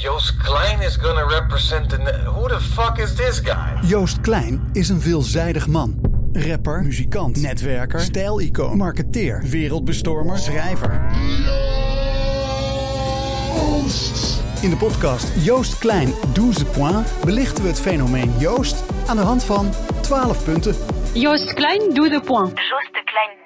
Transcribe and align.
Joost 0.00 0.36
Klein 0.36 0.80
is 0.80 0.96
gonna 0.96 1.26
represent 1.26 1.90
the... 1.90 1.96
Who 2.24 2.48
the 2.48 2.60
fuck 2.60 2.98
is 2.98 3.14
this 3.14 3.40
guy? 3.40 3.78
Joost 3.82 4.20
Klein 4.20 4.68
is 4.72 4.88
een 4.88 5.00
veelzijdig 5.00 5.66
man. 5.66 6.00
Rapper, 6.32 6.82
muzikant, 6.82 7.36
netwerker, 7.36 8.00
stijlicoon, 8.00 8.76
marketeer, 8.76 9.42
wereldbestormer, 9.42 10.38
schrijver. 10.38 10.90
In 14.62 14.70
de 14.70 14.76
podcast 14.78 15.44
Joost 15.44 15.78
Klein 15.78 16.12
12 16.32 16.70
points 16.72 17.10
belichten 17.24 17.62
we 17.62 17.68
het 17.68 17.80
fenomeen 17.80 18.32
Joost 18.38 18.84
aan 19.06 19.16
de 19.16 19.22
hand 19.22 19.44
van 19.44 19.70
12 20.00 20.44
punten. 20.44 20.74
Joost 21.12 21.52
Klein, 21.52 21.94
12 21.94 22.22
points. 22.24 22.68
Joost 22.68 22.92
de 22.92 23.02
Klein 23.04 23.37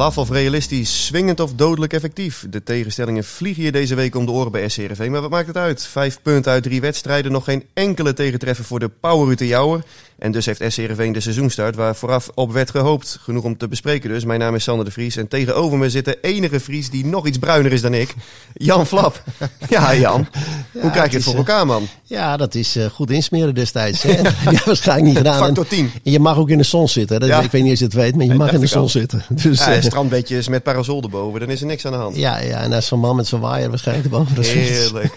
Laf 0.00 0.18
of 0.18 0.30
realistisch, 0.30 1.04
swingend 1.06 1.40
of 1.40 1.52
dodelijk 1.52 1.92
effectief. 1.92 2.46
De 2.50 2.62
tegenstellingen 2.62 3.24
vliegen 3.24 3.62
je 3.62 3.72
deze 3.72 3.94
week 3.94 4.14
om 4.14 4.26
de 4.26 4.32
oren 4.32 4.52
bij 4.52 4.68
SCRV. 4.68 5.08
Maar 5.10 5.20
wat 5.20 5.30
maakt 5.30 5.46
het 5.46 5.56
uit? 5.56 5.86
Vijf 5.86 6.22
punten 6.22 6.52
uit 6.52 6.62
drie 6.62 6.80
wedstrijden, 6.80 7.32
nog 7.32 7.44
geen 7.44 7.64
enkele 7.74 8.12
tegentreffer 8.12 8.64
voor 8.64 8.78
de 8.78 8.88
Power 8.88 9.44
Jouwer. 9.44 9.82
En 10.18 10.32
dus 10.32 10.46
heeft 10.46 10.62
SCRV 10.68 11.12
de 11.12 11.20
seizoenstart 11.20 11.76
waar 11.76 11.96
vooraf 11.96 12.30
op 12.34 12.52
werd 12.52 12.70
gehoopt. 12.70 13.18
Genoeg 13.20 13.44
om 13.44 13.56
te 13.56 13.68
bespreken 13.68 14.10
dus. 14.10 14.24
Mijn 14.24 14.40
naam 14.40 14.54
is 14.54 14.64
Sander 14.64 14.84
de 14.84 14.90
Vries 14.90 15.16
en 15.16 15.28
tegenover 15.28 15.78
me 15.78 15.90
zit 15.90 16.04
de 16.04 16.18
enige 16.20 16.60
Vries 16.60 16.90
die 16.90 17.06
nog 17.06 17.26
iets 17.26 17.38
bruiner 17.38 17.72
is 17.72 17.80
dan 17.80 17.94
ik. 17.94 18.14
Jan 18.54 18.86
Flap. 18.86 19.22
Ja 19.68 19.94
Jan, 19.94 20.28
hoe 20.72 20.90
krijg 20.90 21.10
je 21.10 21.16
het 21.16 21.24
voor 21.24 21.34
elkaar 21.34 21.66
man? 21.66 21.88
Ja, 22.10 22.36
dat 22.36 22.54
is 22.54 22.76
eh, 22.76 22.84
goed 22.86 23.10
insmeren 23.10 23.54
destijds. 23.54 24.02
Hè? 24.02 24.10
ja, 24.50 24.60
waarschijnlijk 24.64 25.06
niet 25.06 25.16
gedaan. 25.16 25.38
Factor 25.38 25.66
10. 25.66 25.90
En 26.04 26.12
je 26.12 26.20
mag 26.20 26.36
ook 26.36 26.48
in 26.48 26.58
de 26.58 26.64
zon 26.64 26.88
zitten. 26.88 27.20
Dat, 27.20 27.28
Ja. 27.28 27.40
Ik 27.40 27.50
weet 27.50 27.62
niet 27.62 27.72
of 27.72 27.78
je 27.78 27.84
het 27.84 27.94
weet, 27.94 28.16
maar 28.16 28.26
je 28.26 28.34
mag 28.34 28.52
in 28.52 28.60
de 28.60 28.66
zon 28.66 28.82
al. 28.82 28.88
zitten. 28.88 29.24
Dus, 29.42 29.64
Ja, 29.64 29.74
eh, 29.74 29.82
strandbedjes 29.82 30.48
met 30.48 30.62
parasol 30.62 31.02
erboven, 31.02 31.40
dan 31.40 31.50
is 31.50 31.60
er 31.60 31.66
niks 31.66 31.86
aan 31.86 31.92
de 31.92 31.98
hand. 31.98 32.16
ja, 32.16 32.38
ja, 32.38 32.60
en 32.62 32.72
als 32.72 32.86
zo'n 32.86 33.00
man 33.00 33.16
met 33.16 33.26
zijn 33.26 33.40
waaier 33.40 33.68
waarschijnlijk 33.68 34.06
erboven 34.06 34.34
dat. 34.34 34.46
Heerlijk. 34.46 35.14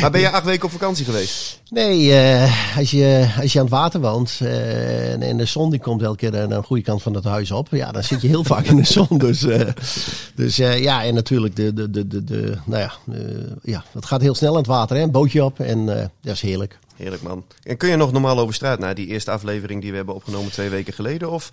maar 0.00 0.10
ben 0.10 0.20
je 0.20 0.30
acht 0.30 0.44
weken 0.44 0.64
op 0.64 0.70
vakantie 0.70 1.04
geweest? 1.04 1.60
Nee, 1.70 2.12
eh, 2.12 2.76
als, 2.78 2.90
je, 2.90 3.28
als 3.40 3.52
je 3.52 3.58
aan 3.58 3.64
het 3.64 3.74
water 3.74 4.00
woont 4.00 4.40
en, 4.40 5.22
en 5.22 5.36
de 5.36 5.44
zon 5.44 5.70
die 5.70 5.80
komt 5.80 6.02
elke 6.02 6.16
keer 6.16 6.40
aan 6.40 6.48
de 6.48 6.62
goede 6.62 6.82
kant 6.82 7.02
van 7.02 7.14
het 7.14 7.24
huis 7.24 7.50
op, 7.50 7.68
ja, 7.70 7.92
dan 7.92 8.02
zit 8.02 8.20
je 8.20 8.28
heel 8.28 8.44
vaak 8.44 8.64
in 8.64 8.76
de 8.76 8.84
zon. 8.84 9.18
Dus, 9.18 9.46
dus 10.34 10.56
ja, 10.56 11.04
en 11.04 11.14
natuurlijk, 11.14 11.56
de, 11.56 11.72
de, 11.72 11.90
de, 11.90 12.06
de, 12.06 12.24
de, 12.24 12.54
nou 12.64 12.82
ja, 12.82 12.92
ja, 13.62 13.84
het 13.92 14.06
gaat 14.06 14.20
heel 14.20 14.34
snel 14.34 14.50
aan 14.50 14.56
het 14.56 14.66
water, 14.66 14.96
hè? 14.96 15.02
een 15.02 15.10
bootje 15.10 15.44
op 15.44 15.53
en 15.58 15.98
eh, 15.98 16.06
dat 16.20 16.34
is 16.34 16.40
heerlijk. 16.40 16.78
Heerlijk 16.96 17.22
man. 17.22 17.44
En 17.62 17.76
kun 17.76 17.88
je 17.88 17.96
nog 17.96 18.12
normaal 18.12 18.38
over 18.38 18.54
straat 18.54 18.78
na 18.78 18.94
die 18.94 19.06
eerste 19.06 19.30
aflevering 19.30 19.80
die 19.80 19.90
we 19.90 19.96
hebben 19.96 20.14
opgenomen 20.14 20.52
twee 20.52 20.68
weken 20.68 20.92
geleden? 20.92 21.30
Of 21.30 21.50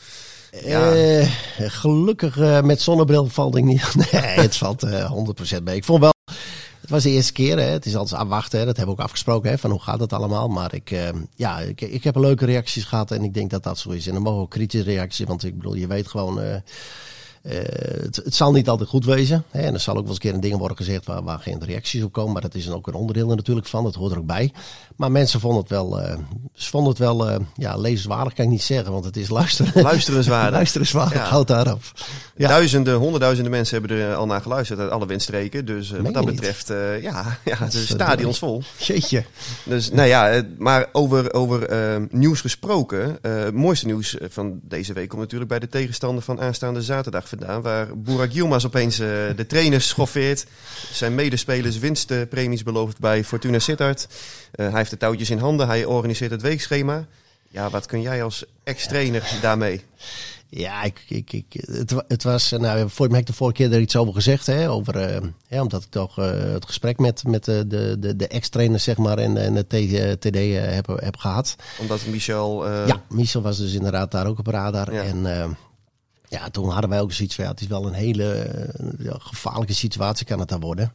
ja, 0.63 0.91
Eh, 0.93 1.27
gelukkig 1.57 2.37
eh, 2.37 2.61
met 2.61 2.81
zonnebril 2.81 3.25
valt 3.25 3.55
ik 3.55 3.63
niet. 3.63 3.95
Nee, 4.11 4.21
het 4.21 4.57
valt 4.57 4.83
eh 4.83 5.11
100% 5.59 5.63
mee. 5.63 5.75
Ik 5.75 5.83
vond 5.83 5.99
wel. 5.99 6.13
Het 6.81 6.89
was 6.89 7.03
de 7.03 7.09
eerste 7.09 7.33
keer, 7.33 7.57
hè. 7.57 7.63
het 7.63 7.85
is 7.85 7.95
altijd 7.95 8.21
afwachten. 8.21 8.59
Hè. 8.59 8.65
Dat 8.65 8.77
hebben 8.77 8.95
we 8.95 9.01
ook 9.01 9.07
afgesproken, 9.07 9.49
hè, 9.49 9.57
van 9.57 9.71
hoe 9.71 9.81
gaat 9.81 9.99
het 9.99 10.13
allemaal. 10.13 10.47
Maar 10.47 10.73
ik, 10.73 10.95
ja, 11.35 11.59
ik, 11.59 11.81
ik 11.81 12.03
heb 12.03 12.15
leuke 12.15 12.45
reacties 12.45 12.83
gehad 12.83 13.11
en 13.11 13.23
ik 13.23 13.33
denk 13.33 13.49
dat 13.49 13.63
dat 13.63 13.77
zo 13.79 13.89
is. 13.89 14.07
En 14.07 14.13
dan 14.13 14.21
mogen 14.21 14.41
ook 14.41 14.49
kritische 14.49 14.85
reacties, 14.91 15.25
want 15.25 15.43
ik 15.43 15.57
bedoel, 15.57 15.75
je 15.75 15.87
weet 15.87 16.07
gewoon... 16.07 16.61
eh, 17.41 17.55
het, 18.01 18.15
het 18.15 18.35
zal 18.35 18.51
niet 18.51 18.69
altijd 18.69 18.89
goed 18.89 19.05
wezen. 19.05 19.43
Hè? 19.51 19.61
En 19.61 19.73
er 19.73 19.79
zal 19.79 19.93
ook 19.95 19.99
wel 19.99 20.09
eens 20.09 20.15
een 20.15 20.21
keer 20.21 20.33
een 20.33 20.41
dingen 20.41 20.57
worden 20.57 20.77
gezegd 20.77 21.05
waar, 21.05 21.23
waar 21.23 21.39
geen 21.39 21.65
reacties 21.65 22.03
op 22.03 22.11
komen. 22.11 22.33
Maar 22.33 22.41
dat 22.41 22.55
is 22.55 22.65
dan 22.65 22.75
ook 22.75 22.87
een 22.87 22.93
onderdeel 22.93 23.29
er 23.29 23.35
natuurlijk 23.35 23.67
van. 23.67 23.83
Dat 23.83 23.95
hoort 23.95 24.11
er 24.11 24.17
ook 24.17 24.25
bij. 24.25 24.51
Maar 24.95 25.11
mensen 25.11 25.39
vonden 25.39 25.59
het 25.59 25.69
wel, 25.69 25.99
ze 26.53 26.69
vonden 26.69 26.89
het 26.89 26.99
wel 26.99 27.29
eh, 27.29 27.39
ja, 27.55 27.77
lezenswaardig, 27.77 28.33
kan 28.33 28.45
ik 28.45 28.51
niet 28.51 28.63
zeggen. 28.63 28.91
Want 28.91 29.05
het 29.05 29.17
is 29.17 29.29
luisteren. 29.29 29.81
luisterenswaardig. 29.91 30.51
Luisterenswaardig, 30.51 31.13
Ja. 31.13 31.29
houd 31.29 31.47
daarop. 31.47 31.81
Ja. 32.35 32.47
Duizenden, 32.47 32.95
honderdduizenden 32.95 33.51
mensen 33.51 33.79
hebben 33.79 33.97
er 33.97 34.15
al 34.15 34.25
naar 34.25 34.41
geluisterd 34.41 34.79
uit 34.79 34.91
alle 34.91 35.05
windstreken. 35.05 35.65
Dus 35.65 35.91
wat 35.91 36.13
dat 36.13 36.25
betreft, 36.25 36.67
ja, 37.01 37.37
ja, 37.45 37.57
de 37.57 37.65
is, 37.65 37.87
stadions 37.87 38.39
vol. 38.39 38.63
Jeetje. 38.77 39.23
Dus 39.63 39.91
nou 39.91 40.07
ja, 40.07 40.43
maar 40.57 40.87
over, 40.91 41.33
over 41.33 41.63
eh, 41.63 42.01
nieuws 42.09 42.41
gesproken. 42.41 43.17
het 43.21 43.53
mooiste 43.53 43.85
nieuws 43.85 44.17
van 44.29 44.59
deze 44.63 44.93
week 44.93 45.09
komt 45.09 45.21
natuurlijk 45.21 45.49
bij 45.49 45.59
de 45.59 45.67
tegenstander 45.67 46.23
van 46.23 46.41
aanstaande 46.41 46.81
zaterdag 46.81 47.27
vandaan. 47.37 47.61
Waar 47.61 47.97
Burak 47.97 48.31
Yilmaz 48.31 48.65
opeens 48.65 48.99
eh, 48.99 49.07
de 49.35 49.45
trainers 49.47 49.87
schoffeert. 49.87 50.45
Zijn 50.91 51.15
medespelers 51.15 51.77
winstpremies 51.79 52.63
belooft 52.63 52.99
bij 52.99 53.23
Fortuna 53.23 53.59
Sittard. 53.59 54.07
Eh, 54.51 54.67
hij 54.67 54.77
heeft 54.77 54.89
de 54.89 54.97
touwtjes 54.97 55.29
in 55.29 55.37
handen. 55.37 55.67
Hij 55.67 55.85
organiseert 55.85 56.31
het 56.31 56.41
weekschema. 56.41 57.05
Ja, 57.49 57.69
wat 57.69 57.85
kun 57.85 58.01
jij 58.01 58.23
als 58.23 58.43
ex-trainer 58.63 59.37
daarmee? 59.41 59.81
Ja, 60.53 60.83
ik, 60.83 61.03
ik, 61.07 61.33
ik, 61.33 61.45
het, 61.65 61.93
het 62.07 62.23
was, 62.23 62.51
nou, 62.51 62.89
voor 62.89 63.07
mij 63.07 63.15
heb 63.17 63.27
ik 63.27 63.31
de 63.31 63.37
vorige 63.37 63.55
keer 63.57 63.73
er 63.73 63.79
iets 63.79 63.95
over 63.95 64.13
gezegd, 64.13 64.45
hè, 64.45 64.69
over, 64.69 64.95
eh, 64.95 65.21
ja, 65.47 65.61
omdat 65.61 65.83
ik 65.83 65.89
toch 65.89 66.17
eh, 66.19 66.31
het 66.53 66.65
gesprek 66.65 66.97
met, 66.99 67.23
met 67.27 67.45
de, 67.45 67.67
de, 67.67 68.15
de, 68.15 68.27
ex-trainers, 68.27 68.83
zeg 68.83 68.97
maar, 68.97 69.17
en, 69.17 69.37
en 69.37 69.53
de 69.53 69.67
TD 70.17 70.25
eh, 70.35 70.73
heb, 70.73 70.87
heb 70.87 71.17
gehad. 71.17 71.55
Omdat 71.79 72.05
Michel... 72.05 72.67
eh, 72.67 72.87
Ja, 72.87 73.01
Michel 73.09 73.41
was 73.41 73.57
dus 73.57 73.73
inderdaad 73.73 74.11
daar 74.11 74.27
ook 74.27 74.39
op 74.39 74.47
radar. 74.47 74.93
Ja. 74.93 75.03
En 75.03 75.39
eh, 75.41 75.49
ja, 76.31 76.49
toen 76.49 76.69
hadden 76.69 76.89
wij 76.89 77.01
ook 77.01 77.11
zoiets 77.11 77.35
van, 77.35 77.43
ja, 77.43 77.51
het 77.51 77.61
is 77.61 77.67
wel 77.67 77.87
een 77.87 77.93
hele 77.93 78.33
eh, 78.33 79.13
gevaarlijke 79.17 79.73
situatie 79.73 80.25
kan 80.25 80.39
het 80.39 80.49
daar 80.49 80.59
worden. 80.59 80.93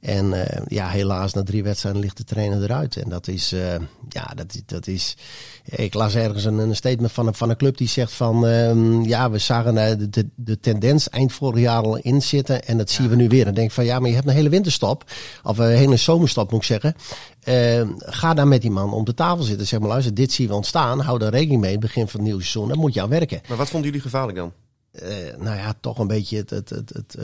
En 0.00 0.32
eh, 0.46 0.62
ja, 0.68 0.88
helaas, 0.88 1.32
na 1.34 1.42
drie 1.42 1.62
wedstrijden 1.62 2.00
ligt 2.00 2.16
de 2.16 2.24
trainer 2.24 2.62
eruit. 2.62 2.96
En 2.96 3.08
dat 3.08 3.28
is, 3.28 3.52
eh, 3.52 3.74
ja, 4.08 4.32
dat, 4.34 4.54
is- 4.54 4.62
dat 4.66 4.86
is... 4.86 5.16
Ik 5.64 5.94
las 5.94 6.14
ergens 6.14 6.44
een, 6.44 6.58
een 6.58 6.76
statement 6.76 7.12
van 7.12 7.26
een, 7.26 7.34
van 7.34 7.50
een 7.50 7.56
club 7.56 7.76
die 7.76 7.88
zegt 7.88 8.12
van... 8.12 8.46
ehm, 8.46 9.02
ja, 9.02 9.30
we 9.30 9.38
zagen 9.38 9.78
eh, 9.78 9.98
de, 9.98 10.08
de, 10.10 10.28
de 10.34 10.60
tendens 10.60 11.08
eind 11.08 11.32
vorig 11.32 11.60
jaar 11.60 11.82
al 11.82 11.96
inzitten 11.96 12.64
en 12.66 12.78
dat 12.78 12.90
zien 12.90 13.08
we 13.08 13.16
nu 13.16 13.28
weer. 13.28 13.38
En 13.38 13.44
dan 13.44 13.54
denk 13.54 13.70
van, 13.70 13.84
ja, 13.84 13.98
maar 13.98 14.08
je 14.08 14.14
hebt 14.14 14.28
een 14.28 14.34
hele 14.34 14.48
winterstop. 14.48 15.04
Of 15.42 15.58
een 15.58 15.66
hele 15.76 15.96
zomerstop, 15.96 16.50
moet 16.50 16.60
ik 16.60 16.66
zeggen. 16.66 16.94
Eh, 17.42 17.88
ga 17.98 18.34
daar 18.34 18.48
met 18.48 18.62
die 18.62 18.70
man 18.70 18.92
om 18.92 19.04
de 19.04 19.14
tafel 19.14 19.44
zitten. 19.44 19.66
Zeg 19.66 19.80
maar, 19.80 19.88
luister, 19.88 20.14
dit 20.14 20.32
zien 20.32 20.48
we 20.48 20.54
ontstaan. 20.54 21.00
Hou 21.00 21.18
daar 21.18 21.30
rekening 21.32 21.60
mee. 21.60 21.78
Begin 21.78 22.08
van 22.08 22.20
het 22.20 22.28
nieuwe 22.28 22.42
seizoen. 22.42 22.68
Dan 22.68 22.78
moet 22.78 22.94
je 22.94 23.02
aan 23.02 23.08
werken. 23.08 23.40
Maar 23.48 23.56
wat 23.56 23.68
vonden 23.68 23.88
jullie 23.88 24.04
gevaarlijk 24.04 24.38
dan? 24.38 24.52
Eh, 25.00 25.36
nou 25.38 25.56
ja, 25.56 25.74
toch 25.80 25.98
een 25.98 26.06
beetje 26.06 26.36
het. 26.36 26.50
het, 26.50 26.70
het, 26.70 26.92
het 26.92 27.16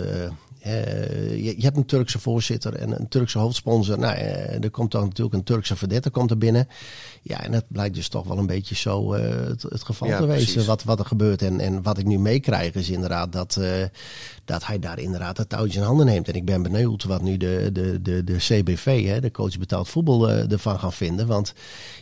eh, 0.64 1.44
je, 1.44 1.54
je 1.56 1.62
hebt 1.62 1.76
een 1.76 1.86
Turkse 1.86 2.18
voorzitter 2.18 2.74
en 2.74 3.00
een 3.00 3.08
Turkse 3.08 3.38
hoofdsponsor. 3.38 3.98
Nou, 3.98 4.14
eh, 4.16 4.62
er 4.62 4.70
komt 4.70 4.90
dan 4.92 5.02
natuurlijk 5.02 5.34
een 5.36 5.44
Turkse 5.44 5.76
verdette 5.76 6.10
komt 6.10 6.30
er 6.30 6.38
binnen. 6.38 6.68
Ja, 7.22 7.42
en 7.42 7.52
dat 7.52 7.64
blijkt 7.68 7.94
dus 7.94 8.08
toch 8.08 8.26
wel 8.26 8.38
een 8.38 8.46
beetje 8.46 8.74
zo 8.74 9.12
het, 9.12 9.62
het 9.62 9.82
geval 9.82 10.08
Ja, 10.08 10.18
te 10.18 10.26
wezen. 10.26 10.44
precies. 10.44 10.66
Wat, 10.66 10.82
wat 10.84 10.98
er 10.98 11.04
gebeurt. 11.04 11.42
En, 11.42 11.60
en 11.60 11.82
wat 11.82 11.98
ik 11.98 12.06
nu 12.06 12.18
meekrijg 12.18 12.74
is 12.74 12.90
inderdaad 12.90 13.32
dat, 13.32 13.60
dat 14.44 14.66
hij 14.66 14.78
daar 14.78 14.98
inderdaad 14.98 15.36
het 15.36 15.48
touwtje 15.48 15.78
in 15.78 15.84
handen 15.84 16.06
neemt. 16.06 16.28
En 16.28 16.34
ik 16.34 16.44
ben 16.44 16.62
benieuwd 16.62 17.04
wat 17.04 17.22
nu 17.22 17.36
de, 17.36 17.70
de, 17.72 18.02
de, 18.02 18.24
de 18.24 18.36
CBV, 18.36 19.06
hè, 19.06 19.20
de 19.20 19.30
coach 19.30 19.58
betaald 19.58 19.88
voetbal, 19.88 20.30
ervan 20.30 20.78
gaan 20.78 20.92
vinden. 20.92 21.26
Want 21.26 21.52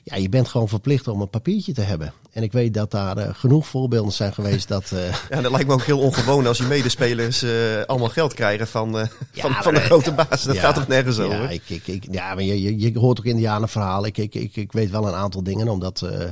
ja, 0.02 0.16
je 0.16 0.28
bent 0.28 0.48
gewoon 0.48 0.68
verplicht 0.68 1.08
om 1.08 1.20
een 1.20 1.30
papiertje 1.30 1.72
te 1.72 1.80
hebben. 1.82 2.12
En 2.32 2.42
ik 2.42 2.52
weet 2.52 2.74
dat 2.74 2.90
daar 2.90 3.34
genoeg 3.34 3.66
voorbeelden 3.66 4.12
zijn 4.12 4.34
geweest 4.34 4.68
dat... 4.68 4.92
Ja, 5.30 5.40
dat 5.40 5.50
lijkt 5.66 5.86
me 5.86 5.94
ook 5.94 5.98
heel 5.98 6.06
ongewoon 6.06 6.46
als 6.46 6.58
je 6.58 6.64
medespelers 6.64 7.42
eh, 7.42 7.50
allemaal 7.86 8.08
geld 8.08 8.34
krijgen 8.34 8.66
van, 8.66 8.98
eh, 8.98 9.06
Ja, 9.32 9.42
van, 9.42 9.62
van 9.62 9.74
de 9.74 9.80
grote 9.80 10.12
baas. 10.12 10.42
Dat 10.42 10.54
Ja, 10.54 10.60
gaat 10.60 10.74
toch 10.74 10.88
nergens 10.88 11.16
ja, 11.16 11.22
over? 11.24 11.50
Ik, 11.50 11.62
ik, 11.66 11.86
ik, 11.86 12.04
ja, 12.10 12.34
maar 12.34 12.42
je, 12.42 12.62
je, 12.62 12.78
je 12.78 12.98
hoort 12.98 13.18
ook 13.18 13.24
indianenverhalen. 13.24 14.08
Ik, 14.08 14.18
ik, 14.18 14.34
ik, 14.34 14.56
ik 14.56 14.72
weet 14.72 14.90
wel 14.90 15.08
een 15.08 15.14
aantal 15.14 15.42
dingen, 15.42 15.68
omdat 15.68 16.02
eh, 16.02 16.28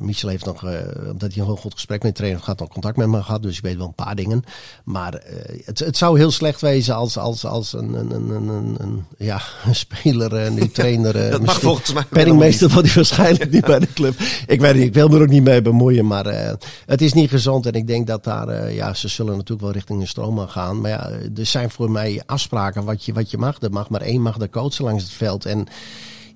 Michel 0.00 0.28
heeft 0.28 0.44
nog, 0.44 0.64
eh, 0.64 0.70
omdat 1.10 1.32
hij 1.32 1.40
een 1.40 1.44
heel 1.44 1.56
goed 1.56 1.72
gesprek 1.72 2.02
met 2.02 2.12
de 2.12 2.18
trainer 2.18 2.42
had, 2.44 2.58
nog 2.58 2.68
contact 2.68 2.96
met 2.96 3.06
me 3.08 3.22
gehad. 3.22 3.42
Dus 3.42 3.56
ik 3.56 3.62
weet 3.62 3.76
wel 3.76 3.86
een 3.86 3.94
paar 3.94 4.14
dingen. 4.14 4.42
Maar 4.84 5.14
eh, 5.14 5.60
het, 5.64 5.78
het 5.78 5.96
zou 5.96 6.18
heel 6.18 6.30
slecht 6.30 6.60
wezen 6.60 6.94
als, 6.94 7.18
als, 7.18 7.44
als 7.44 7.72
een, 7.72 7.94
een, 7.94 8.10
een, 8.10 8.28
een, 8.30 8.48
een, 8.48 8.76
een- 8.80 9.04
ja, 9.18 9.40
een 9.66 9.74
speler, 9.74 10.34
eh, 10.36 10.50
nu 10.50 10.68
trainer. 10.68 11.16
eh, 11.24 11.30
dat 11.32 11.42
mag 11.44 11.60
volgens 11.60 11.92
mij 11.92 12.04
Penningmeester 12.10 12.68
wordt 12.68 12.86
hij 12.86 12.94
waarschijnlijk 12.96 13.50
niet 13.50 13.64
bij 13.64 13.78
de 13.78 13.92
club. 13.92 14.14
Ik 14.46 14.60
weet 14.60 14.74
niet, 14.74 14.84
ik 14.84 14.94
wil 14.94 15.08
me 15.08 15.16
er 15.16 15.22
ook 15.22 15.28
niet 15.28 15.42
mee 15.44 15.62
bemoeien. 15.62 16.06
Maar 16.06 16.26
eh, 16.26 16.54
het 16.86 17.00
is 17.02 17.12
niet 17.12 17.30
gezond. 17.30 17.66
En 17.66 17.72
ik 17.72 17.86
denk 17.86 18.06
dat 18.06 18.24
daar, 18.24 18.48
eh, 18.48 18.74
ja, 18.74 18.94
ze 18.94 19.08
zullen 19.08 19.32
natuurlijk 19.32 19.60
wel 19.60 19.72
richting 19.72 20.00
de 20.00 20.06
stroom 20.06 20.38
gaan. 20.38 20.80
Maar 20.80 20.90
ja, 20.90 21.10
er 21.36 21.46
zijn 21.46 21.70
voor 21.70 21.90
mij 21.90 22.22
afspraken 22.26 22.84
wat 22.84 23.04
je, 23.04 23.12
wat 23.12 23.30
je 23.30 23.38
mag. 23.38 23.60
Er 23.62 23.70
mag 23.70 23.88
maar 23.88 24.00
één 24.00 24.22
mag 24.22 24.36
de 24.36 24.50
coachen 24.50 24.84
langs 24.84 25.02
het 25.02 25.12
veld. 25.12 25.46
En 25.46 25.66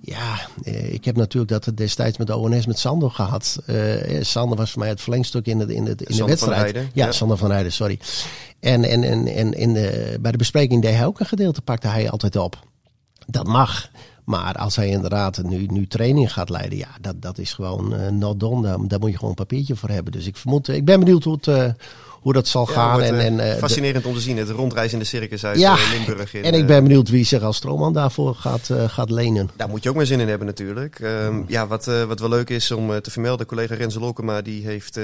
ja, 0.07 0.49
eh, 0.65 0.93
ik 0.93 1.05
heb 1.05 1.17
natuurlijk 1.17 1.53
dat 1.53 1.65
het 1.65 1.77
destijds 1.77 2.19
met 2.19 2.27
de 2.27 2.37
ONS 2.37 2.67
met 2.67 2.79
Sander 2.79 3.11
gehad. 3.11 3.59
Eh, 3.67 4.23
Sander 4.23 4.57
was 4.57 4.71
voor 4.71 4.81
mij 4.81 4.89
het 4.89 5.01
verlengstuk 5.01 5.47
in 5.47 5.59
de, 5.59 5.75
in 5.75 5.85
de, 5.85 5.91
in 5.91 5.97
de 5.97 6.05
Sander 6.05 6.17
van 6.17 6.27
wedstrijd. 6.27 6.63
Rijden, 6.63 6.91
ja, 6.95 7.05
ja. 7.05 7.13
Sander 7.13 7.37
van 7.37 7.51
Rijden, 7.51 7.73
sorry. 7.73 7.99
En, 8.61 8.85
en, 8.85 9.03
en, 9.03 9.27
en 9.27 9.53
in 9.53 9.75
de, 9.75 10.19
bij 10.21 10.31
de 10.31 10.39
bespreking 10.39 10.83
deed 10.83 10.95
hij 10.95 11.07
ook 11.07 11.21
een 11.21 11.27
gedeelte, 11.27 11.63
pakte 11.63 11.89
hij 11.89 12.11
altijd 12.11 12.37
op. 12.37 12.67
Dat 13.27 13.47
mag. 13.47 13.91
Maar 14.25 14.55
als 14.55 14.77
hij 14.77 14.89
inderdaad 14.89 15.43
nu, 15.43 15.67
nu 15.67 15.87
training 15.87 16.33
gaat 16.33 16.51
leiden, 16.51 16.79
ja, 16.79 16.89
dat, 17.01 17.23
dat 17.23 17.39
is 17.39 17.53
gewoon 17.53 17.95
uh, 17.95 18.09
not 18.09 18.41
done. 18.41 18.63
Daar, 18.63 18.79
daar 18.89 18.99
moet 18.99 19.11
je 19.11 19.17
gewoon 19.17 19.31
een 19.31 19.45
papiertje 19.47 19.77
voor 19.77 19.89
hebben. 19.89 20.13
Dus 20.13 20.27
ik 20.27 20.37
vermoed, 20.37 20.69
ik 20.69 20.85
ben 20.85 20.99
benieuwd 20.99 21.25
hoe 21.25 21.35
het, 21.35 21.47
uh, 21.47 21.65
hoe 22.27 22.35
dat 22.35 22.49
zal 22.49 22.67
Ja, 22.69 22.73
gaan. 22.75 22.93
wordt, 22.93 23.07
en, 23.09 23.19
eh, 23.19 23.27
en, 23.27 23.41
eh, 23.53 23.59
fascinerend 23.59 24.07
om 24.07 24.15
te 24.15 24.21
zien, 24.21 24.37
het 24.37 24.49
rondreizende 24.51 25.05
circus 25.05 25.45
uit 25.45 25.59
Ja, 25.59 25.73
eh, 25.77 25.91
Limburg. 25.93 26.35
In, 26.35 26.43
en 26.43 26.55
ik 26.55 26.67
ben 26.67 26.83
benieuwd 26.83 27.09
wie 27.09 27.25
zich 27.25 27.43
als 27.43 27.57
stroomman 27.57 27.93
daarvoor 27.93 28.35
gaat, 28.35 28.71
gaat 28.87 29.11
lenen. 29.11 29.51
Daar 29.57 29.69
moet 29.69 29.83
je 29.83 29.89
ook 29.89 29.95
maar 29.95 30.07
zin 30.07 30.21
in 30.21 30.29
hebben 30.29 30.47
natuurlijk. 30.47 31.01
Ehm, 31.01 31.43
ja, 31.47 31.67
wat, 31.67 31.85
wat 31.85 32.21
wel 32.21 32.29
leuk 32.29 32.51
is 32.51 32.71
om 32.71 33.01
te 33.01 33.11
vermelden, 33.11 33.47
collega 33.47 33.75
Renze 33.75 34.01
Lokema 34.01 34.43
die 34.43 34.65
heeft 34.67 34.99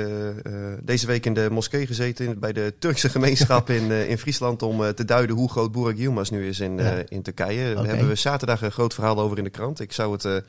deze 0.83 1.07
week 1.07 1.27
in 1.27 1.35
de 1.35 1.49
moskee 1.51 1.87
gezeten 1.87 2.27
in- 2.27 2.39
bij 2.39 2.53
de 2.53 2.75
Turkse 2.79 3.09
gemeenschap 3.17 3.71
in, 3.71 3.91
in 3.91 4.19
Friesland 4.19 4.63
om 4.63 4.95
te 4.95 5.05
duiden 5.05 5.37
hoe 5.37 5.51
groot 5.51 5.73
Burak 5.73 5.97
Yilmaz 5.97 6.31
nu 6.31 6.49
is 6.49 6.61
in, 6.61 6.77
Ja. 6.79 6.95
in 7.09 7.23
Turkije. 7.23 7.65
Daar 7.75 7.79
Oké. 7.83 7.89
hebben 7.89 8.09
we 8.09 8.15
zaterdag 8.15 8.63
een 8.63 8.73
groot 8.73 8.95
verhaal 8.95 9.21
over 9.21 9.39
in 9.39 9.45
de 9.45 9.51
krant. 9.51 9.81
Ik 9.81 9.93
zou 9.93 10.13
het 10.13 10.43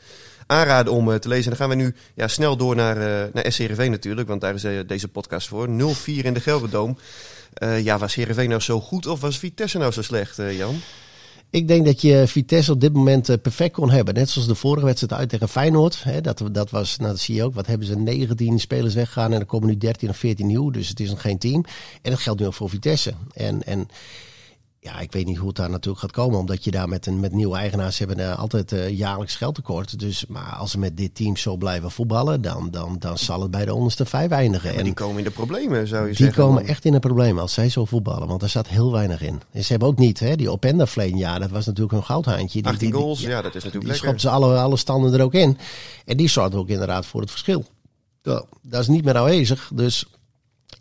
aanraden 0.47 0.93
om 0.93 1.19
te 1.19 1.27
lezen. 1.27 1.51
En 1.51 1.57
dan 1.57 1.67
gaan 1.67 1.77
we 1.77 1.83
nu 1.83 1.95
ja, 2.13 2.27
snel 2.27 2.57
door 2.57 2.75
naar, 2.75 2.95
naar 3.33 3.51
SCRV 3.51 3.87
natuurlijk, 3.89 4.27
want 4.27 4.41
daar 4.41 4.53
is 4.53 4.65
deze 4.87 5.07
podcast 5.07 5.47
voor. 5.47 5.67
0-4 5.67 6.25
in 6.25 6.33
de 6.33 6.39
Gelderdoom. 6.63 6.97
Eh, 7.53 7.83
ja, 7.83 7.97
was 7.97 8.15
Heerenveen 8.15 8.49
nou 8.49 8.61
zo 8.61 8.79
goed 8.79 9.07
of 9.07 9.21
was 9.21 9.37
Vitesse 9.37 9.77
nou 9.77 9.91
zo 9.91 10.01
slecht, 10.01 10.39
eh, 10.39 10.57
Jan? 10.57 10.75
Ik 11.49 11.67
denk 11.67 11.85
dat 11.85 12.01
je 12.01 12.23
Vitesse 12.27 12.71
op 12.71 12.81
dit 12.81 12.93
moment 12.93 13.29
eh, 13.29 13.37
perfect 13.41 13.73
kon 13.73 13.89
hebben. 13.89 14.13
Net 14.13 14.29
zoals 14.29 14.47
de 14.47 14.55
vorige 14.55 14.85
wedstrijd 14.85 15.13
uit 15.13 15.29
tegen 15.29 15.49
Feyenoord. 15.49 16.03
Hè, 16.03 16.21
dat, 16.21 16.43
dat 16.51 16.69
was, 16.69 16.97
nou 16.97 17.11
dat 17.11 17.19
zie 17.19 17.35
je 17.35 17.43
ook, 17.43 17.53
wat 17.53 17.67
hebben 17.67 17.87
ze, 17.87 17.95
19 17.95 18.59
spelers 18.59 18.93
weggegaan 18.93 19.33
en 19.33 19.39
er 19.39 19.45
komen 19.45 19.67
nu 19.67 19.77
13 19.77 20.09
of 20.09 20.17
14 20.17 20.47
nieuw. 20.47 20.69
Dus 20.69 20.87
het 20.87 20.99
is 20.99 21.09
nog 21.09 21.21
geen 21.21 21.37
team. 21.37 21.65
En 22.01 22.11
dat 22.11 22.19
geldt 22.19 22.39
nu 22.39 22.45
ook 22.45 22.53
voor 22.53 22.69
Vitesse. 22.69 23.13
En, 23.33 23.63
en 23.63 23.87
ja, 24.83 24.99
ik 24.99 25.11
weet 25.11 25.25
niet 25.25 25.37
hoe 25.37 25.47
het 25.47 25.55
daar 25.55 25.69
natuurlijk 25.69 25.99
gaat 25.99 26.11
komen. 26.11 26.39
Omdat 26.39 26.63
je 26.63 26.71
daar 26.71 26.89
met, 26.89 27.05
een, 27.05 27.19
met 27.19 27.31
nieuwe 27.31 27.55
eigenaars 27.57 27.97
hebben 27.99 28.19
eh, 28.19 28.39
altijd 28.39 28.71
eh, 28.71 28.89
jaarlijks 28.97 29.35
geldtekort. 29.35 29.99
Dus, 29.99 30.25
maar 30.25 30.55
als 30.55 30.71
ze 30.71 30.79
met 30.79 30.97
dit 30.97 31.15
team 31.15 31.37
zo 31.37 31.55
blijven 31.57 31.91
voetballen, 31.91 32.41
dan, 32.41 32.71
dan, 32.71 32.95
dan 32.99 33.17
zal 33.17 33.41
het 33.41 33.51
bij 33.51 33.65
de 33.65 33.73
onderste 33.73 34.05
vijf 34.05 34.31
eindigen. 34.31 34.75
En- 34.75 34.83
die 34.83 34.93
komen 34.93 35.17
in 35.17 35.23
de 35.23 35.31
problemen, 35.31 35.87
zou 35.87 36.01
je 36.01 36.07
die 36.07 36.15
zeggen. 36.15 36.43
komen 36.43 36.61
Dan- 36.61 36.69
echt 36.71 36.85
in 36.85 36.93
een 36.93 36.99
probleem 36.99 37.39
als 37.39 37.53
zij 37.53 37.69
zo 37.69 37.85
voetballen. 37.85 38.27
Want 38.27 38.41
er 38.41 38.49
zat 38.49 38.67
heel 38.67 38.91
weinig 38.91 39.21
in. 39.21 39.41
En 39.51 39.63
ze 39.63 39.71
hebben 39.71 39.87
ook 39.87 39.97
niet, 39.97 40.19
hè, 40.19 40.35
die 40.35 40.49
Openda 40.49 40.87
verleden 40.87 41.17
jaar, 41.17 41.39
dat 41.39 41.49
was 41.49 41.65
natuurlijk 41.65 41.93
een 41.97 42.03
goudhaantje. 42.03 42.61
Die, 42.61 42.71
18 42.71 42.79
die- 42.87 42.91
die- 42.97 43.01
goals, 43.05 43.19
ja, 43.21 43.41
dat 43.41 43.55
is 43.55 43.63
natuurlijk 43.63 43.71
die 43.71 43.81
lekker. 43.83 43.95
schopten 44.07 44.19
ze 44.29 44.29
alle, 44.29 44.57
alle 44.57 44.77
standen 44.77 45.13
er 45.13 45.21
ook 45.21 45.33
in. 45.33 45.57
En 46.05 46.17
die 46.17 46.27
zorgt 46.29 46.55
ook 46.55 46.69
inderdaad 46.69 47.05
voor 47.05 47.21
het 47.21 47.31
verschil. 47.31 47.65
Dat 48.21 48.81
is 48.81 48.87
niet 48.87 49.03
meer 49.05 49.17
aanwezig. 49.17 49.71
Dus 49.73 50.05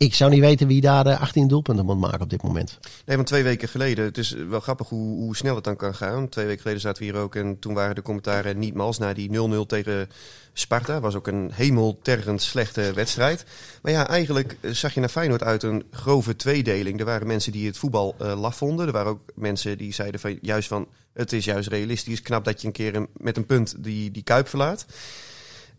ik 0.03 0.15
zou 0.15 0.31
niet 0.31 0.39
weten 0.39 0.67
wie 0.67 0.81
daar 0.81 1.05
eh, 1.05 1.21
18 1.21 1.47
doelpunten 1.47 1.85
moet 1.85 1.99
maken 1.99 2.21
op 2.21 2.29
dit 2.29 2.43
moment. 2.43 2.79
Nee, 3.05 3.15
want 3.15 3.27
twee 3.27 3.43
weken 3.43 3.67
geleden, 3.67 4.05
het 4.05 4.17
is 4.17 4.31
wel 4.31 4.59
grappig 4.59 4.89
hoe, 4.89 5.15
hoe 5.15 5.35
snel 5.35 5.55
het 5.55 5.63
dan 5.63 5.75
kan 5.75 5.95
gaan. 5.95 6.29
Twee 6.29 6.45
weken 6.45 6.61
geleden 6.61 6.81
zaten 6.81 7.03
we 7.03 7.11
hier 7.11 7.21
ook 7.21 7.35
en 7.35 7.59
toen 7.59 7.73
waren 7.73 7.95
de 7.95 8.01
commentaren 8.01 8.59
niet 8.59 8.73
mals 8.73 8.97
na 8.97 9.13
die 9.13 9.29
0-0 9.29 9.65
tegen 9.67 10.09
Sparta. 10.53 10.99
Was 10.99 11.15
ook 11.15 11.27
een 11.27 11.51
hemeltergend 11.53 12.41
slechte 12.41 12.91
wedstrijd. 12.93 13.45
Maar 13.81 13.91
ja, 13.91 14.07
eigenlijk 14.07 14.57
eh, 14.59 14.71
zag 14.71 14.93
je 14.93 14.99
naar 14.99 15.09
Feyenoord 15.09 15.43
uit 15.43 15.63
een 15.63 15.83
grove 15.91 16.35
tweedeling. 16.35 16.99
Er 16.99 17.05
waren 17.05 17.27
mensen 17.27 17.51
die 17.51 17.67
het 17.67 17.77
voetbal 17.77 18.15
eh, 18.19 18.39
laf 18.39 18.55
vonden. 18.55 18.87
Er 18.87 18.93
waren 18.93 19.11
ook 19.11 19.21
mensen 19.35 19.77
die 19.77 19.93
zeiden 19.93 20.19
van, 20.19 20.37
juist 20.41 20.67
van, 20.67 20.87
het 21.13 21.33
is 21.33 21.45
juist 21.45 21.69
realistisch. 21.69 22.21
Knap 22.21 22.45
dat 22.45 22.61
je 22.61 22.67
een 22.67 22.73
keer 22.73 23.07
met 23.13 23.37
een 23.37 23.45
punt 23.45 23.75
die, 23.77 24.11
die 24.11 24.23
kuip 24.23 24.47
verlaat. 24.47 24.85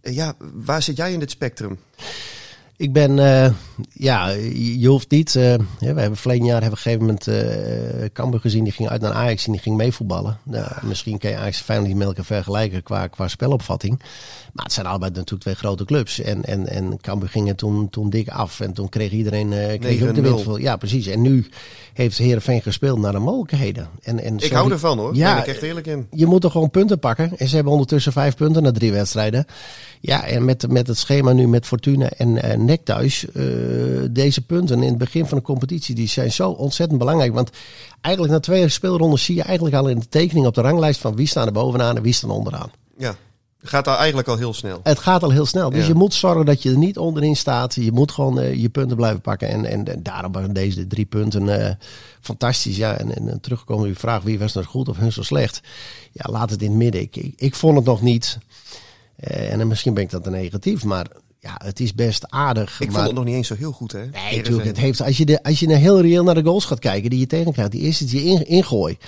Eh, 0.00 0.14
ja, 0.14 0.34
waar 0.38 0.82
zit 0.82 0.96
jij 0.96 1.12
in 1.12 1.18
dit 1.18 1.30
spectrum? 1.30 1.78
Ik 2.76 2.92
ben, 2.92 3.18
eh, 3.18 3.52
ja, 3.92 4.28
je 4.54 4.86
hoeft 4.88 5.10
niet. 5.10 5.36
eh, 5.36 5.54
we 5.78 6.00
hebben 6.00 6.16
verleden 6.16 6.46
jaar 6.46 6.62
hebben 6.62 6.80
we 6.82 6.90
op 6.90 6.94
een 6.94 7.08
gegeven 7.08 7.34
moment 7.98 8.12
Cambuur 8.12 8.40
gezien. 8.40 8.64
Die 8.64 8.72
ging 8.72 8.88
uit 8.88 9.00
naar 9.00 9.12
Ajax 9.12 9.46
en 9.46 9.52
die 9.52 9.60
ging 9.60 9.76
meevoetballen. 9.76 10.38
Nou, 10.42 10.72
misschien 10.82 11.18
kan 11.18 11.30
je 11.30 11.36
Ajax 11.36 11.58
en 11.58 11.64
Feyenoord 11.64 11.88
niet 11.88 11.98
met 11.98 12.06
elkaar 12.06 12.24
vergelijken 12.24 12.82
qua, 12.82 13.06
qua 13.06 13.28
spelopvatting. 13.28 14.00
Maar 14.54 14.64
het 14.64 14.72
zijn 14.74 14.86
allebei 14.86 15.10
natuurlijk 15.10 15.40
twee 15.42 15.54
grote 15.54 15.84
clubs. 15.84 16.20
En, 16.20 16.44
en, 16.44 16.66
en 16.68 17.00
Cambuur 17.00 17.28
ging 17.28 17.48
er 17.48 17.54
toen, 17.54 17.90
toen 17.90 18.10
dik 18.10 18.28
af. 18.28 18.60
En 18.60 18.72
toen 18.72 18.88
kreeg 18.88 19.10
iedereen 19.10 19.52
eh, 19.52 19.78
kreeg 19.80 20.02
ook 20.02 20.14
de 20.14 20.20
9-0. 20.20 20.24
wind. 20.46 20.60
Ja, 20.62 20.76
precies. 20.76 21.06
En 21.06 21.20
nu 21.22 21.46
heeft 21.94 22.18
Heerenveen 22.18 22.62
gespeeld 22.62 22.98
naar 22.98 23.12
de 23.12 23.18
mogelijkheden. 23.18 23.88
En, 24.02 24.20
en 24.24 24.36
Ik 24.38 24.52
hou 24.52 24.70
ervan 24.72 24.98
hoor, 24.98 25.14
Ja, 25.14 25.32
ben 25.34 25.42
ik 25.42 25.48
echt 25.48 25.62
eerlijk 25.62 25.86
in. 25.86 26.06
je 26.10 26.26
moet 26.26 26.44
er 26.44 26.50
gewoon 26.50 26.70
punten 26.70 26.98
pakken. 26.98 27.38
En 27.38 27.48
ze 27.48 27.54
hebben 27.54 27.72
ondertussen 27.72 28.12
vijf 28.12 28.36
punten 28.36 28.62
na 28.62 28.72
drie 28.72 28.92
wedstrijden. 28.92 29.46
Ja, 30.00 30.24
en 30.26 30.44
met, 30.44 30.70
met 30.70 30.86
het 30.86 30.98
schema 30.98 31.32
nu 31.32 31.48
met 31.48 31.66
Fortuna 31.66 32.08
en 32.10 32.42
eh 32.42 32.58
Nek 32.58 32.84
thuis. 32.84 33.26
eh, 33.32 33.44
deze 34.10 34.40
punten 34.46 34.82
in 34.82 34.88
het 34.88 34.98
begin 34.98 35.26
van 35.26 35.38
de 35.38 35.44
competitie 35.44 35.94
die 35.94 36.08
zijn 36.08 36.32
zo 36.32 36.50
ontzettend 36.50 36.98
belangrijk. 36.98 37.32
Want 37.34 37.50
eigenlijk 38.00 38.34
na 38.34 38.40
twee 38.40 38.68
speelrondes 38.68 39.24
zie 39.24 39.34
je 39.34 39.42
eigenlijk 39.42 39.76
al 39.76 39.88
in 39.88 39.98
de 39.98 40.08
tekening 40.08 40.46
op 40.46 40.54
de 40.54 40.60
ranglijst 40.60 41.00
van 41.00 41.16
wie 41.16 41.26
staan 41.26 41.46
er 41.46 41.52
bovenaan 41.52 41.96
en 41.96 42.02
wie 42.02 42.12
staan 42.12 42.30
onderaan. 42.30 42.70
Ja, 42.98 43.14
gaat 43.66 43.84
daar 43.84 43.96
eigenlijk 43.96 44.28
al 44.28 44.36
heel 44.36 44.54
snel. 44.54 44.80
Het 44.82 44.98
gaat 44.98 45.22
al 45.22 45.30
heel 45.30 45.46
snel. 45.46 45.70
Dus 45.70 45.80
Ja. 45.80 45.86
je 45.86 45.94
moet 45.94 46.14
zorgen 46.14 46.44
dat 46.44 46.62
je 46.62 46.70
er 46.70 46.78
niet 46.78 46.98
onderin 46.98 47.36
staat. 47.36 47.74
Je 47.74 47.92
moet 47.92 48.12
gewoon 48.12 48.40
eh, 48.40 48.54
je 48.54 48.68
punten 48.68 48.96
blijven 48.96 49.20
pakken. 49.20 49.48
En, 49.48 49.64
en, 49.64 49.84
en 49.84 50.02
daarom 50.02 50.32
waren 50.32 50.52
deze 50.52 50.86
drie 50.86 51.04
punten 51.04 51.66
eh, 51.68 51.74
fantastisch. 52.20 52.76
Ja, 52.76 52.96
en, 52.96 53.14
en 53.14 53.40
terugkomen 53.40 53.82
op 53.84 53.92
je 53.92 53.98
vraag 53.98 54.22
wie 54.22 54.38
was 54.38 54.52
nou 54.52 54.66
goed 54.66 54.88
of 54.88 54.96
hun 54.96 55.12
zo 55.12 55.22
slecht. 55.22 55.60
Ja, 56.12 56.32
laat 56.32 56.50
het 56.50 56.62
in 56.62 56.68
het 56.68 56.78
midden. 56.78 57.00
Ik, 57.00 57.16
ik, 57.16 57.32
ik 57.36 57.54
vond 57.54 57.76
het 57.76 57.84
nog 57.84 58.02
niet. 58.02 58.38
Eh, 59.16 59.52
en 59.52 59.68
misschien 59.68 59.94
ben 59.94 60.02
ik 60.02 60.10
dat 60.10 60.24
te 60.24 60.30
negatief. 60.30 60.84
Maar 60.84 61.06
ja, 61.40 61.60
het 61.64 61.80
is 61.80 61.94
best 61.94 62.30
aardig. 62.30 62.80
Ik 62.80 62.86
maar... 62.86 62.94
vond 62.94 63.06
het 63.06 63.16
nog 63.16 63.24
niet 63.24 63.34
eens 63.34 63.46
zo 63.46 63.54
heel 63.54 63.72
goed, 63.72 63.92
hè? 63.92 64.06
Nee, 64.06 64.36
natuurlijk. 64.36 64.66
Het 64.66 64.76
heeft, 64.76 65.02
als, 65.02 65.16
je 65.16 65.24
de, 65.24 65.42
als 65.42 65.60
je 65.60 65.74
heel 65.74 66.00
reëel 66.00 66.24
naar 66.24 66.34
de 66.34 66.44
goals 66.44 66.64
gaat 66.64 66.78
kijken 66.78 67.10
die 67.10 67.18
je 67.18 67.26
tegenkrijgt, 67.26 67.70
die 67.70 67.80
eerste 67.80 68.04
die 68.04 68.24
je 68.24 68.30
in, 68.30 68.46
ingooi. 68.46 68.98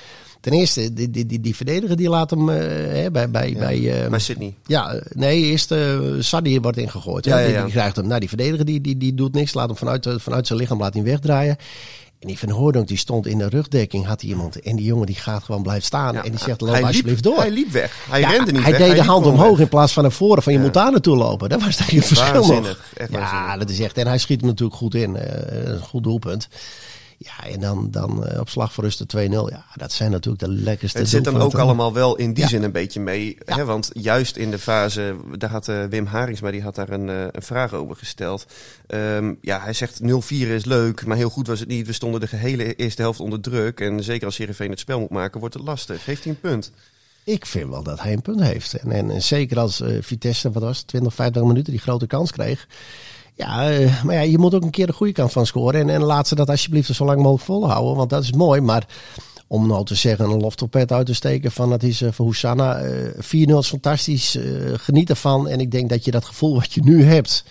Ten 0.47 0.55
eerste, 0.55 0.93
die, 0.93 1.11
die, 1.11 1.27
die, 1.27 1.41
die 1.41 1.57
verdediger 1.57 1.97
die 1.97 2.09
laat 2.09 2.31
hem 2.31 2.49
eh, 2.51 2.57
hè, 3.03 3.11
bij, 3.11 3.31
bij, 3.31 3.51
Ja, 3.51 3.59
bij, 3.59 4.03
eh, 4.05 4.09
bij 4.11 4.19
Sydney. 4.19 4.55
ja, 4.67 5.01
nee, 5.13 5.43
eerst 5.43 5.71
eh 5.71 5.99
Sadie 6.19 6.61
wordt 6.61 6.79
ingegooid. 6.79 7.25
Ja, 7.25 7.39
ja, 7.39 7.47
Die, 7.47 7.63
die 7.63 7.73
krijgt 7.73 7.97
hem. 7.97 8.07
Nou, 8.07 8.21
die 8.21 8.29
verdediger 8.29 8.65
die, 8.65 8.81
die, 8.81 8.97
die 8.97 9.15
doet 9.15 9.33
niks. 9.35 9.55
Laat 9.55 9.69
hem 9.69 9.77
vanuit, 9.77 10.07
eh, 10.07 10.15
vanuit 10.19 10.47
zijn 10.47 10.59
lichaam 10.59 10.79
laat 10.79 10.95
hij 10.95 11.03
wegdraaien. 11.03 11.57
En 12.19 12.29
die 12.29 12.39
Van 12.39 12.51
Hoordonk 12.51 12.89
die 12.89 12.97
stond 12.97 13.27
in 13.27 13.39
de 13.39 13.49
rugdekking, 13.49 14.07
had 14.07 14.21
hij 14.21 14.31
iemand. 14.31 14.61
En 14.61 14.77
die 14.77 14.85
jongen 14.85 15.07
die 15.07 15.15
gaat 15.17 15.43
gewoon 15.45 15.63
blijven 15.63 15.85
staan. 15.85 16.15
Ja, 16.15 16.25
en 16.25 16.31
die 16.31 16.41
zegt, 16.41 16.61
loop 16.61 16.75
liep- 16.75 16.85
alsjeblieft 16.85 17.23
door. 17.23 17.37
Hij 17.39 17.51
liep 17.51 17.71
weg. 17.71 17.97
Hij 18.11 18.21
Ja, 18.21 18.31
rende 18.31 18.53
niet 18.53 18.63
hij 18.63 18.71
weg. 18.73 18.81
deed 18.87 18.97
de 18.97 19.03
hand 19.03 19.27
omhoog 19.27 19.51
weg. 19.51 19.61
in 19.61 19.69
plaats 19.69 19.93
van 19.93 20.03
naar 20.03 20.13
voren. 20.13 20.43
Van 20.43 20.53
je 20.53 20.59
Ja. 20.59 20.65
moet 20.65 20.75
daar 20.75 20.91
naartoe 20.91 21.17
lopen. 21.17 21.49
Dat 21.49 21.63
was 21.63 21.77
eigenlijk 21.77 22.09
het 22.09 22.19
verschil 22.19 22.47
nog. 22.47 22.77
ja, 22.97 23.07
waanzinnig. 23.11 23.59
dat 23.59 23.71
is 23.71 23.81
echt. 23.81 23.99
En 23.99 24.07
hij 24.07 24.19
schiet 24.19 24.41
hem 24.41 24.49
natuurlijk 24.49 24.77
goed 24.79 24.95
in. 24.95 25.17
een 25.49 25.81
goed 25.81 26.03
doelpunt. 26.03 26.49
Ja, 27.19 27.45
en 27.45 27.61
dan, 27.61 27.91
dan 27.91 28.27
eh, 28.27 28.41
op 28.41 28.49
slag 28.49 28.73
voor 28.73 28.85
rust 28.85 29.11
de 29.11 29.29
2-0. 29.29 29.31
Ja, 29.31 29.65
dat 29.75 29.93
zijn 29.93 30.11
natuurlijk 30.11 30.45
de 30.45 30.51
lekkerste 30.51 30.99
Het 30.99 31.09
zit 31.09 31.25
dan 31.25 31.41
ook 31.41 31.55
allemaal 31.55 31.93
wel 31.93 32.17
in 32.17 32.33
die 32.35 32.43
Ja. 32.43 32.49
zin 32.49 32.63
een 32.63 32.73
beetje 32.73 33.01
mee. 33.01 33.37
Ja. 33.47 33.57
Hè? 33.57 33.65
Want 33.65 33.91
juist 33.93 34.37
in 34.37 34.51
de 34.51 34.59
fase, 34.59 35.17
daar 35.39 35.51
had 35.51 35.69
eh, 35.69 35.85
Wim 35.85 36.07
Haringsma 36.07 36.51
die 36.51 36.63
had 36.63 36.75
daar 36.75 36.89
een, 36.89 37.09
eh, 37.09 37.25
een 37.31 37.43
vraag 37.43 37.73
over 37.73 37.97
gesteld. 37.97 38.47
Ehm, 38.87 39.35
ja, 39.41 39.61
hij 39.61 39.73
zegt 39.73 40.01
0-4 40.01 40.49
is 40.49 40.65
leuk, 40.65 41.07
maar 41.07 41.17
heel 41.17 41.31
goed 41.31 41.47
was 41.47 41.61
het 41.61 41.69
niet. 41.69 41.87
We 41.87 41.93
stonden 41.93 42.21
de 42.21 42.27
gehele 42.27 42.75
eerste 42.75 43.03
helft 43.03 43.21
onder 43.21 43.41
druk. 43.41 43.81
En 43.81 44.03
zeker 44.05 44.27
als 44.27 44.37
Heerenveen 44.37 44.71
het 44.71 44.79
spel 44.81 45.01
moet 45.01 45.11
maken, 45.11 45.41
wordt 45.41 45.55
het 45.55 45.65
lastig. 45.65 46.05
Heeft 46.05 46.25
hij 46.25 46.33
een 46.33 46.41
punt? 46.41 46.73
Ik 47.25 47.47
vind 47.47 47.71
wel 47.71 47.83
dat 47.83 48.01
hij 48.01 48.13
een 48.13 48.23
punt 48.23 48.41
heeft. 48.41 48.75
En, 48.75 48.93
en, 48.93 49.11
en 49.11 49.23
zeker 49.23 49.59
als 49.59 49.83
Vitesse, 50.01 50.51
wat 50.51 50.63
was 50.63 50.79
het, 50.79 50.87
20, 50.87 51.15
25 51.15 51.53
minuten 51.53 51.73
die 51.73 51.83
grote 51.83 52.07
kans 52.07 52.31
kreeg. 52.31 52.67
Ja, 53.37 53.71
eh, 53.71 54.05
maar 54.05 54.15
ja, 54.15 54.21
je 54.21 54.39
moet 54.39 54.55
ook 54.55 54.63
een 54.63 54.71
keer 54.71 54.87
de 54.87 54.93
goede 54.93 55.13
kant 55.13 55.33
van 55.33 55.47
scoren. 55.47 55.81
En, 55.81 55.91
en 55.91 56.03
laat 56.03 56.29
ze 56.29 56.35
dat 56.35 56.51
alsjeblieft 56.51 56.95
zo 56.95 57.05
lang 57.05 57.19
mogelijk 57.19 57.45
volhouden. 57.45 57.97
Want 57.97 58.11
dat 58.11 58.23
is 58.23 58.33
mooi. 58.33 58.61
Maar 58.61 58.87
om 59.47 59.67
nou 59.67 59.85
te 59.85 59.95
zeggen, 59.95 60.31
een 60.31 60.41
loftopet 60.41 60.93
uit 60.93 61.07
te 61.07 61.15
steken 61.15 61.53
van 61.53 61.73
het 61.73 61.83
is 61.83 62.03
eh, 62.03 62.13
voor 62.13 62.27
Hosanna. 62.27 62.79
eh 62.79 63.09
4-0 63.15 63.59
is 63.59 63.69
fantastisch. 63.69 64.37
eh, 64.37 64.45
geniet 64.77 65.11
ervan. 65.11 65.49
En 65.49 65.61
ik 65.61 65.71
denk 65.71 65.89
dat 65.91 66.05
je 66.05 66.11
dat 66.11 66.25
gevoel 66.25 66.55
wat 66.55 66.73
je 66.73 66.81
nu 66.85 67.05
hebt. 67.05 67.45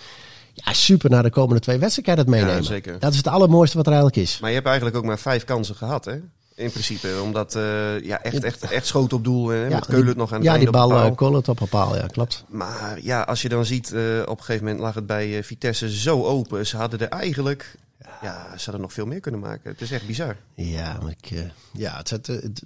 Ja, 0.52 0.72
super 0.72 1.10
naar 1.10 1.22
de 1.22 1.30
komende 1.30 1.60
twee 1.60 1.78
wedstrijden 1.78 2.30
meenemen. 2.30 2.54
Dat 2.98 3.10
is 3.10 3.16
het 3.16 3.26
allermooiste 3.28 3.76
wat 3.76 3.86
er 3.86 3.92
eigenlijk 3.92 4.22
is. 4.22 4.38
Maar 4.40 4.48
je 4.50 4.54
hebt 4.56 4.66
eigenlijk 4.66 4.96
ook 4.96 5.04
maar 5.04 5.18
vijf 5.18 5.44
kansen 5.44 5.74
gehad, 5.74 6.04
hè? 6.04 6.16
In 6.56 6.70
principe, 6.70 7.08
omdat 7.22 7.54
eh, 7.54 8.00
ja, 8.00 8.22
echt, 8.22 8.44
echt, 8.44 8.70
echt 8.70 8.86
schoot 8.86 9.12
op 9.12 9.24
doel. 9.24 9.48
Hè? 9.48 9.68
met 9.68 9.86
Keulen 9.86 10.06
het 10.08 10.16
nog 10.16 10.28
aan 10.32 10.36
het 10.36 10.44
Ja, 10.44 10.52
die 10.58 10.66
op 10.66 10.72
de 10.72 10.78
bal 10.78 10.90
uh, 11.06 11.14
Keulen 11.16 11.48
op 11.48 11.60
een 11.60 11.68
paal, 11.68 11.96
ja, 11.96 12.06
klopt. 12.06 12.44
Maar 12.48 12.98
ja, 13.02 13.22
als 13.22 13.42
je 13.42 13.48
dan 13.48 13.64
ziet, 13.66 13.92
eh, 13.92 14.00
op 14.26 14.38
een 14.38 14.44
gegeven 14.44 14.64
moment 14.64 14.82
lag 14.82 14.94
het 14.94 15.06
bij 15.06 15.36
eh, 15.36 15.42
Vitesse 15.42 15.96
zo 15.98 16.24
open. 16.24 16.66
Ze 16.66 16.76
hadden 16.76 17.00
er 17.00 17.08
eigenlijk, 17.08 17.76
ja, 18.22 18.48
ze 18.56 18.62
hadden 18.64 18.80
nog 18.80 18.92
veel 18.92 19.06
meer 19.06 19.20
kunnen 19.20 19.40
maken. 19.40 19.70
Het 19.70 19.80
is 19.80 19.90
echt 19.90 20.06
bizar. 20.06 20.36
Ja, 20.54 20.98
maar 21.02 21.14
ik, 21.22 21.30
eh, 21.30 21.38
ja 21.72 21.96
het, 21.96 22.10
het, 22.10 22.26
het, 22.26 22.62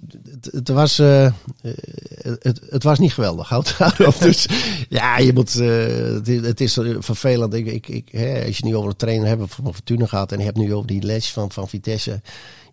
het, 0.51 0.69
was, 0.69 0.99
eh, 0.99 1.25
eh, 1.25 1.33
het, 2.21 2.61
het 2.69 2.83
was 2.83 2.99
niet 2.99 3.13
geweldig. 3.13 3.49
Houd 3.49 3.75
daarop. 3.77 4.19
Dus 4.19 4.47
ja, 4.89 5.17
je 5.17 5.33
moet, 5.33 5.59
eh, 5.59 6.43
het, 6.43 6.61
is- 6.61 6.77
eh, 6.77 6.95
vervelend. 6.99 7.53
Ik, 7.53 7.65
ik, 7.65 7.87
ik, 7.87 8.09
hè, 8.11 8.43
als 8.45 8.57
je 8.57 8.65
nu 8.65 8.75
over 8.75 8.89
een 8.89 8.95
trainer 8.95 9.27
hebt 9.27 9.41
van 9.55 9.73
Fortuna 9.73 10.05
gaat 10.05 10.31
en 10.31 10.37
je 10.39 10.45
hebt 10.45 10.57
nu 10.57 10.73
over 10.73 10.87
die 10.87 11.01
les 11.03 11.31
van, 11.31 11.51
van 11.51 11.69
Vitesse. 11.69 12.21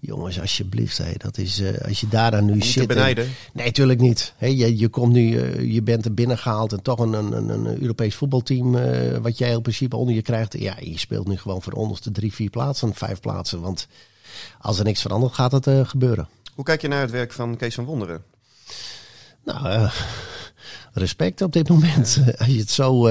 Jongens, 0.01 0.41
alsjeblieft. 0.41 1.03
Dat 1.17 1.39
is, 1.39 1.61
eh, 1.61 1.87
als 1.89 2.01
je 2.01 2.09
daar 2.09 2.31
dan 2.31 2.45
nu 2.45 2.53
Niet 2.53 2.63
te 2.63 2.69
zit. 2.69 2.91
en-. 2.91 3.15
Nee, 3.53 3.67
natuurlijk 3.67 4.01
niet. 4.01 4.33
Hè, 4.37 4.47
je, 4.47 4.79
je 4.79 4.89
komt 4.89 5.13
nu, 5.13 5.39
eh, 5.39 5.73
je 5.73 5.83
bent 5.83 6.05
er 6.05 6.15
binnen 6.15 6.39
gehaald 6.39 6.73
en 6.73 6.83
toch 6.83 6.99
een, 6.99 7.13
een, 7.13 7.33
een, 7.33 7.49
een 7.49 7.81
Europees 7.81 8.15
voetbalteam 8.15 8.77
eh, 8.77 9.17
wat 9.17 9.39
jij 9.39 9.51
in 9.51 9.63
principe 9.63 9.97
onder 9.97 10.15
je 10.15 10.23
krijgt. 10.23 10.59
Ja, 10.59 10.77
je 10.81 10.99
speelt 10.99 11.29
nu 11.29 11.37
gewoon 11.37 11.63
voor 11.63 11.73
de 11.73 11.79
onderste 11.79 12.11
drie, 12.11 12.35
vier 12.35 12.51
plaatsen, 12.51 12.95
vijf 12.95 13.21
plaatsen. 13.21 13.61
Want 13.61 13.87
als 14.61 14.79
er 14.79 14.85
niks 14.85 15.01
verandert, 15.01 15.35
gaat 15.35 15.53
het 15.53 15.89
gebeuren. 15.89 16.29
Hoe 16.55 16.65
kijk 16.65 16.81
je 16.81 16.89
naar 16.89 17.01
het 17.01 17.11
werk 17.11 17.33
van 17.33 17.57
Kees 17.57 17.75
van 17.75 17.85
Wonderen? 17.85 18.23
Nou, 19.45 19.89
respect 20.93 21.43
op 21.43 21.53
dit 21.53 21.69
moment. 21.69 22.19
Als 22.39 22.49
je 22.49 22.59
het 22.59 22.71
zo 22.71 23.09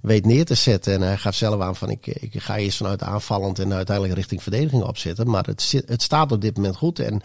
weet 0.00 0.26
neer 0.26 0.44
te 0.44 0.54
zetten. 0.54 0.92
En 0.94 1.02
hij 1.02 1.16
gaf 1.16 1.34
zelf 1.34 1.60
aan 1.60 1.76
van 1.76 1.90
ik, 1.90 2.06
ik 2.06 2.42
ga 2.42 2.56
eerst 2.56 2.76
vanuit 2.76 3.02
aanvallend 3.02 3.58
en 3.58 3.72
uiteindelijk 3.72 4.16
richting 4.16 4.42
verdediging 4.42 4.82
opzetten. 4.82 5.30
Maar 5.30 5.44
het, 5.46 5.62
zit- 5.62 5.88
het 5.88 6.02
staat 6.02 6.32
op 6.32 6.40
dit 6.40 6.56
moment 6.56 6.76
goed. 6.76 6.98
En 6.98 7.20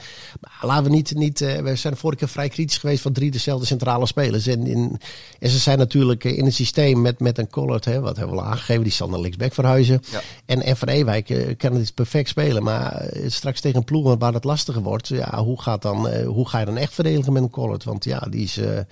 laten 0.62 0.84
we 0.84 0.90
niet, 0.90 1.16
niet 1.16 1.42
eh, 1.42 1.62
we 1.62 1.76
zijn 1.76 1.98
vorige 1.98 2.20
keer 2.20 2.30
vrij 2.30 2.50
kritisch 2.50 2.78
geweest 2.78 3.02
van 3.02 3.12
drie 3.14 3.32
dezelfde 3.32 3.66
centrale 3.66 4.06
spelers. 4.08 4.48
En, 4.48 4.68
in, 4.68 5.00
en 5.40 5.50
ze 5.50 5.58
zijn 5.58 5.78
natuurlijk 5.78 6.24
eh, 6.26 6.38
in 6.38 6.46
het 6.46 6.54
systeem 6.54 7.02
met, 7.02 7.20
met 7.20 7.38
een 7.38 7.50
Collard, 7.50 7.86
hè, 7.86 8.00
wat 8.00 8.18
hebben 8.18 8.36
we 8.36 8.42
al 8.42 8.48
aangegeven, 8.48 8.84
die 8.84 8.92
zal 8.92 9.10
naar 9.10 9.20
linksback 9.20 9.54
verhuizen. 9.54 10.02
Ja. 10.12 10.22
En, 10.46 10.62
en 10.62 10.78
Van 10.78 10.88
Ewijk 10.88 11.30
eh, 11.30 11.58
kan 11.58 11.74
het 11.76 11.94
perfect 11.94 12.30
spelen. 12.30 12.64
Maar 12.64 13.06
straks 13.28 13.62
tegen 13.62 13.78
een 13.78 13.84
ploeg 13.84 14.16
waar 14.20 14.34
het 14.34 14.44
lastiger 14.44 14.82
wordt, 14.82 15.08
ja, 15.08 15.44
hoe, 15.44 15.62
gaat 15.62 15.82
dan, 15.82 16.10
hoe 16.24 16.50
ga 16.50 16.60
je 16.60 16.66
dan 16.66 16.78
echt 16.78 16.94
verdedigen 16.94 17.34
met 17.34 17.44
een 17.44 17.50
Collard? 17.50 17.84
Want 17.84 18.04
ja, 18.04 18.20
die 18.30 18.44
is 18.44 18.58
eh 18.58 18.66
Nou, 18.66 18.86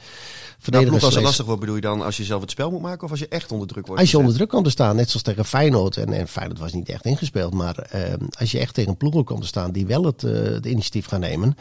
verdediger. 0.60 1.06
als 1.06 1.16
het 1.16 1.24
lastig 1.24 1.46
wordt, 1.46 1.60
bedoel 1.60 1.76
je 1.76 1.82
dan 1.82 2.02
als 2.02 2.18
je 2.18 2.24
zelf 2.24 2.42
het 2.42 2.52
spel 2.52 2.72
moet 2.72 2.82
maken 2.82 3.04
of 3.04 3.12
als 3.12 3.20
je 3.20 3.28
echt 3.28 3.52
onder 3.52 3.68
druk 3.74 3.88
wordt? 3.88 4.02
als 4.02 4.12
je 4.12 4.18
onder 4.18 4.34
druk 4.34 4.50
komt 4.50 4.64
te 4.64 4.70
staan, 4.70 4.96
net 4.96 5.10
zoals 5.10 5.24
tegen 5.24 5.46
Feyenoord. 5.46 5.98
En, 5.98 6.14
en 6.14 6.28
Feyenoord 6.28 6.60
was 6.60 6.74
niet 6.74 6.90
echt 6.90 7.06
ingespeeld. 7.06 7.54
Maar 7.54 7.78
eh, 7.78 8.14
als 8.40 8.52
je 8.52 8.60
echt 8.60 8.74
tegen 8.74 8.98
ploegen 8.98 9.24
komt 9.24 9.42
te 9.42 9.48
staan 9.48 9.72
die 9.72 9.86
wel 9.86 10.04
het, 10.04 10.24
eh, 10.24 10.32
het 10.34 10.66
initiatief 10.66 11.06
gaan 11.06 11.20
nemen. 11.20 11.58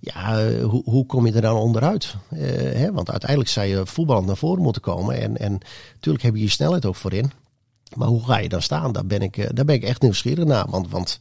Ja, 0.00 0.40
eh, 0.40 0.64
hoe, 0.64 0.82
hoe 0.84 1.06
kom 1.06 1.26
je 1.26 1.32
er 1.32 1.40
dan 1.40 1.56
onderuit? 1.56 2.14
Hè? 2.34 2.92
Want 2.92 3.10
uiteindelijk 3.10 3.50
zou 3.50 3.66
je 3.66 3.86
voetballend 3.86 4.26
naar 4.26 4.36
voren 4.36 4.62
moeten 4.62 4.82
komen. 4.82 5.20
En, 5.20 5.36
en 5.38 5.58
natuurlijk 5.94 6.24
heb 6.24 6.34
je 6.34 6.42
je 6.42 6.48
snelheid 6.48 6.86
ook 6.86 6.96
voorin. 6.96 7.32
Maar 7.96 8.08
hoe 8.08 8.24
ga 8.24 8.38
je 8.38 8.48
dan 8.48 8.62
staan? 8.62 8.92
Daar 8.92 9.06
ben 9.06 9.22
ik, 9.22 9.56
daar 9.56 9.64
ben 9.64 9.74
ik 9.74 9.82
echt 9.82 10.02
nieuwsgierig 10.02 10.44
naar. 10.44 10.66
Want, 10.68 10.90
want 10.90 11.18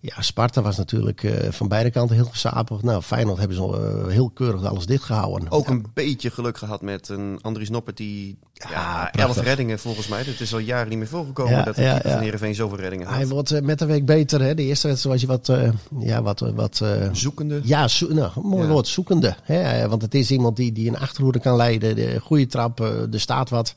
ja, 0.00 0.22
Sparta 0.22 0.62
was 0.62 0.76
natuurlijk 0.76 1.22
eh, 1.22 1.50
van 1.50 1.68
beide 1.68 1.90
kanten 1.90 2.16
heel 2.16 2.24
gesapig. 2.24 2.82
Nou, 2.82 3.02
Feyenoord 3.02 3.38
hebben 3.38 3.56
ze 3.56 3.62
eh, 3.62 4.12
heel 4.12 4.30
keurig 4.30 4.64
alles 4.64 4.86
dichtgehouden. 4.86 5.50
Ook 5.50 5.68
een 5.68 5.86
beetje 5.94 6.30
geluk 6.30 6.58
gehad 6.58 6.82
met 6.82 7.08
een 7.08 7.38
Andries 7.42 7.70
Noppert 7.70 7.96
die... 7.96 8.38
Ja, 8.52 8.70
Ja, 8.70 9.12
elf 9.12 9.40
reddingen 9.40 9.78
volgens 9.78 10.08
mij. 10.08 10.22
Het 10.22 10.40
is 10.40 10.52
al 10.52 10.58
jaren 10.58 10.88
niet 10.88 10.98
meer 10.98 11.08
voorgekomen 11.08 11.52
Ja, 11.52 11.62
dat 11.62 11.74
de 11.74 11.82
ja, 11.82 12.00
van 12.00 12.18
Heerenveen 12.18 12.54
zoveel 12.54 12.78
reddingen 12.78 13.06
had. 13.06 13.16
Hij 13.16 13.28
wordt 13.28 13.50
eh, 13.50 13.62
met 13.62 13.78
de 13.78 13.86
week 13.86 14.06
beter. 14.06 14.42
Hè? 14.42 14.54
De 14.54 14.62
eerste 14.62 14.88
wedstrijd 14.88 15.20
was 15.28 15.38
je 15.40 15.50
wat, 15.50 15.72
ja, 15.98 16.22
wat, 16.22 16.40
wat 16.40 16.82
Zoekende. 17.12 17.60
Ja, 17.64 17.88
zo, 17.88 18.14
nou, 18.14 18.30
mooi 18.42 18.68
woord, 18.68 18.86
zoekende. 18.86 19.36
Hè? 19.42 19.88
Want 19.88 20.02
het 20.02 20.14
is 20.14 20.30
iemand 20.30 20.56
die, 20.56 20.72
die 20.72 20.88
een 20.88 20.98
achterhoede 20.98 21.40
kan 21.40 21.56
leiden, 21.56 21.94
de 21.94 22.20
goede 22.20 22.46
trap, 22.46 22.80
er 22.80 23.20
staat 23.20 23.50
wat. 23.50 23.74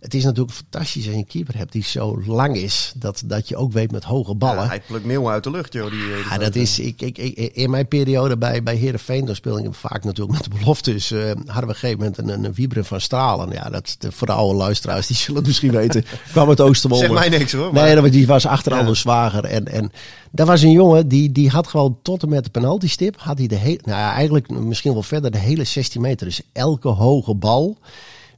Het 0.00 0.14
is 0.14 0.24
natuurlijk 0.24 0.56
fantastisch 0.56 1.04
als 1.04 1.12
je 1.14 1.18
een 1.20 1.26
keeper 1.26 1.56
hebt 1.56 1.72
die 1.72 1.82
zo 1.84 2.22
lang 2.26 2.56
is, 2.56 2.92
dat, 2.96 3.22
dat 3.24 3.48
je 3.48 3.56
ook 3.56 3.72
weet 3.72 3.90
met 3.92 4.04
hoge 4.04 4.34
ballen. 4.34 4.62
Ja, 4.62 4.68
hij 4.68 4.80
plukt 4.86 5.04
meeuwen 5.04 5.32
uit 5.32 5.44
de 5.44 5.50
lucht, 5.50 5.72
joh. 5.72 5.90
Die, 5.90 6.00
eh, 6.00 6.06
die 6.22 6.24
Ja, 6.30 6.38
dat 6.38 6.54
is, 6.54 6.78
ik, 6.78 7.00
ik, 7.02 7.18
ik, 7.18 7.36
in 7.54 7.70
mijn 7.70 7.88
periode 7.88 8.36
bij, 8.38 8.62
bij 8.62 8.74
Heerenveen, 8.74 9.24
daar 9.24 9.34
speelde 9.36 9.62
ik 9.62 9.74
vaak 9.74 10.04
natuurlijk 10.04 10.38
met 10.40 10.50
de 10.52 10.58
beloftes, 10.58 11.10
eh, 11.10 11.18
hadden 11.26 11.44
we 11.44 11.60
op 11.62 11.68
een 11.68 11.74
gegeven 11.74 11.98
moment 11.98 12.18
een, 12.18 12.44
een 12.44 12.52
Wieber 12.54 12.84
van 12.84 13.00
Stralen. 13.00 13.50
Ja, 13.50 13.70
dat, 13.70 13.96
de, 13.98 14.12
voor 14.12 14.26
de 14.26 14.32
oude 14.32 14.58
luisteraars, 14.58 15.06
die 15.06 15.16
zullen 15.16 15.36
het 15.36 15.46
misschien 15.46 15.70
weten, 15.72 16.04
kwam 16.32 16.48
het 16.48 16.60
Oosterwolde. 16.60 17.06
Zeg 17.06 17.14
mij 17.14 17.28
niks 17.28 17.52
hoor. 17.52 17.72
maar- 17.72 17.84
Nee, 17.84 17.94
dat- 17.94 18.12
die 18.12 18.26
was 18.26 18.46
achter 18.46 18.86
Ja. 18.86 18.94
zwager. 18.94 19.44
En, 19.44 19.66
en 19.68 19.92
dat 20.30 20.46
was 20.46 20.62
een 20.62 20.70
jongen 20.72 21.08
die, 21.08 21.32
die 21.32 21.48
had 21.50 21.66
gewoon 21.66 21.98
tot 22.02 22.22
en 22.22 22.28
met 22.28 22.44
de 22.44 22.50
penaltystip, 22.50 23.14
had 23.20 23.38
hij 23.38 23.46
de 23.46 23.54
hele, 23.54 23.80
nou 23.84 23.98
ja, 23.98 24.12
eigenlijk 24.12 24.50
misschien 24.50 24.92
wel 24.92 25.02
verder 25.02 25.30
de 25.30 25.38
hele 25.38 25.64
16 25.64 26.00
meter. 26.00 26.26
Dus 26.26 26.40
elke 26.52 26.88
hoge 26.88 27.34
bal 27.34 27.78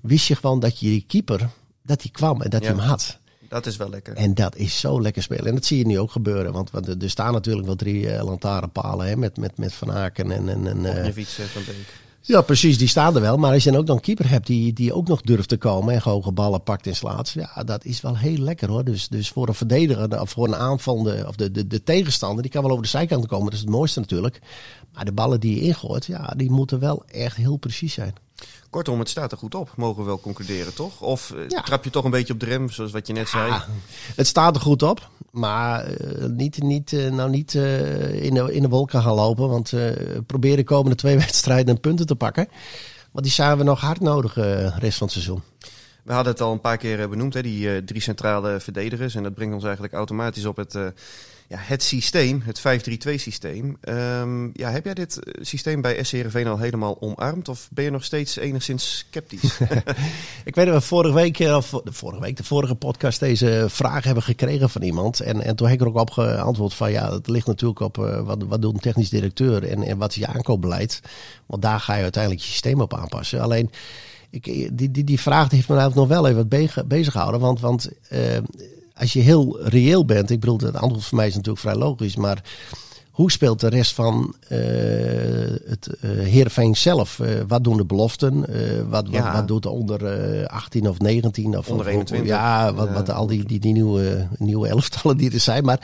wist 0.00 0.26
je 0.26 0.34
gewoon 0.36 0.60
dat 0.60 0.78
je 0.78 0.86
die 0.86 1.04
keeper, 1.06 1.48
dat 1.82 2.02
hij 2.02 2.10
kwam 2.10 2.42
en 2.42 2.50
dat 2.50 2.60
hij 2.64 2.70
Ja. 2.70 2.76
hem 2.78 2.86
had. 2.88 3.18
Dat 3.48 3.66
is 3.66 3.76
wel 3.76 3.88
lekker. 3.90 4.14
En 4.16 4.34
dat 4.34 4.56
is 4.56 4.80
zo 4.80 5.00
lekker 5.02 5.22
spelen. 5.22 5.46
En 5.46 5.54
dat 5.54 5.64
zie 5.64 5.78
je 5.78 5.86
nu 5.86 5.98
ook 5.98 6.10
gebeuren. 6.10 6.52
Want, 6.52 6.70
want 6.70 7.02
er 7.02 7.10
staan 7.10 7.32
natuurlijk 7.32 7.66
wel 7.66 7.76
drie 7.76 8.10
eh, 8.10 8.24
lantaarnpalen 8.24 9.06
hè, 9.08 9.16
met, 9.16 9.36
met, 9.36 9.58
met 9.58 9.72
Van 9.72 9.92
Aken 9.92 10.30
en... 10.30 10.48
en, 10.48 10.66
en 10.66 10.84
eh, 11.04 11.24
van 11.24 11.62
Beek. 11.66 11.76
ja, 12.20 12.40
precies, 12.40 12.78
die 12.78 12.88
staan 12.88 13.14
er 13.14 13.20
wel. 13.20 13.36
Maar 13.36 13.52
als 13.52 13.64
je 13.64 13.70
dan 13.70 13.80
ook 13.80 13.86
dan 13.86 13.96
een 13.96 14.02
keeper 14.02 14.28
hebt 14.30 14.46
die, 14.46 14.72
die 14.72 14.92
ook 14.92 15.08
nog 15.08 15.20
durft 15.20 15.48
te 15.48 15.56
komen 15.56 15.94
en 15.94 16.00
hoge 16.02 16.32
ballen 16.32 16.62
pakt 16.62 16.86
en 16.86 16.96
slaat. 16.96 17.30
Ja, 17.30 17.62
dat 17.64 17.84
is 17.84 18.00
wel 18.00 18.16
heel 18.16 18.38
lekker 18.38 18.68
hoor. 18.68 18.84
Dus, 18.84 19.08
dus 19.08 19.28
voor 19.28 19.48
een 19.48 19.54
verdediger 19.54 20.20
of 20.20 20.30
voor 20.30 20.46
een 20.46 20.56
aanvallende, 20.56 21.24
of 21.28 21.36
de, 21.36 21.50
de, 21.50 21.66
de 21.66 21.82
tegenstander, 21.82 22.42
die 22.42 22.50
kan 22.50 22.62
wel 22.62 22.70
over 22.70 22.82
de 22.84 22.88
zijkant 22.90 23.26
komen. 23.26 23.44
Dat 23.44 23.54
is 23.54 23.60
het 23.60 23.68
mooiste 23.70 24.00
natuurlijk. 24.00 24.40
Maar 24.92 25.04
de 25.04 25.12
ballen 25.12 25.40
die 25.40 25.54
je 25.54 25.60
ingooit, 25.60 26.06
ja, 26.06 26.34
die 26.36 26.50
moeten 26.50 26.78
wel 26.78 27.02
echt 27.06 27.36
heel 27.36 27.56
precies 27.56 27.92
zijn. 27.92 28.14
Kortom, 28.70 28.98
het 28.98 29.08
staat 29.08 29.32
er 29.32 29.38
goed 29.38 29.54
op, 29.54 29.72
mogen 29.76 30.02
we 30.02 30.06
wel 30.08 30.20
concluderen, 30.20 30.74
toch? 30.74 31.00
Of 31.00 31.30
eh, 31.30 31.48
Ja. 31.48 31.60
trap 31.62 31.84
je 31.84 31.90
toch 31.90 32.04
een 32.04 32.10
beetje 32.10 32.32
op 32.32 32.40
de 32.40 32.46
rem, 32.46 32.70
zoals 32.70 32.92
wat 32.92 33.06
je 33.06 33.12
net 33.12 33.28
zei? 33.28 33.52
Het 34.16 34.26
staat 34.26 34.54
er 34.54 34.60
goed 34.60 34.82
op, 34.82 35.08
maar 35.30 35.84
eh, 35.84 36.26
niet, 36.26 36.62
niet, 36.62 36.92
eh, 36.92 37.10
nou 37.10 37.30
niet 37.30 37.54
in, 37.54 38.34
de, 38.34 38.52
in 38.52 38.62
de 38.62 38.68
wolken 38.68 39.02
gaan 39.02 39.14
lopen. 39.14 39.48
Want 39.48 39.72
eh 39.72 39.90
probeer 40.26 40.56
de 40.56 40.64
komende 40.64 40.96
twee 40.96 41.18
wedstrijden 41.26 41.80
punten 41.80 42.06
te 42.06 42.14
pakken. 42.16 42.48
Want 43.12 43.24
die 43.24 43.34
zijn 43.34 43.58
we 43.58 43.64
nog 43.64 43.80
hard 43.80 44.00
nodig 44.00 44.32
de 44.32 44.72
rest 44.78 44.98
van 44.98 45.06
het 45.06 45.16
seizoen. 45.16 45.42
We 46.04 46.12
hadden 46.12 46.32
het 46.32 46.42
al 46.42 46.52
een 46.52 46.60
paar 46.60 46.76
keer 46.76 47.08
benoemd, 47.08 47.34
hè, 47.34 47.42
die 47.42 47.84
drie 47.84 48.00
centrale 48.00 48.60
verdedigers. 48.60 49.14
En 49.14 49.22
dat 49.22 49.34
brengt 49.34 49.54
ons 49.54 49.64
eigenlijk 49.64 49.94
automatisch 49.94 50.44
op 50.44 50.56
het, 50.56 50.78
ja, 51.50 51.58
het 51.58 51.82
systeem, 51.82 52.42
het 52.44 52.60
5-3-2 53.08 53.14
systeem. 53.14 53.76
Ehm, 53.80 54.48
ja, 54.52 54.70
heb 54.70 54.84
jij 54.84 54.94
dit 54.94 55.18
eh, 55.18 55.44
systeem 55.44 55.80
bij 55.80 56.02
SC 56.02 56.12
Heerenveen 56.12 56.46
al 56.46 56.58
helemaal 56.58 56.96
omarmd? 57.00 57.48
Of 57.48 57.68
ben 57.72 57.84
je 57.84 57.90
nog 57.90 58.04
steeds 58.04 58.36
enigszins 58.36 58.98
sceptisch? 58.98 59.58
Ik 60.44 60.54
weet 60.54 60.66
dat 60.66 60.74
we 60.74 60.80
vorige 60.80 61.14
week, 61.14 61.38
eh, 61.38 61.56
of 61.56 61.70
de 61.84 61.92
vorige 61.92 62.20
week, 62.20 62.36
de 62.36 62.44
vorige 62.44 62.74
podcast 62.74 63.20
deze 63.20 63.66
vraag 63.68 64.04
hebben 64.04 64.22
gekregen 64.22 64.70
van 64.70 64.82
iemand. 64.82 65.20
En, 65.20 65.42
en 65.42 65.56
toen 65.56 65.66
heb 65.66 65.76
ik 65.76 65.82
er 65.82 65.88
ook 65.88 66.00
op 66.00 66.10
geantwoord 66.10 66.74
van 66.74 66.90
ja, 66.90 67.12
het 67.12 67.28
ligt 67.28 67.46
natuurlijk 67.46 67.80
op 67.80 67.98
eh, 67.98 68.20
wat, 68.20 68.42
wat 68.42 68.62
doet 68.62 68.74
een 68.74 68.80
technisch 68.80 69.10
directeur 69.10 69.68
en, 69.68 69.82
en 69.82 69.98
wat 69.98 70.10
is 70.10 70.16
je 70.16 70.26
aankoopbeleid. 70.26 71.00
Want 71.46 71.62
daar 71.62 71.80
ga 71.80 71.94
je 71.94 72.02
uiteindelijk 72.02 72.42
je 72.42 72.50
systeem 72.50 72.80
op 72.80 72.94
aanpassen. 72.94 73.40
Alleen, 73.40 73.70
ik, 74.30 74.44
die, 74.44 74.90
die, 74.90 75.04
die 75.04 75.20
vraag 75.20 75.48
die 75.48 75.56
heeft 75.56 75.68
me 75.68 75.76
eigenlijk 75.76 76.08
nog 76.08 76.18
wel 76.18 76.28
even 76.28 76.48
bezig 76.88 77.12
gehouden. 77.12 77.40
Want, 77.40 77.60
want 77.60 77.90
als 79.00 79.12
je 79.12 79.20
heel 79.20 79.58
reëel 79.62 80.04
bent, 80.04 80.30
ik 80.30 80.40
bedoel, 80.40 80.58
het 80.58 80.76
antwoord 80.76 81.04
voor 81.04 81.16
mij 81.16 81.26
is 81.26 81.34
natuurlijk 81.34 81.60
vrij 81.60 81.76
logisch, 81.76 82.16
maar 82.16 82.42
hoe 83.10 83.30
speelt 83.30 83.60
de 83.60 83.68
rest 83.68 83.94
van 83.94 84.34
eh 84.48 84.58
het 85.66 85.86
eh 86.00 86.10
Heerenveen 86.10 86.76
zelf? 86.76 87.20
Eh, 87.20 87.28
wat 87.48 87.64
doen 87.64 87.76
de 87.76 87.84
beloften? 87.84 88.40
Wat, 88.90 89.04
wat, 89.04 89.12
Ja. 89.12 89.32
wat 89.32 89.48
doet 89.48 89.62
de 89.62 89.68
onder 89.70 90.06
eh 90.06 90.46
18 90.46 90.88
of 90.88 90.98
19? 90.98 91.58
Of, 91.58 91.68
Onder 91.68 91.86
of- 91.86 91.92
21. 91.92 92.28
Ja, 92.28 92.74
wat, 92.74 92.90
wat 92.92 93.10
al 93.10 93.26
die, 93.26 93.44
die, 93.44 93.60
die 93.60 93.72
nieuwe, 93.72 94.28
nieuwe 94.38 94.68
elftallen 94.68 95.16
die 95.16 95.30
er 95.32 95.40
zijn. 95.40 95.64
Maar 95.64 95.80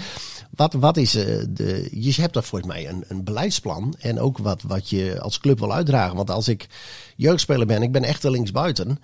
wat, 0.51 0.73
wat 0.73 0.97
is 0.97 1.11
de. 1.11 1.89
Je 1.93 2.15
hebt 2.21 2.35
daar 2.35 2.45
volgens 2.45 2.71
mij 2.73 2.89
een, 2.89 3.05
een 3.09 3.25
beleidsplan. 3.25 3.95
En 3.99 4.21
ook 4.21 4.39
wat, 4.39 4.63
wat 4.67 4.89
je 4.91 5.21
als 5.21 5.41
club 5.41 5.59
wil 5.59 5.73
uitdragen. 5.73 6.17
Want 6.17 6.31
als 6.31 6.49
ik 6.49 6.67
jeugdspeler 7.17 7.67
ben, 7.67 7.83
ik 7.83 7.93
ben 7.93 8.05
echt 8.05 8.25
een 8.25 8.31
linksbuiten. 8.31 8.99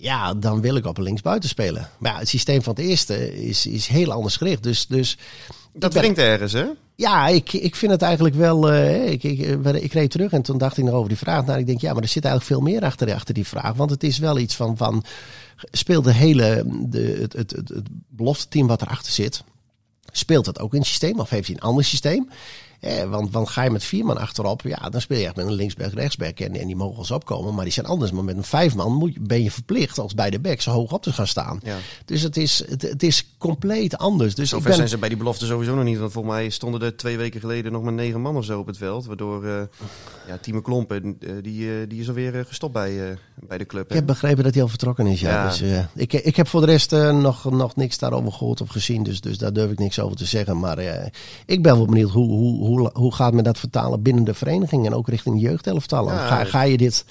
Ja, 0.00 0.34
dan 0.34 0.60
wil 0.60 0.76
ik 0.76 0.86
op 0.86 0.96
een 0.98 1.02
linksbuiten 1.02 1.48
spelen. 1.48 1.88
Maar 1.98 2.12
ja, 2.12 2.18
het 2.18 2.28
systeem 2.28 2.62
van 2.62 2.74
het 2.74 2.84
eerste 2.84 3.42
is, 3.42 3.66
is 3.66 3.86
heel 3.86 4.12
anders 4.12 4.36
gericht. 4.36 4.62
Dus, 4.62 4.86
dus 4.86 5.18
dat 5.72 5.94
wringt 5.94 6.18
ergens, 6.18 6.52
hè? 6.52 6.64
ja, 6.94 7.28
ik, 7.28 7.52
ik 7.52 7.76
vind 7.76 7.92
het 7.92 8.02
eigenlijk 8.02 8.34
wel. 8.34 8.70
eh, 8.70 9.10
ik, 9.10 9.22
ik, 9.22 9.64
eh, 9.64 9.82
ik 9.82 9.92
reed 9.92 10.10
terug 10.10 10.32
en 10.32 10.42
toen 10.42 10.58
dacht 10.58 10.76
ik 10.78 10.84
nog 10.84 10.94
over 10.94 11.08
die 11.08 11.18
vraag. 11.18 11.46
Nou, 11.46 11.58
ik 11.58 11.66
denk, 11.66 11.80
ja, 11.80 11.92
maar 11.92 12.02
er 12.02 12.08
zit 12.08 12.24
eigenlijk 12.24 12.54
veel 12.54 12.72
meer 12.72 12.84
achter, 12.84 13.14
achter 13.14 13.34
die 13.34 13.46
vraag. 13.46 13.74
Want 13.74 13.90
het 13.90 14.02
is 14.02 14.18
wel 14.18 14.38
iets 14.38 14.56
van. 14.56 14.76
van 14.76 15.04
speelt 15.70 16.04
de 16.04 16.12
hele. 16.12 16.64
De, 16.66 17.18
het, 17.20 17.32
het, 17.32 17.50
het, 17.50 17.68
het 17.68 17.86
belofteteam 18.08 18.66
wat 18.66 18.82
erachter 18.82 19.12
zit. 19.12 19.42
Speelt 20.12 20.44
dat 20.44 20.60
ook 20.60 20.72
in 20.72 20.78
het 20.78 20.88
systeem 20.88 21.20
of 21.20 21.30
heeft 21.30 21.46
hij 21.46 21.56
een 21.56 21.62
ander 21.62 21.84
systeem? 21.84 22.28
Eh, 22.80 23.04
want, 23.04 23.32
want 23.32 23.48
ga 23.48 23.62
je 23.62 23.70
met 23.70 23.84
vier 23.84 24.04
man 24.04 24.18
achterop, 24.18 24.62
ja, 24.62 24.88
dan 24.88 25.00
speel 25.00 25.18
je 25.18 25.24
echt 25.24 25.36
met 25.36 25.46
een 25.46 25.52
linksback, 25.52 25.92
rechtsback. 25.92 26.38
En, 26.40 26.56
en 26.56 26.66
die 26.66 26.76
mogen 26.76 26.98
eens 26.98 27.10
opkomen, 27.10 27.54
maar 27.54 27.64
die 27.64 27.72
zijn 27.72 27.86
anders. 27.86 28.10
Maar 28.10 28.24
met 28.24 28.36
een 28.36 28.44
vijf 28.44 28.74
man 28.74 28.92
moet, 28.92 29.26
ben 29.26 29.42
je 29.42 29.50
verplicht 29.50 29.98
als 29.98 30.14
bij 30.14 30.30
de 30.30 30.40
back 30.40 30.60
zo 30.60 30.70
hoog 30.70 30.92
op 30.92 31.02
te 31.02 31.12
gaan 31.12 31.26
staan. 31.26 31.60
Ja. 31.62 31.76
Dus 32.04 32.22
het 32.22 32.36
is, 32.36 32.64
het, 32.68 32.82
het 32.82 33.02
is 33.02 33.34
compleet 33.38 33.98
anders. 33.98 34.34
Dus 34.34 34.48
Zover 34.48 34.66
ben, 34.66 34.76
zijn 34.76 34.88
ze 34.88 34.98
bij 34.98 35.08
die 35.08 35.18
belofte 35.18 35.46
sowieso 35.46 35.74
nog 35.74 35.84
niet. 35.84 35.98
Want 35.98 36.12
volgens 36.12 36.34
mij 36.34 36.50
stonden 36.50 36.82
er 36.82 36.96
twee 36.96 37.16
weken 37.16 37.40
geleden 37.40 37.72
nog 37.72 37.82
maar 37.82 37.92
negen 37.92 38.20
man 38.20 38.36
of 38.36 38.44
zo 38.44 38.58
op 38.58 38.66
het 38.66 38.76
veld. 38.76 39.06
Waardoor 39.06 39.44
eh 39.44 39.62
ja, 40.26 40.38
Tieme 40.40 40.62
Klompen, 40.62 41.16
eh, 41.20 41.30
die, 41.42 41.70
eh, 41.70 41.88
die 41.88 42.00
is 42.00 42.08
alweer 42.08 42.44
gestopt 42.48 42.72
bij, 42.72 43.18
bij 43.34 43.58
de 43.58 43.66
club. 43.66 43.84
Ik 43.84 43.90
hè? 43.90 43.96
heb 43.96 44.06
begrepen 44.06 44.44
dat 44.44 44.54
hij 44.54 44.62
al 44.62 44.68
vertrokken 44.68 45.06
is, 45.06 45.20
ja. 45.20 45.30
Ja. 45.30 45.48
Dus, 45.48 45.62
ik, 45.94 46.12
ik 46.12 46.36
heb 46.36 46.48
voor 46.48 46.60
de 46.60 46.66
rest 46.66 46.90
nog, 46.90 47.50
nog 47.50 47.76
niks 47.76 47.98
daarover 47.98 48.32
gehoord 48.32 48.60
of 48.60 48.68
gezien. 48.68 49.02
Dus, 49.02 49.20
dus 49.20 49.38
daar 49.38 49.52
durf 49.52 49.70
ik 49.70 49.78
niks 49.78 50.00
over 50.00 50.16
te 50.16 50.24
zeggen. 50.24 50.58
Maar 50.58 51.10
ik 51.46 51.62
ben 51.62 51.76
wel 51.76 51.86
benieuwd 51.86 52.10
hoe, 52.10 52.28
hoe, 52.28 52.66
hoe, 52.70 52.90
hoe 52.92 53.14
gaat 53.14 53.32
men 53.32 53.44
dat 53.44 53.58
vertalen 53.58 54.02
binnen 54.02 54.24
de 54.24 54.34
vereniging 54.34 54.86
en 54.86 54.94
ook 54.94 55.08
richting 55.08 55.40
jeugdelftallen. 55.40 56.14
Ja. 56.14 56.26
Ga, 56.26 56.44
ga 56.44 56.62
je 56.62 56.76
dit... 56.76 57.04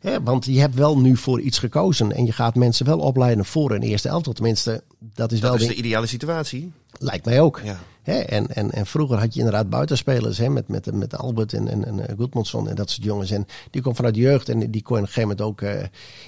Hè, 0.00 0.22
want 0.22 0.44
je 0.44 0.60
hebt 0.60 0.74
wel 0.74 0.98
nu 0.98 1.16
voor 1.16 1.40
iets 1.40 1.58
gekozen 1.58 2.12
en 2.12 2.24
je 2.26 2.32
gaat 2.32 2.54
mensen 2.54 2.86
wel 2.86 2.98
opleiden 2.98 3.44
voor 3.44 3.70
een 3.70 3.82
eerste 3.82 4.08
elftal. 4.08 4.32
Tenminste, 4.32 4.82
dat 5.14 5.32
is 5.32 5.40
wel 5.40 5.50
dat 5.50 5.60
is 5.60 5.66
de- 5.66 5.72
de 5.72 5.78
ideale 5.78 6.06
situatie. 6.06 6.72
lijkt 6.98 7.24
mij 7.24 7.40
ook. 7.40 7.60
Ja. 7.64 7.78
Hè, 8.02 8.18
en, 8.18 8.54
en, 8.54 8.70
en 8.72 8.86
vroeger 8.86 9.18
had 9.18 9.32
je 9.34 9.38
inderdaad 9.38 9.70
buitenspelers 9.70 10.38
hè, 10.38 10.48
met, 10.48 10.68
met, 10.68 10.92
met 10.92 11.16
Albert 11.16 11.52
en, 11.52 11.68
en, 11.68 11.84
en 11.84 12.08
eh, 12.08 12.26
en 12.68 12.74
dat 12.74 12.90
soort 12.90 13.04
jongens. 13.04 13.30
En 13.30 13.46
die 13.70 13.82
kwam 13.82 13.96
vanuit 13.96 14.14
de 14.14 14.20
jeugd 14.20 14.48
en 14.48 14.70
die 14.70 14.82
kon 14.82 14.96
je 14.96 15.02
op 15.02 15.08
een 15.08 15.12
gegeven 15.12 15.36
moment 15.36 15.40
ook 15.40 15.60
eh, 15.60 15.86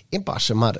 inpassen. 0.08 0.56
Maar 0.56 0.76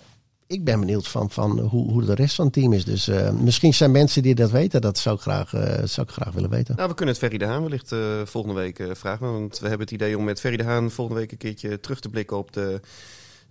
ik 0.46 0.64
ben 0.64 0.80
benieuwd 0.80 1.08
van, 1.08 1.30
van 1.30 1.58
hoe, 1.58 1.90
hoe 1.90 2.04
de 2.04 2.14
rest 2.14 2.34
van 2.34 2.44
het 2.44 2.54
team 2.54 2.72
is. 2.72 2.84
Dus 2.84 3.08
eh, 3.08 3.30
misschien 3.30 3.74
zijn 3.74 3.90
mensen 3.90 4.22
die 4.22 4.34
dat 4.34 4.50
weten. 4.50 4.80
Dat 4.80 4.98
zou 4.98 5.16
ik 5.16 5.22
graag, 5.22 5.54
eh, 5.54 5.84
zou 5.84 6.06
ik 6.06 6.12
graag 6.12 6.32
willen 6.32 6.50
weten. 6.50 6.76
Nou, 6.76 6.88
we 6.88 6.94
kunnen 6.94 7.14
het 7.14 7.24
Ferry 7.24 7.38
de 7.38 7.44
Haan 7.44 7.62
wellicht 7.62 7.92
eh, 7.92 8.22
volgende 8.24 8.60
week 8.60 8.88
vragen. 8.92 9.32
Want 9.32 9.58
we 9.58 9.68
hebben 9.68 9.86
het 9.86 9.94
idee 9.94 10.18
om 10.18 10.24
met 10.24 10.40
Ferry 10.40 10.56
de 10.56 10.64
Haan 10.64 10.90
volgende 10.90 11.20
week 11.20 11.32
een 11.32 11.38
keertje 11.38 11.80
terug 11.80 12.00
te 12.00 12.08
blikken 12.08 12.36
op 12.36 12.52
de 12.52 12.80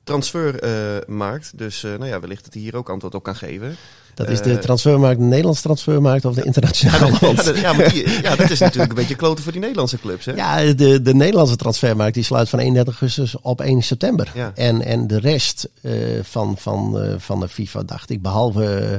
transfermarkt. 0.03 1.57
dus 1.57 1.81
nou 1.81 2.05
ja, 2.05 2.19
wellicht 2.19 2.43
dat 2.43 2.53
hij 2.53 2.61
hier 2.63 2.75
ook 2.75 2.89
antwoord 2.89 3.15
op 3.15 3.23
kan 3.23 3.35
geven. 3.35 3.75
Dat 4.15 4.29
is 4.29 4.41
de 4.41 4.51
Eh, 4.51 4.57
transfermarkt, 4.57 5.19
de 5.19 5.25
Nederlandse 5.25 5.61
transfermarkt 5.61 6.25
of 6.25 6.35
de 6.35 6.43
internationale? 6.43 7.05
Ja, 7.11 7.17
Want- 7.19 7.45
dat, 7.45 7.57
ja, 7.57 7.73
maar 7.73 7.89
die- 7.93 8.21
ja, 8.21 8.35
dat 8.35 8.49
is 8.49 8.59
natuurlijk 8.59 8.89
een 8.91 8.97
beetje 8.97 9.15
kloten 9.15 9.43
voor 9.43 9.51
die 9.51 9.61
Nederlandse 9.61 9.99
clubs. 9.99 10.25
Hè? 10.25 10.31
Ja, 10.33 10.73
de, 10.73 11.01
de 11.01 11.15
Nederlandse 11.15 11.55
transfermarkt 11.55 12.13
die 12.13 12.23
sluit 12.23 12.49
van 12.49 12.59
31 12.59 12.93
augustus 12.99 13.35
op 13.41 13.61
1 13.61 13.81
september. 13.81 14.31
Ja. 14.33 14.51
En, 14.55 14.81
en 14.85 15.07
de 15.07 15.19
rest 15.19 15.69
eh, 15.81 15.91
van, 16.23 16.55
van, 16.57 16.99
eh, 16.99 17.13
van 17.17 17.39
de 17.39 17.47
FIFA, 17.47 17.83
dacht 17.83 18.09
ik, 18.09 18.21
behalve 18.21 18.65
eh, 18.65 18.95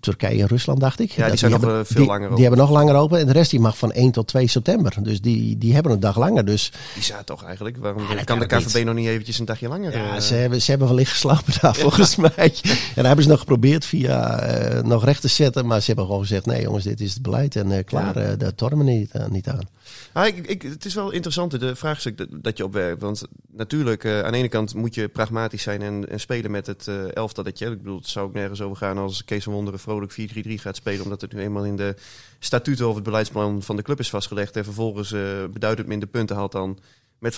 Turkije 0.00 0.40
en 0.40 0.46
Rusland, 0.48 0.80
dacht 0.80 1.00
ik. 1.00 1.10
Ja, 1.10 1.28
die 1.28 1.36
zijn 1.38 1.50
nog, 1.50 1.60
hebben, 1.60 1.78
eh, 1.80 1.86
veel 1.86 1.96
die, 1.96 2.06
langer 2.06 2.20
Die 2.20 2.30
open. 2.30 2.42
hebben 2.42 2.60
nog 2.60 2.70
langer 2.70 2.94
open. 2.94 3.18
En 3.18 3.26
de 3.26 3.32
rest 3.32 3.50
die 3.50 3.60
mag 3.60 3.78
van 3.78 3.92
1 3.92 4.10
tot 4.10 4.26
2 4.26 4.46
september. 4.46 4.94
Dus 5.02 5.20
die, 5.20 5.58
die 5.58 5.74
hebben 5.74 5.92
een 5.92 6.00
dag 6.00 6.16
langer. 6.18 6.44
Dus 6.44 6.72
Die 6.94 7.02
zaten 7.02 7.24
toch 7.24 7.44
eigenlijk? 7.44 7.76
Waarom 7.76 8.02
kan 8.24 8.38
de 8.38 8.46
KVB 8.46 8.74
niet. 8.74 8.84
nog 8.84 8.94
niet 8.94 9.06
eventjes 9.06 9.38
een 9.38 9.44
dagje 9.44 9.68
langer? 9.68 9.92
ja, 9.96 10.14
eh, 10.14 10.20
ze, 10.20 10.34
hebben, 10.34 10.62
ze 10.62 10.70
hebben 10.70 10.88
wel 10.88 10.96
licht 10.96 11.10
geslapen 11.12 11.52
daar, 11.60 11.74
volgens 11.86 12.16
mij. 12.16 12.54
En 12.62 12.78
daar 12.94 13.04
hebben 13.06 13.24
ze 13.24 13.30
nog 13.30 13.38
geprobeerd 13.38 13.84
via 13.84 14.38
eh, 14.40 14.82
nog 14.82 15.04
recht 15.04 15.20
te 15.20 15.28
zetten. 15.28 15.66
Maar 15.66 15.80
ze 15.80 15.86
hebben 15.86 16.04
gewoon 16.04 16.20
gezegd, 16.20 16.46
nee 16.46 16.62
jongens, 16.62 16.84
dit 16.84 17.00
is 17.00 17.12
het 17.14 17.22
beleid. 17.22 17.56
En 17.56 17.72
eh, 17.72 17.84
klaar, 17.84 18.16
eh, 18.16 18.38
daar 18.38 18.54
tormen 18.54 18.86
we 18.86 18.92
niet, 18.92 19.10
eh, 19.10 19.26
niet 19.26 19.48
aan. 19.48 19.68
Ah, 20.12 20.36
het 20.46 20.84
is 20.84 20.94
wel 20.94 21.10
interessant, 21.10 21.60
de 21.60 21.76
vraagstuk 21.76 22.18
dat, 22.18 22.28
dat 22.30 22.56
je 22.56 22.64
opwerpt. 22.64 23.02
Want 23.02 23.22
natuurlijk, 23.50 24.04
eh, 24.04 24.22
aan 24.22 24.32
de 24.32 24.38
ene 24.38 24.48
kant 24.48 24.74
moet 24.74 24.94
je 24.94 25.08
pragmatisch 25.08 25.62
zijn 25.62 25.82
en, 25.82 26.08
en 26.08 26.20
spelen 26.20 26.50
met 26.50 26.66
het 26.66 26.88
eh 26.88 27.14
elftal 27.14 27.44
dat 27.44 27.58
je 27.58 27.64
hebt. 27.64 27.76
Ik 27.76 27.82
bedoel, 27.82 27.98
het 27.98 28.08
zou 28.08 28.26
ook 28.26 28.34
nergens 28.34 28.60
over 28.60 28.76
gaan 28.76 28.98
als 28.98 29.24
Kees 29.24 29.44
van 29.44 29.52
Wonderen 29.52 29.80
vrolijk 29.80 30.12
4-3-3 30.12 30.14
gaat 30.54 30.76
spelen. 30.76 31.02
Omdat 31.02 31.20
het 31.20 31.32
nu 31.32 31.40
eenmaal 31.40 31.64
in 31.64 31.76
de 31.76 31.94
statuten 32.38 32.88
of 32.88 32.94
het 32.94 33.04
beleidsplan 33.04 33.62
van 33.62 33.76
de 33.76 33.82
club 33.82 33.98
is 33.98 34.10
vastgelegd. 34.10 34.56
En 34.56 34.64
vervolgens 34.64 35.12
eh, 35.12 35.44
beduidend 35.52 35.88
minder 35.88 36.08
punten 36.08 36.36
haalt 36.36 36.52
dan 36.52 36.78
met 37.18 37.34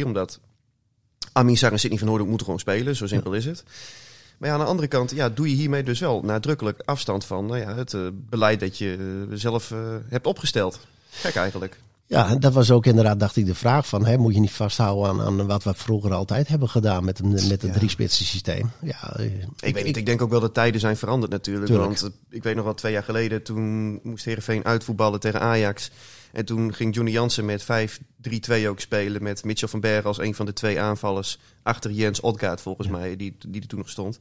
5-3-2. 0.00 0.04
Omdat 0.04 0.40
Amin 1.32 1.56
Sarr 1.56 1.72
en 1.72 1.78
Sidney 1.78 1.98
van 1.98 2.08
Hoornik 2.08 2.28
moeten 2.28 2.46
gewoon 2.46 2.60
spelen. 2.60 2.96
Zo 2.96 3.06
simpel 3.06 3.32
is 3.32 3.44
het. 3.44 3.64
Maar 4.38 4.48
ja, 4.48 4.54
aan 4.54 4.60
de 4.60 4.66
andere 4.66 4.88
kant 4.88 5.10
ja, 5.10 5.28
doe 5.28 5.48
je 5.48 5.54
hiermee 5.54 5.82
dus 5.82 6.00
wel 6.00 6.22
nadrukkelijk 6.22 6.82
afstand 6.84 7.24
van 7.24 7.46
nou 7.46 7.60
ja, 7.60 7.74
het 7.74 7.96
beleid 8.12 8.60
dat 8.60 8.78
je 8.78 9.26
zelf 9.32 9.72
hebt 10.08 10.26
opgesteld. 10.26 10.80
Gek 11.10 11.34
eigenlijk. 11.34 11.78
Ja, 12.08 12.36
dat 12.36 12.52
was 12.52 12.70
ook 12.70 12.86
inderdaad, 12.86 13.20
dacht 13.20 13.36
ik, 13.36 13.46
de 13.46 13.54
vraag 13.54 13.86
van... 13.86 14.06
Hè, 14.06 14.16
moet 14.16 14.34
je 14.34 14.40
niet 14.40 14.50
vasthouden 14.50 15.10
aan, 15.10 15.40
aan 15.40 15.46
wat 15.46 15.64
we 15.64 15.74
vroeger 15.74 16.12
altijd 16.12 16.48
hebben 16.48 16.68
gedaan 16.68 17.04
met 17.04 17.22
met 17.22 17.62
een 17.62 17.68
Ja. 17.68 17.74
driespitsen 17.74 18.24
systeem? 18.24 18.70
Ja, 18.82 19.16
eh, 19.16 19.24
Ik 19.60 19.74
weet 19.74 19.84
niet, 19.84 19.96
ik 19.96 20.06
denk 20.06 20.22
ook 20.22 20.30
wel 20.30 20.40
dat 20.40 20.54
tijden 20.54 20.80
zijn 20.80 20.96
veranderd 20.96 21.32
natuurlijk. 21.32 21.66
Tuurlijk. 21.66 21.98
Want 21.98 22.02
eh, 22.02 22.36
ik 22.36 22.42
weet 22.42 22.54
nog 22.54 22.64
wel, 22.64 22.74
twee 22.74 22.92
jaar 22.92 23.02
geleden, 23.02 23.42
toen 23.42 24.00
moest 24.02 24.24
Heerenveen 24.24 24.64
uitvoetballen 24.64 25.20
tegen 25.20 25.40
Ajax. 25.40 25.90
En 26.32 26.44
toen 26.44 26.74
ging 26.74 26.94
Johnny 26.94 27.12
Jansen 27.12 27.44
met 27.44 27.62
5-3-2 27.64 28.68
ook 28.68 28.80
spelen. 28.80 29.22
Met 29.22 29.44
Mitchell 29.44 29.68
van 29.68 29.80
Bergen 29.80 30.06
als 30.06 30.18
een 30.18 30.34
van 30.34 30.46
de 30.46 30.52
twee 30.52 30.80
aanvallers. 30.80 31.38
Achter 31.62 31.90
Jens 31.90 32.20
Odgaard 32.20 32.60
volgens 32.60 32.88
mij, 32.88 33.16
die, 33.16 33.36
die 33.48 33.60
er 33.60 33.68
toen 33.68 33.78
nog 33.78 33.88
stond. 33.90 34.18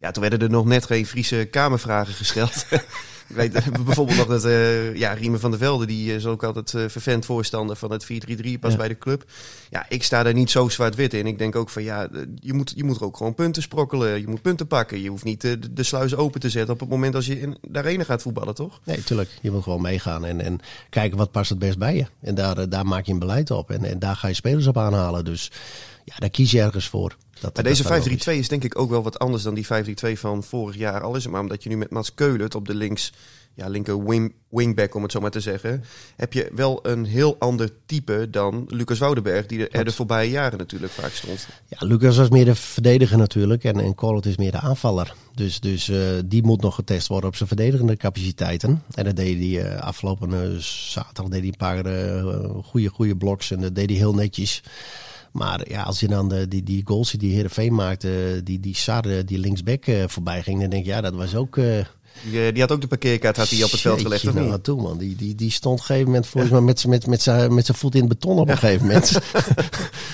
Ja, 0.00 0.10
toen 0.10 0.22
werden 0.22 0.40
er 0.40 0.50
nog 0.50 0.64
net 0.64 0.84
geen 0.86 1.06
Friese 1.06 1.48
kamervragen 1.50 2.14
gesteld. 2.14 2.66
ik 3.32 3.38
weet 3.38 3.54
eh, 3.54 3.66
bijvoorbeeld 3.84 4.18
nog 4.18 4.26
dat 4.26 4.44
eh 4.44 4.96
ja, 4.96 5.12
Riemen 5.12 5.40
van 5.40 5.50
der 5.50 5.58
Velde, 5.60 5.86
die 5.86 6.14
is 6.14 6.26
ook 6.26 6.44
altijd 6.44 6.74
eh 6.74 6.84
vervent 6.88 7.24
voorstander 7.24 7.76
van 7.76 7.90
het 7.92 8.04
4-3-3 8.04 8.58
pas 8.60 8.70
Ja. 8.70 8.76
bij 8.76 8.88
de 8.88 8.98
club. 8.98 9.24
Ja, 9.70 9.86
ik 9.88 10.02
sta 10.02 10.22
daar 10.22 10.34
niet 10.34 10.50
zo 10.50 10.68
zwart-wit 10.68 11.14
in. 11.14 11.26
Ik 11.26 11.38
denk 11.38 11.56
ook 11.56 11.68
van 11.70 11.82
ja, 11.82 12.08
eh, 12.08 12.20
je 12.40 12.52
moet, 12.52 12.72
je 12.76 12.84
moet 12.84 12.96
er 12.96 13.04
ook 13.04 13.16
gewoon 13.16 13.34
punten 13.34 13.62
sprokkelen. 13.62 14.20
Je 14.20 14.28
moet 14.28 14.42
punten 14.42 14.66
pakken. 14.66 15.02
Je 15.02 15.08
hoeft 15.08 15.24
niet 15.24 15.44
eh, 15.44 15.50
de, 15.60 15.72
de 15.72 15.82
sluizen 15.82 16.18
open 16.18 16.40
te 16.40 16.50
zetten 16.50 16.74
op 16.74 16.80
het 16.80 16.88
moment 16.88 17.14
als 17.14 17.26
je 17.26 17.40
in 17.40 17.56
de 17.60 17.78
arena 17.78 18.04
gaat 18.04 18.22
voetballen, 18.22 18.54
toch? 18.54 18.80
nee, 18.84 19.04
tuurlijk. 19.04 19.30
Je 19.40 19.50
moet 19.50 19.62
gewoon 19.62 19.82
meegaan 19.82 20.24
en, 20.24 20.40
en 20.40 20.60
kijken 20.90 21.18
wat 21.18 21.30
past 21.30 21.50
het 21.50 21.58
best 21.58 21.78
bij 21.78 21.96
je. 21.96 22.06
En 22.20 22.34
daar, 22.34 22.58
eh, 22.58 22.64
daar 22.68 22.86
maak 22.86 23.06
je 23.06 23.12
een 23.12 23.18
beleid 23.18 23.50
op. 23.50 23.70
En, 23.70 23.84
en 23.84 23.98
daar 23.98 24.16
ga 24.16 24.28
je 24.28 24.34
spelers 24.34 24.66
op 24.66 24.78
aanhalen. 24.78 25.24
Dus 25.24 25.50
ja, 26.04 26.14
daar 26.18 26.30
kies 26.30 26.50
je 26.50 26.60
ergens 26.60 26.88
voor. 26.88 27.16
Dat, 27.40 27.54
Maar 27.54 27.64
deze 27.64 27.88
wel 27.88 28.00
5-3-2 28.00 28.04
is. 28.04 28.26
is 28.26 28.48
denk 28.48 28.64
ik 28.64 28.78
ook 28.78 28.90
wel 28.90 29.02
wat 29.02 29.18
anders 29.18 29.42
dan 29.42 29.54
die 29.54 29.66
5-3-2 29.66 30.12
van 30.12 30.42
vorig 30.42 30.76
jaar. 30.76 31.00
Al 31.00 31.16
is 31.16 31.22
het 31.22 31.32
maar 31.32 31.40
omdat 31.40 31.62
je 31.62 31.68
nu 31.68 31.76
met 31.76 31.90
Mats 31.90 32.14
Keulert 32.14 32.54
op 32.54 32.66
de 32.66 32.74
links, 32.74 33.12
ja, 33.54 33.68
linker 33.68 34.04
wing, 34.04 34.34
wingback 34.48 34.94
om 34.94 35.02
het 35.02 35.12
zo 35.12 35.20
maar 35.20 35.30
te 35.30 35.40
zeggen, 35.40 35.84
heb 36.16 36.32
je 36.32 36.50
wel 36.54 36.78
een 36.82 37.04
heel 37.04 37.36
ander 37.38 37.70
type 37.86 38.30
dan 38.30 38.64
Lucas 38.68 38.98
Woudenberg, 38.98 39.46
die 39.46 39.68
er, 39.68 39.78
er 39.78 39.84
de 39.84 39.92
voorbije 39.92 40.30
jaren 40.30 40.58
natuurlijk 40.58 40.92
vaak 40.92 41.10
stond. 41.10 41.48
Ja, 41.66 41.86
Lucas 41.86 42.16
was 42.16 42.28
meer 42.28 42.44
de 42.44 42.54
verdediger 42.54 43.18
natuurlijk. 43.18 43.64
En, 43.64 43.80
en 43.80 43.94
Corot 43.94 44.26
is 44.26 44.36
meer 44.36 44.52
de 44.52 44.60
aanvaller. 44.60 45.14
Dus, 45.34 45.60
dus 45.60 45.88
eh, 45.88 45.98
die 46.24 46.42
moet 46.42 46.60
nog 46.60 46.74
getest 46.74 47.08
worden 47.08 47.28
op 47.28 47.36
zijn 47.36 47.48
verdedigende 47.48 47.96
capaciteiten. 47.96 48.82
En 48.94 49.04
dat 49.04 49.16
deed 49.16 49.38
hij 49.38 49.64
eh, 49.64 49.80
afgelopen 49.80 50.32
eh, 50.32 50.58
zaterdag 50.58 51.28
deed 51.28 51.40
hij 51.40 51.48
een 51.48 51.56
paar 51.56 51.84
goede, 52.64 52.88
goede 52.88 53.16
bloks. 53.16 53.50
En 53.50 53.60
dat 53.60 53.74
deed 53.74 53.88
hij 53.88 53.98
heel 53.98 54.14
netjes. 54.14 54.62
Maar 55.32 55.70
ja, 55.70 55.82
als 55.82 56.00
je 56.00 56.08
dan 56.08 56.46
die, 56.48 56.62
die 56.62 56.82
goals 56.84 57.10
die 57.10 57.32
Heerenveen 57.34 57.74
maakte, 57.74 58.40
die, 58.44 58.60
die 58.60 58.76
Sar, 58.76 59.04
eh, 59.04 59.24
die 59.24 59.38
linksback 59.38 59.86
eh, 59.86 60.04
voorbij 60.06 60.42
ging, 60.42 60.60
dan 60.60 60.70
denk 60.70 60.82
ik, 60.82 60.88
ja, 60.88 61.00
dat 61.00 61.14
was 61.14 61.34
ook... 61.34 61.58
eh, 62.24 62.30
Die, 62.30 62.52
die 62.52 62.60
had 62.62 62.72
ook 62.72 62.80
de 62.80 62.86
parkeerkaart 62.86 63.36
had 63.36 63.48
hij 63.48 63.62
op 63.64 63.70
het 63.70 63.80
veld 63.80 64.00
gelegd, 64.00 64.24
of 64.26 64.30
nou, 64.32 64.40
niet? 64.40 64.50
naartoe, 64.54 64.82
man. 64.82 64.98
Die, 64.98 65.16
die, 65.16 65.34
die 65.34 65.50
stond 65.50 65.74
op 65.74 65.80
een 65.80 65.86
gegeven 65.86 66.06
moment 66.08 66.26
volgens 66.26 66.52
mij 66.52 66.60
met, 66.60 66.86
met, 66.86 67.06
met, 67.06 67.22
zijn, 67.22 67.54
met 67.54 67.66
zijn 67.66 67.78
voet 67.78 67.94
in 67.94 68.00
het 68.00 68.08
beton 68.08 68.38
op 68.38 68.48
een 68.48 68.58
gegeven 68.58 68.86
moment. 68.86 69.12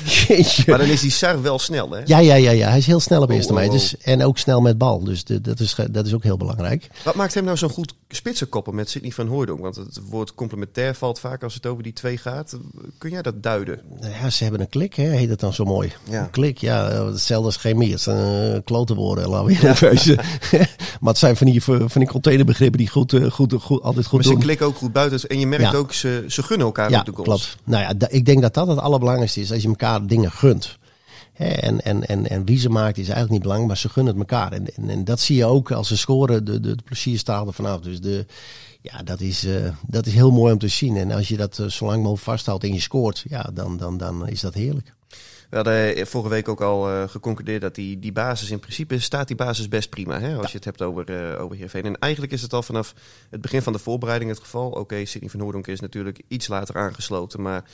Jeetje. 0.04 0.64
Maar 0.66 0.78
dan 0.78 0.88
is 0.88 1.00
die 1.00 1.10
Sar 1.10 1.42
wel 1.42 1.58
snel, 1.58 1.90
hè? 1.90 2.00
Ja, 2.04 2.18
ja, 2.18 2.34
ja, 2.34 2.50
ja. 2.50 2.68
Hij 2.68 2.78
is 2.78 2.86
heel 2.86 3.00
snel 3.00 3.22
op 3.22 3.28
Oh, 3.28 3.34
eerste 3.34 3.52
oh, 3.52 3.58
meter. 3.58 3.72
oh. 3.74 3.78
Dus, 3.78 3.96
en 3.96 4.22
ook 4.24 4.38
snel 4.38 4.60
met 4.60 4.78
bal. 4.78 5.04
Dus 5.04 5.24
de, 5.24 5.40
dat, 5.40 5.60
is, 5.60 5.76
dat 5.90 6.06
is 6.06 6.14
ook 6.14 6.22
heel 6.22 6.36
belangrijk. 6.36 6.88
Wat 7.04 7.14
maakt 7.14 7.34
hem 7.34 7.44
nou 7.44 7.56
zo'n 7.56 7.70
goed 7.70 7.94
spitsenkoppen 8.08 8.74
met 8.74 8.90
Sidney 8.90 9.10
van 9.10 9.26
Hooydonk? 9.26 9.60
Want 9.60 9.76
het 9.76 10.00
woord 10.08 10.34
complementair 10.34 10.94
valt 10.94 11.20
vaak 11.20 11.42
als 11.42 11.54
het 11.54 11.66
over 11.66 11.82
die 11.82 11.92
twee 11.92 12.16
gaat. 12.18 12.56
Kun 12.98 13.10
jij 13.10 13.22
dat 13.22 13.42
duiden? 13.42 13.80
Nou 14.00 14.12
Ja, 14.22 14.30
ze 14.30 14.42
hebben 14.42 14.60
een 14.60 14.68
klik, 14.68 14.94
hè, 14.94 15.04
heet 15.04 15.28
het 15.28 15.40
dan 15.40 15.52
zo 15.52 15.64
mooi. 15.64 15.92
Ja. 16.10 16.22
Een 16.22 16.30
klik, 16.30 16.58
ja. 16.58 16.88
eh, 16.88 17.06
Hetzelfde 17.06 17.46
als 17.46 17.56
chemie. 17.56 17.90
Het 17.90 18.00
zijn 18.00 18.52
uh, 18.54 18.58
klote 18.64 18.94
woorden, 18.94 19.28
laten 19.28 19.46
we. 19.80 20.18
maar 21.00 21.10
het 21.10 21.18
zijn 21.18 21.36
van 21.36 21.46
die, 21.46 21.62
van 21.62 21.88
die 21.94 22.06
containerbegrippen 22.06 22.78
die 22.78 22.88
goed, 22.88 23.12
eh, 23.12 23.30
goed, 23.30 23.52
goed, 23.52 23.82
altijd 23.82 24.06
goed 24.06 24.14
Maar 24.14 24.22
ze 24.28 24.30
doen. 24.32 24.40
klikken 24.40 24.66
ook 24.66 24.76
goed 24.76 24.92
buiten. 24.92 25.28
En 25.28 25.38
je 25.38 25.46
merkt 25.46 25.64
Ja. 25.72 25.74
ook, 25.78 25.92
ze, 25.92 26.24
ze 26.28 26.42
gunnen 26.42 26.66
elkaar 26.66 26.90
Ja, 26.90 26.98
ook 26.98 27.04
de 27.04 27.12
goals. 27.12 27.26
klopt. 27.26 27.56
Nou 27.64 27.82
ja, 27.82 28.08
ik 28.08 28.24
denk 28.26 28.42
dat 28.42 28.54
dat 28.54 28.66
het 28.68 28.78
allerbelangrijkste 28.78 29.40
is. 29.40 29.52
Als 29.52 29.62
je 29.62 29.68
elkaar 29.68 30.06
dingen 30.06 30.30
gunt. 30.32 30.78
En, 31.34 31.80
en, 31.84 32.06
en, 32.08 32.28
en 32.28 32.44
wie 32.44 32.58
ze 32.58 32.68
maakt 32.68 32.96
is 32.96 33.02
eigenlijk 33.02 33.30
niet 33.30 33.40
belangrijk, 33.42 33.70
maar 33.72 33.80
ze 33.80 33.88
gunnen 33.88 34.12
het 34.18 34.30
elkaar. 34.30 34.52
En, 34.52 34.74
en, 34.76 34.90
en 34.90 35.04
dat 35.04 35.20
zie 35.20 35.36
je 35.36 35.44
ook 35.44 35.72
als 35.72 35.88
ze 35.88 35.96
scoren. 35.96 36.44
De, 36.44 36.60
de, 36.60 36.74
de 36.76 36.82
plezier 36.84 37.18
staat 37.18 37.46
er 37.46 37.52
vanaf. 37.52 37.80
Dus 37.80 38.00
de, 38.00 38.26
ja, 38.80 39.02
dat, 39.02 39.20
is, 39.20 39.44
eh, 39.44 39.54
dat 39.86 40.06
is 40.06 40.14
heel 40.14 40.30
mooi 40.30 40.52
om 40.52 40.58
te 40.58 40.68
zien. 40.68 40.96
En 40.96 41.10
als 41.10 41.28
je 41.28 41.36
dat 41.36 41.58
eh, 41.58 41.66
zo 41.66 41.84
lang 41.84 41.96
mogelijk 41.98 42.22
vasthoudt 42.22 42.64
en 42.64 42.72
je 42.72 42.80
scoort, 42.80 43.24
ja, 43.28 43.50
dan, 43.54 43.76
dan, 43.76 43.96
dan 43.96 44.28
is 44.28 44.40
dat 44.40 44.54
heerlijk. 44.54 44.94
We 45.48 45.56
hadden 45.56 45.96
eh, 45.96 46.04
vorige 46.04 46.30
week 46.30 46.48
ook 46.48 46.60
al 46.60 46.90
eh, 46.90 47.08
geconcludeerd 47.08 47.60
dat 47.60 47.74
die, 47.74 47.98
die 47.98 48.12
basis 48.12 48.50
in 48.50 48.58
principe 48.58 48.98
staat 48.98 49.26
die 49.26 49.36
basis 49.36 49.68
best 49.68 49.90
prima. 49.90 50.20
Hè, 50.20 50.36
als 50.36 50.50
je 50.50 50.56
het 50.56 50.64
hebt 50.64 50.82
over, 50.82 51.04
eh 51.04 51.42
over 51.42 51.54
Heerenveen. 51.54 51.84
En 51.84 51.98
eigenlijk 51.98 52.32
is 52.32 52.42
het 52.42 52.52
al 52.52 52.62
vanaf 52.62 52.94
het 53.30 53.40
begin 53.40 53.62
van 53.62 53.72
de 53.72 53.78
voorbereiding 53.78 54.30
het 54.30 54.40
geval. 54.40 54.70
Oké, 54.70 55.04
Sidney 55.04 55.30
van 55.30 55.40
Hoordonk 55.40 55.66
is 55.66 55.80
natuurlijk 55.80 56.22
iets 56.28 56.48
later 56.48 56.76
aangesloten. 56.76 57.42
Maar 57.42 57.64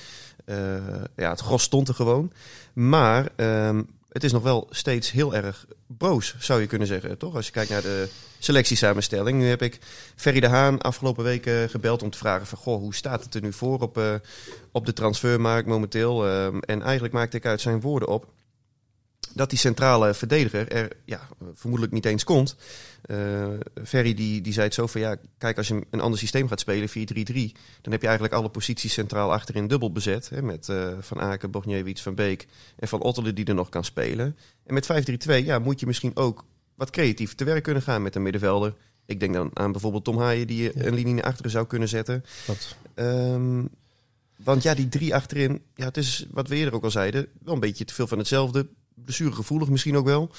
ja, 1.17 1.31
het 1.31 1.41
gros 1.41 1.63
stond 1.63 1.89
er 1.89 1.95
gewoon. 1.95 2.33
Maar 2.73 3.29
ehm, 3.37 3.83
het 4.15 4.25
is 4.25 4.33
nog 4.33 4.43
wel 4.43 4.67
steeds 4.71 5.11
heel 5.11 5.35
erg 5.35 5.67
broos, 5.87 6.35
zou 6.39 6.61
je 6.61 6.67
kunnen 6.67 6.89
zeggen. 6.89 7.19
Toch? 7.19 7.35
Als 7.35 7.47
je 7.47 7.53
kijkt 7.53 7.71
naar 7.71 7.83
de 7.83 8.09
selectiesamenstelling. 8.39 9.39
Nu 9.39 9.47
heb 9.47 9.63
ik 9.63 9.79
Ferry 10.17 10.41
de 10.41 10.49
Haan 10.49 10.81
afgelopen 10.81 11.25
week 11.25 11.51
gebeld 11.71 12.03
om 12.03 12.11
te 12.11 12.19
vragen 12.19 12.47
van... 12.47 12.59
Goh, 12.59 12.79
hoe 12.79 12.95
staat 12.95 13.25
het 13.25 13.35
er 13.35 13.43
nu 13.43 13.53
voor 13.53 13.81
op, 13.81 13.99
eh, 13.99 14.15
op 14.73 14.87
de 14.87 14.93
transfermarkt 14.93 15.69
momenteel? 15.69 16.27
Ehm, 16.27 16.59
en 16.59 16.83
eigenlijk 16.83 17.15
maakte 17.15 17.37
ik 17.37 17.47
uit 17.47 17.61
zijn 17.61 17.81
woorden 17.81 18.09
op 18.09 18.27
dat 19.35 19.51
die 19.51 19.59
centrale 19.59 20.15
verdediger 20.15 20.69
er 20.69 20.89
ja, 21.05 21.29
vermoedelijk 21.55 21.95
niet 21.95 22.05
eens 22.05 22.25
komt. 22.25 22.57
Eh 23.03 23.49
Ferry 23.85 24.15
die, 24.15 24.41
die 24.41 24.53
zei 24.53 24.65
het 24.67 24.75
zo 24.75 24.87
van 24.87 25.01
ja, 25.01 25.17
kijk 25.39 25.57
als 25.57 25.69
je 25.69 25.87
een 25.91 26.01
ander 26.01 26.19
systeem 26.19 26.49
gaat 26.49 26.61
spelen, 26.61 26.89
4-3-3, 26.89 26.93
dan 27.81 27.93
heb 27.93 28.01
je 28.01 28.07
eigenlijk 28.07 28.35
alle 28.35 28.49
posities 28.49 28.93
centraal 28.93 29.33
achterin 29.33 29.67
dubbel 29.67 29.93
bezet. 29.93 30.29
Hè, 30.29 30.43
met 30.43 30.69
eh, 30.69 30.89
Van 31.01 31.21
Aken, 31.21 31.51
Bogniewicz, 31.51 32.03
Van 32.03 32.15
Beek 32.15 32.47
en 32.77 32.89
Van 32.89 33.01
Ottelen 33.03 33.35
die 33.35 33.45
er 33.45 33.55
nog 33.55 33.69
kan 33.69 33.85
spelen. 33.85 34.37
En 34.67 34.75
met 34.75 34.87
5-3-2 35.31 35.45
ja, 35.45 35.59
moet 35.59 35.81
je 35.81 35.87
misschien 35.87 36.17
ook 36.17 36.45
wat 36.75 36.91
creatief 36.91 37.35
te 37.35 37.45
werk 37.45 37.63
kunnen 37.63 37.83
gaan 37.83 38.03
met 38.03 38.15
een 38.15 38.23
middenvelder. 38.23 38.75
Ik 39.07 39.21
denk 39.21 39.35
dan 39.35 39.51
aan 39.55 39.73
bijvoorbeeld 39.73 40.05
Tom 40.05 40.19
Haaien 40.19 40.47
die 40.47 40.63
je 40.63 40.73
Ja. 40.75 40.85
een 40.85 40.95
linie 40.95 41.15
naar 41.15 41.25
achteren 41.25 41.51
zou 41.51 41.67
kunnen 41.67 41.89
zetten. 41.89 42.25
Ehm, 42.95 43.65
want 44.45 44.63
ja, 44.63 44.75
die 44.75 44.89
drie 44.89 45.15
achterin, 45.15 45.63
ja, 45.75 45.85
het 45.85 45.97
is 45.97 46.27
wat 46.31 46.49
we 46.49 46.57
eerder 46.57 46.75
ook 46.75 46.85
al 46.85 46.91
zeiden, 46.91 47.27
wel 47.45 47.55
een 47.55 47.61
beetje 47.61 47.85
te 47.85 47.95
veel 47.95 48.07
van 48.07 48.19
hetzelfde. 48.19 48.67
Blessuregevoelig 49.05 49.69
misschien 49.69 49.97
ook 49.97 50.05
wel. 50.07 50.31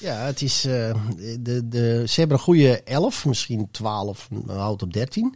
ja, 0.00 0.14
het 0.16 0.42
is. 0.42 0.64
eh, 0.64 0.94
de, 1.40 1.68
de, 1.68 2.04
ze 2.08 2.20
hebben 2.20 2.36
een 2.36 2.42
goede 2.42 2.82
11, 2.82 3.24
misschien 3.26 3.68
12, 3.70 4.28
houdt 4.46 4.82
op 4.82 4.92
13. 4.92 5.34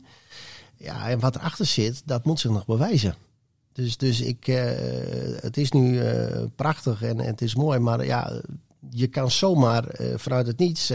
Ja, 0.76 1.08
en 1.08 1.20
wat 1.20 1.36
erachter 1.36 1.66
zit, 1.66 2.02
dat 2.04 2.24
moet 2.24 2.40
zich 2.40 2.50
nog 2.50 2.66
bewijzen. 2.66 3.14
Dus, 3.72 3.96
dus 3.96 4.20
ik, 4.20 4.48
eh, 4.48 4.64
het 5.40 5.56
is 5.56 5.70
nu 5.70 6.00
eh, 6.00 6.42
prachtig 6.56 7.02
en, 7.02 7.20
en 7.20 7.26
het 7.26 7.42
is 7.42 7.54
mooi, 7.54 7.78
maar 7.78 8.04
ja, 8.04 8.40
je 8.90 9.06
kan 9.06 9.30
zomaar 9.30 9.84
vanuit 10.16 10.46
het 10.46 10.58
niets. 10.58 10.92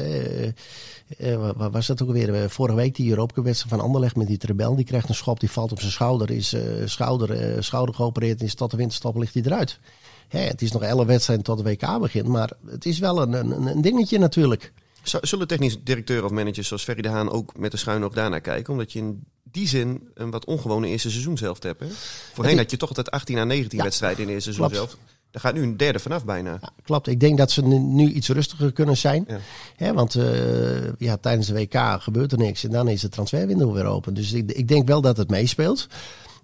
waar 1.58 1.72
was 1.72 1.88
dat 1.88 2.02
ook 2.02 2.08
alweer? 2.08 2.34
Eh, 2.34 2.50
Vorige 2.50 2.76
week 2.76 2.96
die 2.96 3.10
Europa-wedstrijd 3.10 3.76
van 3.76 3.84
Anderlecht 3.84 4.16
met 4.16 4.28
die 4.28 4.38
Trebel. 4.38 4.76
Die 4.76 4.86
krijgt 4.86 5.10
een 5.10 5.16
schop, 5.16 5.40
die 5.40 5.52
valt 5.52 5.72
op 5.72 5.80
zijn 5.80 5.92
schouder. 5.92 6.32
Is 6.32 6.56
schouder, 6.86 7.64
schouder 7.64 7.96
geopereerd 7.96 8.40
en 8.40 8.46
is 8.46 8.56
tot 8.56 8.72
de 8.72 8.78
winterstop 8.78 9.16
ligt 9.16 9.34
hij 9.34 9.44
eruit. 9.44 9.80
Hè, 10.28 10.40
het 10.40 10.62
is 10.62 10.72
nog 10.72 10.82
11 10.82 11.06
wedstrijden 11.06 11.46
tot 11.46 11.58
de 11.58 11.64
WK 11.64 12.00
begint. 12.00 12.28
Maar 12.28 12.52
het 12.68 12.86
is 12.86 13.00
wel 13.00 13.22
een, 13.22 13.34
een, 13.34 13.68
een 13.68 13.82
dingetje 13.82 14.18
natuurlijk. 14.18 14.74
Zullen 15.22 15.48
technisch 15.48 15.78
directeur 15.84 16.24
of 16.24 16.32
managers 16.32 16.68
zoals 16.68 16.84
Ferry 16.84 17.02
de 17.02 17.10
Haan 17.10 17.32
ook 17.32 17.58
met 17.58 17.72
de 17.72 17.78
schuin 17.78 18.04
oog 18.04 18.14
daarnaar 18.14 18.42
kijken? 18.42 18.74
Omdat 18.74 18.94
je 18.94 19.00
in 19.00 19.24
die 19.44 19.68
zin 19.68 20.10
een 20.14 20.32
wat 20.32 20.46
ongewone 20.46 20.88
eerste 20.88 21.10
seizoen 21.10 21.38
zelf 21.38 21.64
hebt. 21.64 21.80
Hè? 21.80 21.88
Voorheen 22.34 22.58
had 22.58 22.72
je 22.72 22.78
toch 22.78 22.90
altijd 22.90 23.12
18 23.12 23.38
à 23.38 23.44
19 23.44 23.78
Ja, 23.78 23.84
wedstrijden 23.84 24.20
in 24.20 24.26
het 24.26 24.34
eerste 24.34 24.54
seizoen 24.54 24.76
zelf. 24.76 24.98
Daar 25.32 25.44
gaat 25.44 25.54
nu 25.54 25.62
een 25.62 25.78
derde 25.78 26.00
vanaf 26.00 26.26
bijna. 26.26 26.58
Ja, 26.62 26.70
klopt. 26.84 27.08
Ik 27.08 27.20
denk 27.20 27.38
dat 27.38 27.52
ze 27.52 27.62
nu, 27.64 28.12
iets 28.12 28.30
rustiger 28.30 28.72
kunnen 28.72 28.98
zijn. 28.98 29.26
Ja. 29.28 29.40
Hè, 29.76 29.94
want 29.94 30.16
eh, 30.16 30.98
ja, 30.98 31.18
tijdens 31.18 31.48
de 31.48 31.54
WK 31.54 32.02
gebeurt 32.02 32.32
er 32.32 32.38
niks. 32.38 32.64
En 32.64 32.72
dan 32.72 32.88
is 32.88 33.02
de 33.02 33.10
transferwindow 33.10 33.74
weer 33.74 33.86
open. 33.86 34.14
Dus 34.14 34.34
ik, 34.34 34.52
ik 34.52 34.68
denk 34.68 34.88
wel 34.88 35.02
dat 35.02 35.18
het 35.18 35.30
meespeelt. 35.30 35.88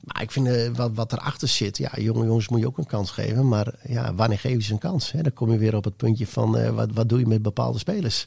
Maar 0.01 0.21
ik 0.21 0.31
vind 0.31 0.47
eh, 0.47 0.69
wat, 0.75 0.91
wat 0.93 1.11
erachter 1.13 1.47
zit. 1.47 1.77
Ja, 1.77 1.91
jonge 1.95 2.25
jongens 2.25 2.47
moet 2.49 2.59
je 2.59 2.67
ook 2.67 2.77
een 2.77 2.85
kans 2.85 3.11
geven. 3.11 3.47
Maar 3.47 3.73
ja, 3.87 4.13
wanneer 4.15 4.39
geef 4.39 4.53
je 4.55 4.61
ze 4.61 4.73
een 4.73 4.79
kans? 4.79 5.11
Hè? 5.11 5.21
Dan 5.21 5.33
kom 5.33 5.51
je 5.51 5.57
weer 5.57 5.75
op 5.75 5.83
het 5.83 5.97
puntje 5.97 6.27
van 6.27 6.57
eh, 6.57 6.69
wat, 6.69 6.89
wat 6.93 7.09
doe 7.09 7.19
je 7.19 7.27
met 7.27 7.41
bepaalde 7.41 7.79
spelers. 7.79 8.25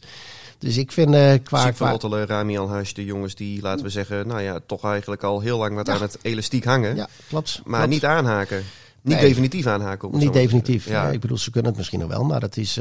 Dus 0.59 0.77
ik 0.77 0.93
vind 0.93 1.15
eh 1.15 1.33
qua... 1.43 1.61
Siep 1.65 1.77
van 1.77 1.99
qua 1.99 2.25
Rami 2.25 2.59
Alhuis, 2.59 2.95
de 2.95 3.05
jongens 3.05 3.35
die, 3.35 3.63
laten 3.63 3.85
we 3.85 3.91
zeggen, 3.91 4.27
nou 4.27 4.41
ja, 4.41 4.61
toch 4.67 4.85
eigenlijk 4.85 5.23
al 5.23 5.41
heel 5.41 5.59
lang 5.59 5.75
wat 5.75 5.87
Ja. 5.87 5.95
aan 5.95 6.01
het 6.03 6.19
elastiek 6.23 6.65
hangen. 6.65 6.97
ja, 6.97 7.09
klopt. 7.29 7.61
maar 7.65 7.79
klopt. 7.79 7.93
niet 7.95 8.05
aanhaken. 8.05 8.63
Niet 9.01 9.17
Nee. 9.17 9.29
definitief 9.29 9.67
aanhaken. 9.67 10.09
Niet 10.13 10.33
definitief. 10.33 10.87
Ja. 10.89 11.07
Ja. 11.07 11.11
ik 11.11 11.21
bedoel, 11.21 11.39
ze 11.39 11.51
kunnen 11.51 11.69
het 11.71 11.79
misschien 11.79 12.01
nog 12.01 12.09
wel, 12.09 12.25
maar 12.25 12.41
het 12.41 12.57
is. 12.57 12.81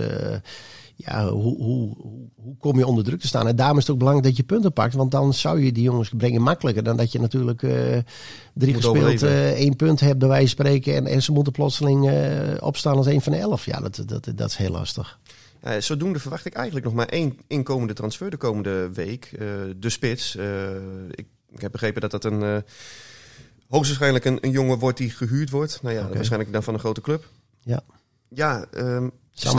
Ja, 0.95 1.29
hoe, 1.29 1.57
hoe, 1.57 1.95
hoe, 2.35 2.57
kom 2.57 2.77
je 2.77 2.87
onder 2.87 3.03
druk 3.03 3.19
te 3.19 3.27
staan? 3.27 3.47
En 3.47 3.55
daarom 3.55 3.77
is 3.77 3.83
het 3.83 3.91
ook 3.91 3.97
belangrijk 3.97 4.27
dat 4.27 4.37
je 4.37 4.43
punten 4.43 4.73
pakt. 4.73 4.93
Want 4.93 5.11
dan 5.11 5.33
zou 5.33 5.63
je 5.63 5.71
die 5.71 5.83
jongens 5.83 6.09
brengen 6.17 6.41
makkelijker 6.41 6.83
dan 6.83 6.97
dat 6.97 7.11
je 7.11 7.19
natuurlijk 7.19 7.63
eh, 7.63 7.71
drie 8.53 8.73
Moet 8.73 8.85
gespeeld, 8.85 9.21
eh, 9.21 9.51
één 9.51 9.75
punt 9.75 9.99
hebt, 9.99 10.17
bij 10.17 10.27
wijze 10.27 10.55
van 10.55 10.65
spreken. 10.65 10.95
En, 10.95 11.05
en 11.05 11.21
ze 11.21 11.31
moeten 11.31 11.53
plotseling 11.53 12.09
eh, 12.09 12.53
opstaan 12.59 12.97
als 12.97 13.07
één 13.07 13.21
van 13.21 13.31
de 13.31 13.37
elf. 13.37 13.65
Ja, 13.65 13.79
dat, 13.79 14.03
dat, 14.05 14.31
dat 14.35 14.49
is 14.49 14.55
heel 14.55 14.71
lastig. 14.71 15.19
Zodoende 15.79 16.19
verwacht 16.19 16.45
ik 16.45 16.53
eigenlijk 16.53 16.85
nog 16.85 16.93
maar 16.93 17.07
één 17.07 17.37
inkomende 17.47 17.93
transfer 17.93 18.29
de 18.29 18.37
komende 18.37 18.89
week. 18.93 19.31
De 19.77 19.89
spits. 19.89 20.35
Ik, 21.11 21.25
ik 21.49 21.61
heb 21.61 21.71
begrepen 21.71 22.01
dat 22.01 22.11
dat 22.11 22.23
een... 22.23 22.63
hoogstwaarschijnlijk 23.67 24.25
een, 24.25 24.37
een 24.41 24.51
jongen 24.51 24.79
wordt 24.79 24.97
die 24.97 25.09
gehuurd 25.09 25.49
wordt. 25.49 25.79
Nou 25.81 25.95
ja, 25.95 26.09
waarschijnlijk 26.13 26.53
dan 26.53 26.63
van 26.63 26.73
een 26.73 26.79
grote 26.79 27.01
club. 27.01 27.29
Ja. 27.61 27.83
Ja, 28.27 28.65
ehm, 28.71 29.07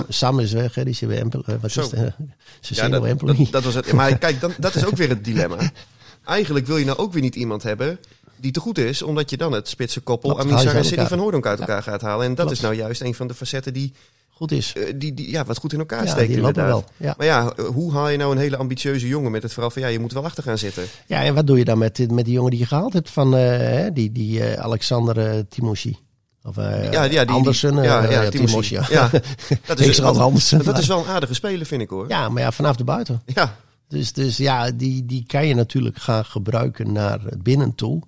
Sam, 0.09 0.39
is 0.41 0.53
weg, 0.53 0.75
hè? 0.75 0.85
die 0.85 0.93
is 0.93 1.03
Empel. 1.03 1.43
eh, 1.47 1.55
wat 1.61 1.71
Zo. 1.71 1.81
is 1.81 1.89
ja, 2.77 2.89
dat, 2.89 3.05
Empoli. 3.05 3.37
dat, 3.37 3.53
dat 3.53 3.65
was 3.65 3.75
het. 3.75 3.93
Maar 3.93 4.19
kijk, 4.25 4.41
dan, 4.41 4.53
dat 4.59 4.75
is 4.75 4.85
ook 4.87 4.97
weer 4.97 5.09
het 5.09 5.25
dilemma. 5.25 5.57
Eigenlijk 6.25 6.67
wil 6.67 6.77
je 6.77 6.85
nou 6.85 6.99
ook 6.99 7.13
weer 7.13 7.23
niet 7.23 7.35
iemand 7.35 7.63
hebben 7.63 7.99
die 8.37 8.53
te 8.53 8.61
goed 8.61 8.79
is, 8.79 9.03
omdat 9.03 9.31
je 9.31 9.37
dan 9.37 9.53
het 9.53 9.69
spitse 9.69 10.01
koppel 10.01 10.41
ze 10.59 10.71
en 10.71 10.85
Sidney 10.85 11.07
van 11.07 11.19
Hooydonk 11.19 11.47
uit 11.47 11.59
Ja. 11.59 11.67
elkaar 11.67 11.83
gaat 11.83 12.01
halen. 12.01 12.23
En 12.27 12.29
dat 12.35 12.39
Klopt. 12.39 12.53
is 12.53 12.61
nou 12.61 12.75
juist 12.75 13.01
een 13.03 13.15
van 13.15 13.27
de 13.27 13.35
facetten 13.35 13.73
die, 13.73 13.93
Goed 14.31 14.53
is. 14.53 14.73
eh, 14.77 14.93
die, 14.97 15.15
die 15.15 15.31
ja, 15.31 15.45
wat 15.45 15.59
goed 15.59 15.73
in 15.73 15.79
elkaar 15.79 16.05
Ja, 16.05 16.11
lopen 16.11 16.29
inderdaad. 16.29 16.67
wel. 16.67 16.85
Ja. 16.97 17.15
Maar 17.19 17.27
ja, 17.27 17.53
eh, 17.57 17.65
hoe 17.65 17.93
haal 17.93 18.09
je 18.09 18.17
nou 18.17 18.33
een 18.33 18.39
hele 18.39 18.57
ambitieuze 18.57 19.09
jongen 19.09 19.31
met 19.31 19.43
het 19.43 19.53
verhaal 19.53 19.71
van 19.71 19.83
ja, 19.83 19.89
je 19.89 19.99
moet 19.99 20.13
wel 20.13 20.25
achter 20.25 20.43
gaan 20.43 20.59
zitten. 20.59 20.85
ja, 21.07 21.23
en 21.23 21.35
wat 21.35 21.47
doe 21.47 21.59
je 21.59 21.65
dan 21.65 21.79
met, 21.79 22.11
met 22.11 22.25
die 22.25 22.35
jongen 22.35 22.51
die 22.51 22.61
je 22.61 22.67
gehaald 22.67 22.93
hebt 22.93 23.11
van 23.11 23.31
die, 23.93 24.13
die 24.13 24.59
Alexander 24.61 25.49
Timoshi? 25.49 25.97
Of 26.47 26.57
eh 26.57 26.93
Ja, 26.93 27.03
ja, 27.03 27.25
die, 27.25 27.35
Andersen, 27.35 27.71
die, 27.73 27.81
eh, 27.81 27.87
ja, 27.87 28.03
ja, 28.03 28.11
ja, 28.23 28.29
Timothy. 28.31 28.47
Timosje. 28.47 28.75
Ja. 28.75 28.87
Ja, 28.91 29.11
dat 29.67 29.81
is, 29.89 30.01
Andersen. 30.01 30.65
dat 30.65 30.79
is 30.79 30.87
wel 30.87 30.99
een 30.99 31.07
aardige 31.11 31.35
speler, 31.35 31.67
vind 31.67 31.83
ik 31.83 31.91
hoor. 31.91 32.09
ja, 32.09 32.29
maar 32.29 32.43
ja, 32.43 32.53
vanaf 32.53 32.77
de 32.77 32.85
buiten. 32.85 33.23
Ja, 33.27 33.57
Dus, 33.89 34.13
dus 34.13 34.37
ja, 34.37 34.71
die, 34.71 35.07
die 35.07 35.25
kan 35.27 35.47
je 35.47 35.55
natuurlijk 35.55 35.99
gaan 35.99 36.25
gebruiken 36.25 36.93
naar 36.93 37.21
het 37.25 37.43
binnen 37.43 37.75
toe. 37.75 38.03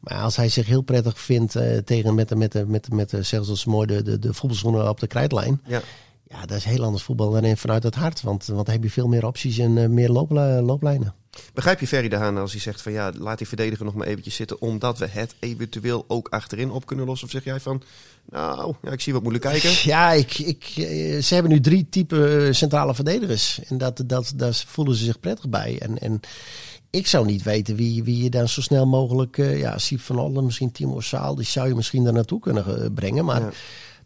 Maar 0.00 0.18
als 0.22 0.36
hij 0.36 0.48
zich 0.48 0.66
heel 0.66 0.82
prettig 0.82 1.20
vindt 1.20 1.56
eh, 1.56 1.76
tegen 1.78 2.14
met, 2.14 2.28
de- 2.28 2.36
met, 2.36 2.52
de- 2.52 2.66
met, 2.66 2.84
de- 2.84 2.94
met, 2.94 3.10
de, 3.10 3.22
zeg 3.22 3.44
zoals 3.44 3.64
mooi 3.64 3.86
de, 3.86 4.02
de, 4.02 4.18
de 4.18 4.88
op 4.88 5.00
de 5.00 5.06
krijtlijn. 5.06 5.60
ja. 5.66 5.80
Ja, 6.28 6.46
dat 6.46 6.56
is 6.56 6.64
heel 6.64 6.84
anders 6.84 7.02
voetbal 7.02 7.30
dan 7.30 7.56
vanuit 7.56 7.82
het 7.82 7.94
hart. 7.94 8.22
Want, 8.22 8.46
want 8.46 8.66
dan 8.66 8.74
heb 8.74 8.84
je 8.84 8.90
veel 8.90 9.08
meer 9.08 9.26
opties 9.26 9.58
en 9.58 9.78
eh, 9.78 9.88
meer 9.88 10.10
looplijnen. 10.10 11.14
Begrijp 11.54 11.80
je 11.80 11.86
Ferry 11.86 12.08
de 12.08 12.16
Haan 12.16 12.38
als 12.38 12.52
hij 12.52 12.60
zegt 12.60 12.82
van 12.82 12.92
ja, 12.92 13.12
laat 13.18 13.38
die 13.38 13.48
verdediger 13.48 13.84
nog 13.84 13.94
maar 13.94 14.06
eventjes 14.06 14.34
zitten, 14.34 14.60
omdat 14.60 14.98
we 14.98 15.06
het 15.10 15.34
eventueel 15.38 16.04
ook 16.08 16.28
achterin 16.28 16.70
op 16.70 16.86
kunnen 16.86 17.06
lossen? 17.06 17.26
Of 17.26 17.32
zeg 17.32 17.44
jij 17.44 17.60
van, 17.60 17.82
nou, 18.30 18.74
ja, 18.82 18.90
ik 18.90 19.00
zie 19.00 19.12
wat 19.12 19.22
moeilijk 19.22 19.44
kijken. 19.44 19.70
Ja, 19.92 20.12
ik, 20.12 20.38
ik, 20.38 20.64
eh, 20.76 21.22
ze 21.22 21.34
hebben 21.34 21.52
nu 21.52 21.60
drie 21.60 21.86
typen 21.90 22.46
eh, 22.46 22.52
centrale 22.52 22.94
verdedigers. 22.94 23.60
En 23.68 23.78
dat, 23.78 24.02
dat, 24.06 24.32
daar 24.36 24.64
voelen 24.66 24.94
ze 24.94 25.04
zich 25.04 25.20
prettig 25.20 25.48
bij. 25.48 25.78
En, 25.80 25.98
en 25.98 26.20
ik 26.90 27.06
zou 27.06 27.26
niet 27.26 27.42
weten 27.42 27.76
wie, 27.76 28.04
wie 28.04 28.22
je 28.22 28.30
dan 28.30 28.48
zo 28.48 28.60
snel 28.60 28.86
mogelijk... 28.86 29.36
ja, 29.36 29.78
Siep 29.78 30.00
van 30.00 30.18
Olden, 30.18 30.44
misschien 30.44 30.72
Timo 30.72 31.00
Saal... 31.00 31.34
die 31.34 31.46
zou 31.46 31.68
je 31.68 31.74
misschien 31.74 32.04
daar 32.04 32.12
naartoe 32.12 32.40
kunnen 32.40 32.94
brengen. 32.94 33.24
Maar 33.24 33.40
Ja. 33.40 33.50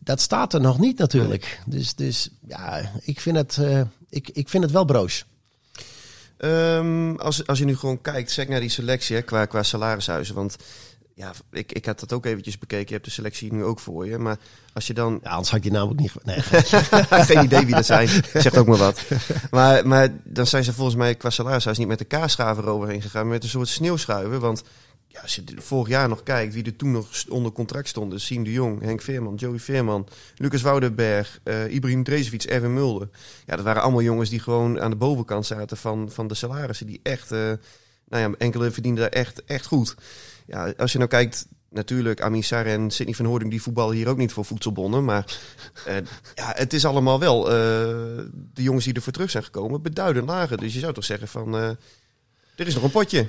Dat 0.04 0.20
staat 0.20 0.54
er 0.54 0.60
nog 0.60 0.78
niet 0.78 0.98
natuurlijk. 0.98 1.60
Dus, 1.66 1.94
dus 1.94 2.30
ja, 2.46 2.92
ik 3.00 3.20
vind 3.20 3.36
het, 3.36 3.56
eh, 3.56 3.80
ik, 4.08 4.30
ik 4.32 4.48
vind 4.48 4.62
het 4.62 4.72
wel 4.72 4.84
broos. 4.84 5.24
Ehm, 6.36 7.14
als, 7.16 7.46
als 7.46 7.58
je 7.58 7.64
nu 7.64 7.76
gewoon 7.76 8.00
kijkt, 8.00 8.30
zeg 8.30 8.48
naar 8.48 8.60
die 8.60 8.68
selectie 8.68 9.16
hè, 9.16 9.22
qua, 9.22 9.46
qua 9.46 9.62
salarishuizen. 9.62 10.34
Want 10.34 10.56
ja, 11.14 11.32
ik, 11.50 11.72
ik 11.72 11.86
had 11.86 12.00
dat 12.00 12.12
ook 12.12 12.26
eventjes 12.26 12.58
bekeken. 12.58 12.86
Je 12.86 12.92
hebt 12.92 13.04
de 13.04 13.10
selectie 13.10 13.52
nu 13.52 13.64
ook 13.64 13.80
voor 13.80 14.06
je. 14.06 14.18
Maar 14.18 14.38
als 14.72 14.86
je 14.86 14.94
dan 14.94 15.20
Ja, 15.22 15.30
anders 15.30 15.48
had 15.48 15.56
ik 15.56 15.62
die 15.62 15.72
naam 15.72 15.88
ook 15.88 15.98
niet... 15.98 16.12
Nee, 16.24 16.42
Geen 17.30 17.44
idee 17.44 17.64
wie 17.64 17.74
dat 17.74 17.86
zijn. 17.86 18.08
Zegt 18.34 18.56
ook 18.56 18.66
maar 18.66 18.78
wat. 18.78 19.02
Maar, 19.50 19.86
maar 19.86 20.08
dan 20.24 20.46
zijn 20.46 20.64
ze 20.64 20.72
volgens 20.72 20.96
mij 20.96 21.14
qua 21.14 21.30
salarishuis 21.30 21.78
niet 21.78 21.88
met 21.88 21.98
de 21.98 22.04
kaasschaver 22.04 22.66
overheen 22.66 23.02
gegaan, 23.02 23.22
maar 23.22 23.32
met 23.32 23.42
een 23.42 23.48
soort 23.48 23.68
sneeuwschuiven. 23.68 24.40
Want 24.40 24.62
ja, 25.12 25.20
als 25.20 25.34
je 25.34 25.42
vorig 25.56 25.88
jaar 25.88 26.08
nog 26.08 26.22
kijkt 26.22 26.54
wie 26.54 26.64
er 26.64 26.76
toen 26.76 26.90
nog 26.90 27.08
onder 27.28 27.52
contract 27.52 27.88
stonden. 27.88 28.20
Siem 28.20 28.44
de 28.44 28.52
Jong, 28.52 28.80
Henk 28.80 29.02
Veerman, 29.02 29.34
Joey 29.34 29.58
Veerman, 29.58 30.08
Lucas 30.36 30.62
Woudenberg, 30.62 31.40
eh 31.42 31.74
Ibrahim 31.74 32.04
Erwin 32.04 32.74
Mulder. 32.74 33.08
Ja, 33.46 33.56
dat 33.56 33.64
waren 33.64 33.82
allemaal 33.82 34.02
jongens 34.02 34.30
die 34.30 34.40
gewoon 34.40 34.80
aan 34.80 34.90
de 34.90 34.96
bovenkant 34.96 35.46
zaten 35.46 35.76
van, 35.76 36.10
van 36.10 36.26
de 36.26 36.34
salarissen. 36.34 36.86
Die 36.86 37.00
echt, 37.02 37.32
eh, 37.32 37.52
nou 38.08 38.30
ja, 38.30 38.30
enkele 38.38 38.70
verdienden 38.70 39.02
daar 39.02 39.12
echt, 39.12 39.44
echt 39.44 39.66
goed. 39.66 39.94
Ja, 40.46 40.72
als 40.76 40.92
je 40.92 40.98
nou 40.98 41.10
kijkt, 41.10 41.46
natuurlijk, 41.68 42.20
Amin 42.20 42.44
Sarr 42.44 42.66
en 42.66 42.90
Sidney 42.90 43.14
van 43.14 43.26
Hoording, 43.26 43.50
die 43.50 43.62
voetballen 43.62 43.96
hier 43.96 44.08
ook 44.08 44.16
niet 44.16 44.32
voor 44.32 44.44
voedselbonnen. 44.44 45.04
Maar 45.04 45.38
eh, 45.86 45.96
ja, 46.34 46.52
het 46.56 46.72
is 46.72 46.84
allemaal 46.84 47.18
wel, 47.18 47.44
de 47.44 48.62
jongens 48.62 48.84
die 48.84 48.94
ervoor 48.94 49.12
terug 49.12 49.30
zijn 49.30 49.44
gekomen, 49.44 49.82
beduidend 49.82 50.26
lager. 50.26 50.56
Dus 50.56 50.74
je 50.74 50.80
zou 50.80 50.92
toch 50.92 51.04
zeggen 51.04 51.28
van, 51.28 51.54
er 51.54 52.66
is 52.66 52.74
nog 52.74 52.82
een 52.82 52.90
potje. 52.90 53.28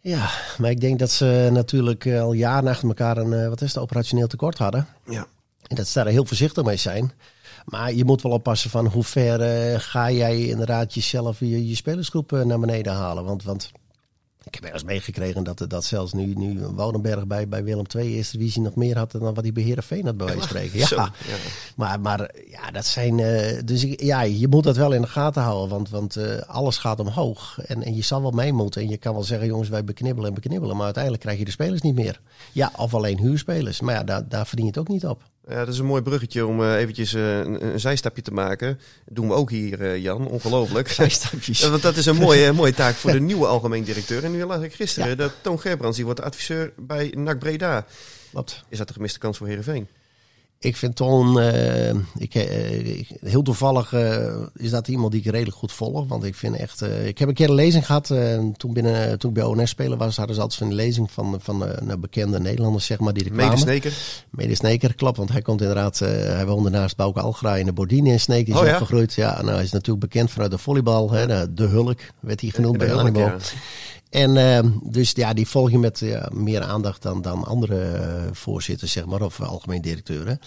Ja, 0.00 0.30
maar 0.58 0.70
ik 0.70 0.80
denk 0.80 0.98
dat 0.98 1.10
ze 1.10 1.48
natuurlijk 1.52 2.04
eh, 2.04 2.20
al 2.20 2.32
jaren 2.32 2.68
achter 2.68 2.88
elkaar 2.88 3.16
een... 3.16 3.32
eh, 3.32 3.48
wat 3.48 3.60
is 3.60 3.74
het, 3.74 3.82
operationeel 3.82 4.26
tekort 4.26 4.58
hadden. 4.58 4.86
Ja. 5.04 5.26
En 5.66 5.76
dat 5.76 5.86
ze 5.86 5.98
daar 6.02 6.12
heel 6.12 6.24
voorzichtig 6.24 6.64
mee 6.64 6.76
zijn. 6.76 7.12
Maar 7.64 7.92
je 7.92 8.04
moet 8.04 8.22
wel 8.22 8.32
oppassen 8.32 8.70
van 8.70 8.86
hoe 8.86 9.04
ver 9.04 9.40
eh, 9.40 9.80
ga 9.80 10.10
jij 10.10 10.46
inderdaad 10.46 10.94
jezelf, 10.94 11.40
je, 11.40 11.68
je 11.68 11.74
spelersgroep 11.74 12.30
naar 12.30 12.60
beneden 12.60 12.92
halen. 12.92 13.24
Want, 13.24 13.42
want 13.42 13.70
ik 14.44 14.54
heb 14.54 14.64
ergens 14.64 14.84
meegekregen 14.84 15.44
dat, 15.44 15.64
dat 15.68 15.84
zelfs 15.84 16.12
nu, 16.12 16.34
nu 16.34 16.60
Woudenberg 16.66 17.26
bij, 17.26 17.48
bij 17.48 17.64
Willem 17.64 17.84
II 17.96 18.14
Eerste 18.14 18.38
Divisie 18.38 18.62
nog 18.62 18.74
meer 18.74 18.98
had 18.98 19.10
dan 19.12 19.34
wat 19.34 19.42
hij 19.42 19.52
bij 19.52 19.62
Heerenveen 19.62 20.04
had 20.04 20.16
bij 20.16 20.26
wijze 20.26 20.40
van 20.40 20.48
spreken. 20.48 20.78
Ja, 20.78 20.86
Zo, 20.86 20.96
ja. 20.96 21.10
Maar, 21.76 22.00
maar 22.00 22.30
ja, 22.50 22.70
dat 22.70 22.86
zijn. 22.86 23.18
eh, 23.20 23.58
dus 23.64 23.84
ik, 23.84 24.02
ja, 24.02 24.20
je 24.22 24.48
moet 24.48 24.64
dat 24.64 24.76
wel 24.76 24.92
in 24.92 25.00
de 25.00 25.06
gaten 25.08 25.42
houden. 25.42 25.68
Want, 25.68 25.90
want 25.90 26.16
eh, 26.16 26.38
alles 26.46 26.76
gaat 26.78 27.00
omhoog. 27.00 27.58
En, 27.66 27.82
en 27.82 27.94
je 27.96 28.02
zal 28.02 28.22
wel 28.22 28.30
mee 28.30 28.52
moeten. 28.52 28.82
En 28.82 28.88
je 28.88 28.96
kan 28.96 29.12
wel 29.12 29.22
zeggen, 29.22 29.46
jongens, 29.46 29.68
wij 29.68 29.84
beknibbelen 29.84 30.28
en 30.28 30.34
beknibbelen. 30.34 30.74
Maar 30.76 30.84
uiteindelijk 30.84 31.22
krijg 31.22 31.38
je 31.38 31.44
de 31.44 31.50
spelers 31.50 31.80
niet 31.80 31.94
meer. 31.94 32.20
Ja, 32.52 32.72
of 32.76 32.94
alleen 32.94 33.18
huurspelers. 33.18 33.80
Maar 33.80 33.94
ja, 33.94 34.04
daar, 34.04 34.28
daar 34.28 34.46
verdien 34.46 34.64
je 34.64 34.70
het 34.70 34.80
ook 34.80 34.88
niet 34.88 35.06
op. 35.06 35.22
Ja, 35.48 35.64
dat 35.64 35.68
is 35.68 35.78
een 35.78 35.86
mooi 35.86 36.02
bruggetje 36.02 36.46
om 36.46 36.62
eh, 36.62 36.76
eventjes 36.76 37.14
eh, 37.14 37.38
een, 37.38 37.66
een 37.66 37.80
zijstapje 37.80 38.22
te 38.22 38.30
maken. 38.30 38.68
Dat 39.04 39.16
doen 39.16 39.28
we 39.28 39.34
ook 39.34 39.50
hier, 39.50 39.80
eh, 39.80 40.02
Jan. 40.02 40.28
Ongelooflijk. 40.28 40.88
Zijstapjes. 41.00 41.68
Want 41.68 41.82
dat 41.82 41.96
is 41.96 42.06
een 42.06 42.16
mooie, 42.16 42.52
mooie 42.60 42.74
taak 42.74 42.94
voor 42.94 43.12
de 43.12 43.20
nieuwe 43.20 43.46
algemeen 43.46 43.84
directeur. 43.84 44.24
En 44.24 44.32
nu 44.32 44.44
las 44.44 44.62
ik 44.62 44.74
gisteren 44.74 45.16
dat 45.16 45.32
Toon 45.40 45.60
Gerbrands, 45.60 45.96
die 45.96 46.04
wordt 46.04 46.20
adviseur 46.20 46.72
bij 46.76 47.14
NAC 47.16 47.38
Breda. 47.38 47.86
Klopt. 48.30 48.64
Is 48.68 48.78
dat 48.78 48.88
de 48.88 48.94
gemiste 48.94 49.18
kans 49.18 49.38
voor 49.38 49.46
Heerenveen? 49.46 49.88
Ik 50.62 50.76
vind 50.76 50.96
Ton, 50.96 51.40
eh, 51.40 51.88
ik, 52.18 52.34
eh, 52.34 52.98
ik- 52.98 53.08
heel 53.20 53.42
toevallig 53.42 53.92
eh, 53.92 54.36
is 54.56 54.70
dat 54.70 54.88
iemand 54.88 55.12
die 55.12 55.20
ik 55.20 55.30
redelijk 55.30 55.56
goed 55.56 55.72
volg. 55.72 56.08
Want 56.08 56.24
ik 56.24 56.34
vind 56.34 56.56
echt, 56.56 56.82
ik 57.04 57.18
heb 57.18 57.28
een 57.28 57.34
keer 57.34 57.48
een 57.48 57.54
lezing 57.54 57.86
gehad. 57.86 58.10
eh, 58.10 58.38
toen, 58.56 58.72
binnen, 58.72 59.18
toen 59.18 59.30
ik 59.30 59.36
bij 59.36 59.44
ONS 59.44 59.70
spelen 59.70 59.98
was, 59.98 60.16
hadden 60.16 60.34
ze 60.34 60.40
altijd 60.40 60.60
zo'n 60.60 60.74
lezing 60.74 61.10
van, 61.10 61.36
van 61.40 61.58
nou, 61.58 61.96
bekende 61.96 62.40
Nederlanders, 62.40 62.86
zeg 62.86 62.98
maar, 62.98 63.12
die 63.12 63.24
er 63.24 63.30
kwamen. 63.30 63.48
Medesneker. 63.48 63.92
Mede 64.30 64.54
Sneker, 64.54 64.94
klopt. 64.94 65.16
Want 65.16 65.30
hij 65.32 65.42
komt 65.42 65.60
inderdaad, 65.60 65.98
hij 65.98 66.46
woonde 66.46 66.70
naast 66.70 66.96
Bouke 66.96 67.20
Algra 67.20 67.56
in 67.56 67.66
de 67.66 67.72
Bordine 67.72 68.10
in 68.10 68.20
Sneek. 68.20 68.44
Die 68.46 68.54
is 68.54 68.60
Oh 68.60 68.66
ja? 68.66 68.72
opgegroeid. 68.72 69.14
Ja, 69.14 69.42
nou, 69.42 69.54
hij 69.54 69.64
is 69.64 69.70
natuurlijk 69.72 70.00
bekend 70.00 70.30
vanuit 70.30 70.50
de 70.50 70.58
volleybal. 70.58 71.10
Hè, 71.10 71.26
de, 71.26 71.52
de 71.54 71.66
Hulk 71.66 71.98
werd 72.20 72.40
hij 72.40 72.50
genoemd 72.50 72.72
De 72.72 72.78
bij 72.78 72.88
Hulk, 72.88 73.16
ja. 73.16 73.36
En 74.10 74.36
ehm, 74.36 74.70
dus 74.82 75.12
ja, 75.14 75.32
die 75.32 75.48
volg 75.48 75.70
je 75.70 75.78
met 75.78 76.02
meer 76.32 76.62
aandacht 76.62 77.02
dan, 77.02 77.22
dan 77.22 77.44
andere 77.44 77.82
eh, 77.82 78.22
voorzitters, 78.32 78.92
zeg 78.92 79.06
maar, 79.06 79.22
of 79.22 79.40
algemeen 79.40 79.82
directeuren. 79.82 80.40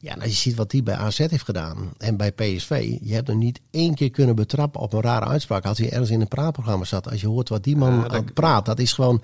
Ja, 0.00 0.12
en 0.12 0.20
als 0.20 0.30
je 0.30 0.36
ziet 0.36 0.56
wat 0.56 0.70
die 0.70 0.82
bij 0.82 0.94
AZ 0.94 1.18
heeft 1.18 1.44
gedaan 1.44 1.92
en 1.98 2.16
bij 2.16 2.32
PSV, 2.32 2.96
je 3.02 3.14
hebt 3.14 3.28
hem 3.28 3.38
niet 3.38 3.60
één 3.70 3.94
keer 3.94 4.10
kunnen 4.10 4.34
betrappen 4.36 4.80
op 4.80 4.92
een 4.92 5.00
rare 5.00 5.24
uitspraak 5.26 5.64
als 5.64 5.78
hij 5.78 5.90
ergens 5.90 6.10
in 6.10 6.20
een 6.20 6.28
praatprogramma 6.28 6.84
zat. 6.84 7.10
Als 7.10 7.20
je 7.20 7.26
hoort 7.26 7.48
wat 7.48 7.64
die 7.64 7.76
man 7.76 7.92
Ja, 7.94 8.02
dat- 8.02 8.12
aan 8.12 8.32
praat, 8.32 8.66
dat 8.66 8.78
is 8.78 8.92
gewoon, 8.92 9.22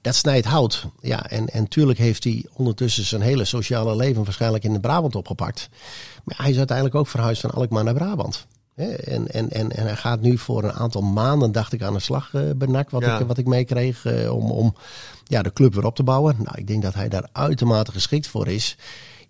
dat 0.00 0.14
snijdt 0.14 0.46
hout. 0.46 0.86
Ja, 1.00 1.30
en, 1.30 1.46
en 1.48 1.68
tuurlijk 1.68 1.98
heeft 1.98 2.24
hij 2.24 2.44
ondertussen 2.52 3.04
zijn 3.04 3.22
hele 3.22 3.44
sociale 3.44 3.96
leven 3.96 4.24
waarschijnlijk 4.24 4.64
in 4.64 4.72
de 4.72 4.80
Brabant 4.80 5.14
opgepakt. 5.16 5.68
Maar 6.24 6.36
hij 6.38 6.50
is 6.50 6.56
uiteindelijk 6.58 6.96
ook 6.96 7.08
verhuisd 7.08 7.40
van 7.40 7.50
Alkmaar 7.50 7.84
naar 7.84 7.94
Brabant. 7.94 8.46
En, 8.74 9.28
en, 9.28 9.50
en, 9.50 9.70
en 9.70 9.86
hij 9.86 9.96
gaat 9.96 10.20
nu 10.20 10.38
voor 10.38 10.64
een 10.64 10.72
aantal 10.72 11.02
maanden, 11.02 11.52
dacht 11.52 11.72
ik, 11.72 11.82
aan 11.82 11.92
de 11.92 12.00
slag 12.00 12.30
bij 12.56 12.68
NAC, 12.68 12.90
wat, 12.90 13.02
Ja. 13.02 13.18
ik, 13.18 13.26
wat 13.26 13.38
ik 13.38 13.46
meekreeg, 13.46 14.04
eh, 14.04 14.34
om, 14.34 14.50
om 14.50 14.74
ja, 15.24 15.42
de 15.42 15.52
club 15.52 15.74
weer 15.74 15.84
op 15.84 15.96
te 15.96 16.02
bouwen. 16.02 16.36
Nou, 16.38 16.58
ik 16.58 16.66
denk 16.66 16.82
dat 16.82 16.94
hij 16.94 17.08
daar 17.08 17.28
uitermate 17.32 17.92
geschikt 17.92 18.26
voor 18.26 18.48
is. 18.48 18.76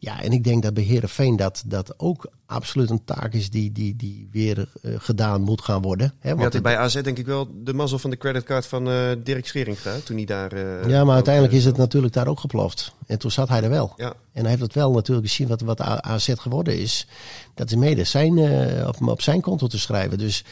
Ja, 0.05 0.23
en 0.23 0.33
ik 0.33 0.45
denk 0.45 0.63
dat 0.63 0.75
bij 0.75 0.83
Heerenveen 0.83 1.37
dat 1.37 1.63
dat 1.67 1.95
ook 1.97 2.31
absoluut 2.47 2.91
een 2.91 3.05
taak 3.05 3.33
is 3.33 3.51
die, 3.51 3.73
die, 3.73 3.97
die 3.97 4.29
weer 4.31 4.69
eh, 4.83 4.95
gedaan 4.99 5.41
moet 5.43 5.61
gaan 5.63 5.83
worden. 5.83 6.13
Hè, 6.19 6.29
Je 6.29 6.37
want 6.37 6.63
bij 6.63 6.77
AZ 6.79 7.01
denk 7.01 7.19
ik 7.19 7.27
wel 7.27 7.49
de 7.65 7.75
mazzel 7.75 7.99
van 7.99 8.11
de 8.11 8.17
creditcard 8.17 8.67
van 8.67 8.89
eh, 8.91 9.11
Dirk 9.19 9.47
Schering 9.47 9.81
gehad 9.81 10.07
toen 10.07 10.17
hij 10.17 10.25
daar... 10.25 10.53
eh, 10.53 10.89
ja, 10.89 11.05
maar 11.05 11.15
uiteindelijk 11.15 11.55
is 11.55 11.65
het 11.65 11.77
natuurlijk 11.77 12.13
daar 12.13 12.27
ook 12.29 12.41
geploft. 12.41 12.93
En 13.07 13.19
toen 13.19 13.31
zat 13.31 13.49
hij 13.49 13.63
er 13.63 13.71
wel. 13.71 13.93
Ja. 13.97 14.13
En 14.33 14.41
hij 14.41 14.51
heeft 14.51 14.63
het 14.63 14.75
wel 14.75 14.93
natuurlijk 14.93 15.27
gezien 15.29 15.49
wat, 15.49 15.61
wat 15.61 15.81
AZ 15.81 16.33
geworden 16.37 16.79
is. 16.79 17.07
Dat 17.55 17.71
is 17.71 17.77
mede 17.77 18.05
zijn, 18.05 18.39
op, 18.87 19.09
op 19.09 19.21
zijn 19.23 19.41
konto 19.41 19.67
te 19.67 19.79
schrijven. 19.79 20.19
Dus 20.19 20.45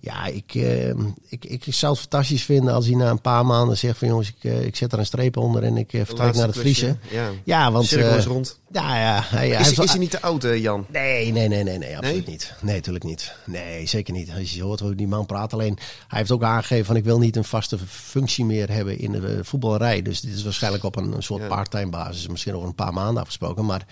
ja, 0.00 0.26
ik, 0.26 0.54
eh, 0.54 0.88
ik, 1.28 1.44
ik 1.44 1.64
zou 1.68 1.92
het 1.92 2.00
fantastisch 2.00 2.42
vinden 2.44 2.74
als 2.74 2.86
hij 2.86 2.94
na 2.94 3.10
een 3.10 3.20
paar 3.20 3.46
maanden 3.46 3.78
zegt 3.78 3.98
van 3.98 4.08
jongens, 4.08 4.28
ik, 4.28 4.44
eh, 4.50 4.64
ik 4.64 4.76
zet 4.76 4.92
er 4.92 4.98
een 4.98 5.06
streep 5.06 5.36
onder 5.36 5.62
en 5.62 5.76
ik 5.76 5.92
eh, 5.92 6.00
vertrek 6.04 6.34
naar 6.34 6.46
het. 6.46 6.58
Vriezen. 6.58 7.00
Ja, 7.10 7.30
Ja, 7.44 7.72
want... 7.72 7.86
Cirkel 7.86 8.10
eh, 8.10 8.16
is 8.16 8.24
rond. 8.24 8.58
Ja, 8.72 8.98
ja. 8.98 9.22
Hij, 9.24 9.48
hij 9.48 9.60
Is, 9.60 9.78
is 9.78 9.90
hij 9.90 9.98
niet 9.98 10.10
te 10.10 10.22
oud, 10.22 10.42
Jan? 10.54 10.86
Nee, 10.88 11.32
nee, 11.32 11.48
nee, 11.48 11.62
nee, 11.62 11.78
nee, 11.78 11.96
absoluut 11.96 12.26
Nee? 12.26 12.34
niet. 12.34 12.54
Nee, 12.60 12.74
natuurlijk 12.74 13.04
niet. 13.04 13.34
Nee, 13.46 13.86
zeker 13.86 14.12
niet. 14.14 14.30
Als 14.38 14.52
je 14.52 14.62
hoort 14.62 14.80
hoe 14.80 14.94
die 14.94 15.06
man 15.08 15.26
praat, 15.26 15.52
alleen 15.52 15.78
hij 16.08 16.18
heeft 16.18 16.30
ook 16.30 16.42
aangegeven 16.42 16.84
van 16.86 16.96
ik 16.96 17.04
wil 17.04 17.18
niet 17.18 17.36
een 17.36 17.44
vaste 17.44 17.78
functie 17.88 18.44
meer 18.44 18.70
hebben 18.70 18.98
in 18.98 19.12
de 19.12 19.38
voetballerij. 19.42 20.02
Dus 20.02 20.20
dit 20.20 20.34
is 20.34 20.42
waarschijnlijk 20.42 20.84
op 20.84 20.96
een, 20.96 21.12
een 21.12 21.22
soort 21.22 21.42
Ja. 21.42 21.48
part-time 21.48 21.90
basis, 21.90 22.28
misschien 22.28 22.54
over 22.54 22.68
een 22.68 22.74
paar 22.74 22.92
maanden 22.92 23.20
afgesproken. 23.22 23.64
Maar 23.66 23.86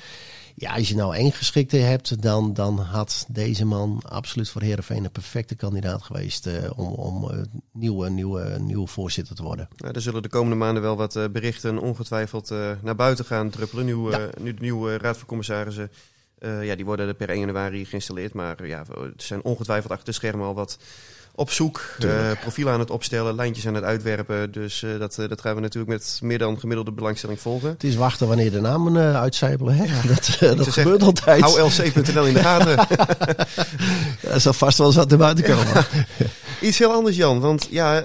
ja, 0.59 0.75
als 0.75 0.89
je 0.89 0.95
nou 0.95 1.15
één 1.15 1.33
geschikte 1.33 1.77
hebt, 1.77 2.23
dan, 2.23 2.55
dan 2.55 2.79
had 2.79 3.27
deze 3.29 3.65
man 3.65 4.03
absoluut 4.09 4.51
voor 4.51 4.63
Herenveen 4.63 5.05
een 5.05 5.11
perfecte 5.11 5.55
kandidaat 5.55 6.03
geweest 6.03 6.47
eh, 6.47 6.71
om, 6.77 6.93
om 6.93 7.31
eh, 7.31 7.39
nieuwe, 7.73 8.11
nieuwe, 8.11 8.57
nieuwe 8.61 8.87
voorzitter 8.87 9.35
te 9.35 9.43
worden. 9.43 9.69
Nou, 9.77 9.95
er 9.95 10.01
zullen 10.01 10.23
de 10.23 10.29
komende 10.29 10.57
maanden 10.57 10.83
wel 10.83 10.97
wat 10.97 11.17
eh, 11.17 11.25
berichten 11.33 11.79
ongetwijfeld 11.79 12.51
naar 12.83 12.97
buiten 12.97 13.25
gaan 13.25 13.51
druppelen. 13.51 13.85
Nu, 13.85 13.95
nu 14.41 14.55
de 14.55 14.61
nieuwe 14.61 14.99
raad 14.99 15.17
van 15.17 15.27
commissarissen, 15.27 15.91
ja, 16.41 16.75
die 16.75 16.85
worden 16.85 17.09
er 17.09 17.15
per 17.15 17.29
1 17.29 17.39
januari 17.39 17.85
geïnstalleerd. 17.85 18.33
Maar 18.35 18.67
ja, 18.67 18.85
er 18.89 19.13
zijn 19.17 19.43
ongetwijfeld 19.43 19.93
achter 19.93 20.07
de 20.07 20.13
schermen 20.13 20.47
al 20.47 20.55
wat 20.55 20.79
op 21.39 21.51
zoek. 21.51 21.81
Eh, 21.99 22.11
profielen 22.41 22.73
aan 22.73 22.79
het 22.79 22.91
opstellen, 22.91 23.35
lijntjes 23.35 23.67
aan 23.67 23.75
het 23.75 23.85
uitwerpen. 23.85 24.53
Dus 24.53 24.83
eh, 24.83 24.99
dat, 24.99 25.19
eh, 25.19 25.29
dat 25.29 25.41
gaan 25.41 25.55
we 25.55 25.61
natuurlijk 25.61 25.93
met 25.93 26.19
meer 26.23 26.39
dan 26.39 26.59
gemiddelde 26.59 26.93
belangstelling 26.93 27.41
volgen. 27.41 27.69
Het 27.69 27.85
is 27.85 27.97
wachten 27.97 28.29
wanneer 28.29 28.51
de 28.51 28.61
namen 28.61 29.17
uitcijpelen. 29.17 29.75
Hè? 29.75 30.09
Dat, 30.09 30.57
dat 30.57 30.69
gebeurt 30.69 31.03
altijd. 31.03 31.41
Hou 31.41 31.61
LC.nl 31.61 32.25
in 32.25 32.35
de 32.35 32.41
gaten. 32.41 32.77
Er 34.33 34.41
zal 34.41 34.53
vast 34.53 34.79
wel 34.79 34.87
eens 34.87 34.97
wat 34.97 35.09
naar 35.09 35.19
buiten 35.19 35.45
komen. 35.45 35.67
Iets 36.61 36.79
heel 36.79 36.93
anders, 36.93 37.17
Jan. 37.17 37.41
Want 37.41 37.67
ja, 37.71 38.03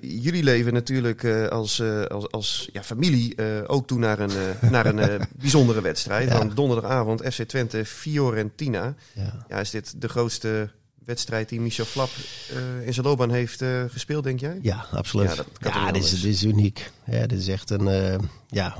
jullie 0.00 0.42
leven 0.42 0.72
natuurlijk 0.72 1.24
als, 1.50 1.82
als, 2.08 2.30
als 2.30 2.68
ja, 2.72 2.82
familie 2.82 3.34
ook 3.66 3.86
toe 3.86 3.98
naar 3.98 4.18
een, 4.18 4.30
naar 4.70 4.86
een 4.86 5.20
bijzondere 5.40 5.80
wedstrijd. 5.80 6.28
Ja. 6.28 6.38
Want 6.38 6.56
donderdagavond 6.56 7.22
FC 7.32 7.42
Twente, 7.42 7.84
Fiorentina. 7.84 8.94
Ja. 9.12 9.44
Ja, 9.48 9.56
is 9.56 9.70
dit 9.70 9.94
de 9.96 10.08
grootste 10.08 10.70
wedstrijd 11.10 11.48
die 11.48 11.60
Michel 11.60 11.84
Flap 11.84 12.08
eh, 12.50 12.86
in 12.86 12.94
zijn 12.94 13.06
loopbaan 13.06 13.30
heeft 13.30 13.62
eh, 13.62 13.82
gespeeld, 13.88 14.24
denk 14.24 14.40
jij? 14.40 14.58
Ja, 14.62 14.84
absoluut. 14.92 15.44
Ja, 15.60 15.84
dat 15.84 15.94
dit, 15.94 16.04
is, 16.04 16.10
dit 16.20 16.34
is 16.34 16.42
uniek. 16.44 16.90
Ja, 17.06 17.26
dit 17.26 17.38
is 17.38 17.48
echt 17.48 17.70
een. 17.70 17.88
eh, 17.88 18.18
ja, 18.48 18.74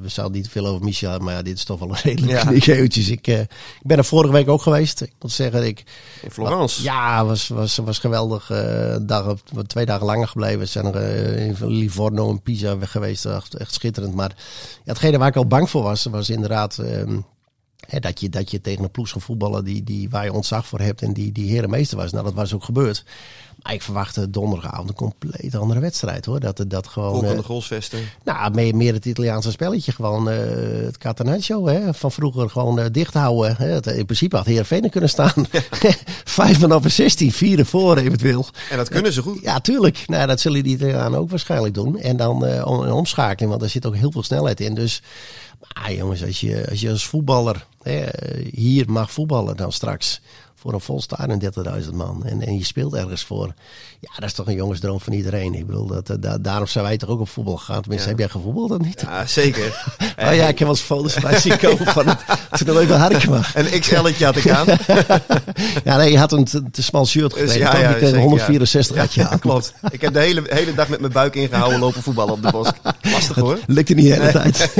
we 0.00 0.08
zouden 0.08 0.36
niet 0.36 0.48
veel 0.48 0.66
over 0.66 0.84
Michel 0.84 1.08
hebben, 1.10 1.26
maar 1.28 1.36
ja, 1.36 1.42
dit 1.42 1.56
is 1.56 1.64
toch 1.64 1.78
wel 1.78 1.88
een 1.88 1.96
redelijk 2.12 2.32
Ja. 2.64 2.76
uniek. 2.76 2.96
Ik, 2.96 3.26
ik 3.26 3.46
ben 3.82 3.98
er 3.98 4.04
vorige 4.04 4.32
week 4.32 4.48
ook 4.48 4.62
geweest. 4.62 5.00
Ik 5.00 5.12
moet 5.20 5.32
zeggen, 5.32 5.66
ik. 5.66 5.84
In 6.22 6.30
Florence. 6.30 6.82
Ja, 6.82 7.24
was, 7.24 7.48
was, 7.48 7.76
was 7.76 7.98
geweldig. 7.98 8.46
dag, 9.02 9.34
twee 9.66 9.86
dagen 9.86 10.06
langer 10.06 10.28
gebleven. 10.28 10.58
We 10.58 10.66
zijn 10.66 10.86
er 10.94 11.36
in 11.36 11.56
Livorno 11.66 12.30
en 12.30 12.42
Pisa 12.42 12.76
geweest. 12.80 13.24
Echt, 13.24 13.54
echt 13.54 13.74
schitterend. 13.74 14.14
Maar 14.14 14.32
ja, 14.84 14.92
hetgene 14.92 15.18
waar 15.18 15.28
ik 15.28 15.36
al 15.36 15.46
bang 15.46 15.70
voor 15.70 15.82
was, 15.82 16.04
was 16.04 16.30
inderdaad. 16.30 16.78
ehm, 16.78 17.18
dat, 17.98 18.20
je, 18.20 18.28
dat 18.28 18.50
je 18.50 18.60
tegen 18.60 18.84
een 18.84 18.90
ploeg 18.90 19.08
gaat 19.10 19.22
voetballen 19.22 19.64
die, 19.64 19.84
die, 19.84 20.10
waar 20.10 20.24
je 20.24 20.32
ontzag 20.32 20.66
voor 20.66 20.80
hebt 20.80 21.02
en 21.02 21.12
die, 21.12 21.32
die 21.32 21.50
herenmeester 21.50 21.96
was. 21.96 22.12
Nou, 22.12 22.24
dat 22.24 22.34
was 22.34 22.54
ook 22.54 22.64
gebeurd. 22.64 23.04
Ik 23.68 23.82
verwachtte 23.82 24.30
donderdagavond 24.30 24.88
een 24.88 24.94
compleet 24.94 25.54
andere 25.54 25.80
wedstrijd 25.80 26.24
hoor. 26.24 26.40
Dat, 26.40 26.64
dat 26.66 26.86
gewoon. 26.86 27.22
Eh, 27.22 27.28
van 27.28 27.36
de 27.36 27.42
Goalsvesten. 27.42 28.00
nou, 28.24 28.54
meer, 28.54 28.76
meer 28.76 28.92
het 28.92 29.04
Italiaanse 29.04 29.50
spelletje. 29.50 29.92
Gewoon 29.92 30.30
eh, 30.30 30.38
het 30.84 30.98
Catenaccio 30.98 31.66
hè, 31.66 31.94
van 31.94 32.12
vroeger 32.12 32.50
gewoon 32.50 32.78
eh, 32.78 32.86
dicht 32.92 33.14
houden. 33.14 33.56
Hè. 33.56 33.94
In 33.94 34.04
principe 34.04 34.36
had 34.36 34.46
Heerenveen 34.46 34.84
er 34.84 34.90
kunnen 34.90 35.10
staan. 35.10 35.32
Vijf 36.24 36.60
man 36.60 36.74
op 36.74 36.84
een 36.84 36.90
16, 36.90 37.32
vier 37.32 37.58
ervoor 37.58 37.96
eventueel. 37.96 38.46
En 38.70 38.76
dat 38.76 38.88
kunnen 38.88 39.12
ze 39.12 39.22
goed. 39.22 39.40
Ja, 39.42 39.60
tuurlijk. 39.60 40.04
Nou, 40.06 40.26
dat 40.26 40.40
zullen 40.40 40.62
die 40.62 40.74
Italianen 40.74 41.18
ook 41.18 41.30
waarschijnlijk 41.30 41.74
doen. 41.74 41.98
En 41.98 42.16
dan 42.16 42.46
eh, 42.46 42.66
om, 42.66 42.80
een 42.80 42.92
omschakeling, 42.92 43.48
want 43.48 43.60
daar 43.60 43.70
zit 43.70 43.86
ook 43.86 43.96
heel 43.96 44.12
veel 44.12 44.22
snelheid 44.22 44.60
in. 44.60 44.74
Dus, 44.74 45.02
maar 45.74 45.92
jongens, 45.92 46.24
als 46.24 46.40
je 46.40 46.66
als, 46.70 46.80
je 46.80 46.90
als 46.90 47.06
voetballer 47.06 47.66
hè, 47.82 48.06
hier 48.52 48.90
mag 48.90 49.12
voetballen 49.12 49.56
dan 49.56 49.72
straks 49.72 50.20
voor 50.60 50.72
een 50.72 50.80
vol 50.80 51.00
stadion 51.00 51.42
30.000 51.82 51.90
man. 51.94 52.24
En, 52.24 52.46
en 52.46 52.58
je 52.58 52.64
speelt 52.64 52.94
ergens 52.94 53.24
voor. 53.24 53.54
Ja, 54.00 54.10
dat 54.14 54.24
is 54.24 54.32
toch 54.32 54.46
een 54.46 54.54
jongensdroom 54.54 55.00
van 55.00 55.12
iedereen. 55.12 55.54
Ik 55.54 55.66
bedoel, 55.66 55.86
dat, 55.86 56.10
eh, 56.10 56.16
da- 56.20 56.38
daarom 56.38 56.66
zijn 56.66 56.84
wij 56.84 56.96
toch 56.96 57.08
ook 57.08 57.20
op 57.20 57.28
voetbal 57.28 57.56
gegaan. 57.56 57.80
Tenminste, 57.80 58.08
Ja. 58.08 58.14
heb 58.16 58.24
jij 58.24 58.28
gevoetbald 58.40 58.70
of 58.70 58.78
niet? 58.86 59.00
Ja, 59.00 59.26
zeker. 59.26 59.68
Oh 60.28 60.34
ja, 60.34 60.42
ik 60.42 60.58
heb 60.58 60.58
wel 60.58 60.68
eens 60.68 60.80
foto's 60.80 61.14
bij 61.20 61.38
zien 61.40 61.58
komen 61.58 61.86
van 61.86 62.06
het 62.08 62.18
toernooi 62.50 62.86
bij 62.86 62.96
Harkema. 62.98 63.42
Een 63.54 63.80
XL'tje 63.80 64.24
had 64.24 64.36
ik 64.36 64.48
aan. 64.50 64.66
Ja, 65.84 65.96
nee, 65.96 66.10
je 66.12 66.18
had 66.18 66.32
een 66.32 66.44
te, 66.44 66.70
te 66.70 66.82
smal 66.82 67.06
shirt 67.06 67.34
Dus 67.34 67.52
gekregen. 67.52 67.80
ja, 67.80 67.90
ja, 67.90 67.98
zeker, 67.98 68.18
164 68.18 68.96
had 68.96 69.12
je 69.14 69.28
aan. 69.28 69.38
klopt. 69.48 69.74
Ik 69.90 70.00
heb 70.00 70.12
de 70.12 70.18
hele, 70.18 70.42
hele 70.46 70.74
dag 70.74 70.88
met 70.88 71.00
mijn 71.00 71.12
buik 71.12 71.34
ingehouden 71.34 71.78
lopen 71.78 72.02
voetballen 72.02 72.32
op 72.32 72.42
de 72.42 72.50
bos. 72.50 72.68
Lastig 73.02 73.36
hoor. 73.36 73.58
Lukte 73.66 73.94
niet 73.94 74.06
de 74.06 74.12
hele 74.12 74.30
tijd. 74.32 74.70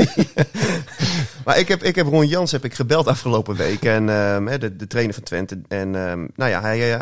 Maar 1.45 1.59
ik 1.59 1.67
heb, 1.67 1.83
ik 1.83 1.95
heb 1.95 2.07
Ron 2.07 2.27
Jans 2.27 2.51
heb 2.51 2.65
ik 2.65 2.73
gebeld 2.73 3.07
afgelopen 3.07 3.55
week. 3.55 3.83
En 3.83 4.07
hè, 4.47 4.57
de, 4.57 4.75
de 4.75 4.87
trainer 4.87 5.13
van 5.13 5.23
Twente. 5.23 5.61
En 5.67 5.95
ehm, 5.95 6.27
nou 6.35 6.49
ja, 6.49 6.61
hij 6.61 6.93
eh, 6.93 6.99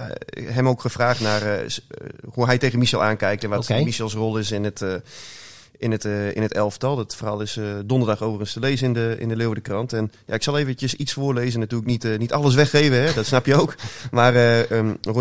hem 0.47 0.67
ook 0.67 0.81
gevraagd 0.81 1.19
naar 1.19 1.41
eh, 1.41 1.61
eh, 1.61 1.69
hoe 2.33 2.45
hij 2.45 2.57
tegen 2.57 2.79
Michel 2.79 3.03
aankijkt. 3.03 3.43
En 3.43 3.49
wat. 3.49 3.69
Michels 3.69 4.13
rol 4.13 4.37
is 4.37 4.51
in 4.51 4.63
het, 4.63 4.83
in, 5.79 5.91
het, 5.91 6.05
eh, 6.05 6.35
in 6.35 6.41
het 6.41 6.53
elftal. 6.53 6.95
Dat 6.95 7.15
verhaal 7.15 7.41
is 7.41 7.57
eh, 7.57 7.65
donderdag 7.85 8.21
overigens 8.21 8.53
te 8.53 8.59
lezen 8.59 8.87
in 8.87 8.93
de, 8.93 9.15
in 9.19 9.27
de 9.29 9.35
Leeuwardenkrant. 9.35 9.93
En 9.93 10.11
ja, 10.25 10.33
ik 10.33 10.43
zal 10.43 10.57
eventjes 10.57 10.93
iets 10.95 11.13
voorlezen. 11.13 11.59
Natuurlijk 11.59 11.89
niet, 11.89 12.05
eh, 12.05 12.17
niet 12.17 12.33
alles 12.33 12.55
weggeven, 12.55 13.01
hè, 13.03 13.13
dat 13.13 13.25
snap 13.25 13.45
je 13.45 13.55
ook. 13.55 13.75
Maar 14.11 14.33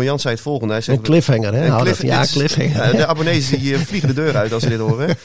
Jans 0.03 0.21
zei 0.21 0.33
het 0.33 0.43
volgende. 0.43 0.73
Hij 0.73 0.81
zegt, 0.81 0.97
Een 0.97 1.03
cliffhanger, 1.03 1.53
hè? 1.53 1.65
een 1.67 1.77
cliff- 1.81 2.01
ja, 2.01 2.25
cliffhanger. 2.31 2.95
de 2.95 3.05
abonnees 3.05 3.49
die 3.49 3.77
vliegen 3.77 4.09
de 4.09 4.15
deur 4.15 4.35
uit 4.35 4.53
als 4.53 4.63
ze 4.63 4.69
dit 4.69 4.79
horen. 4.79 5.17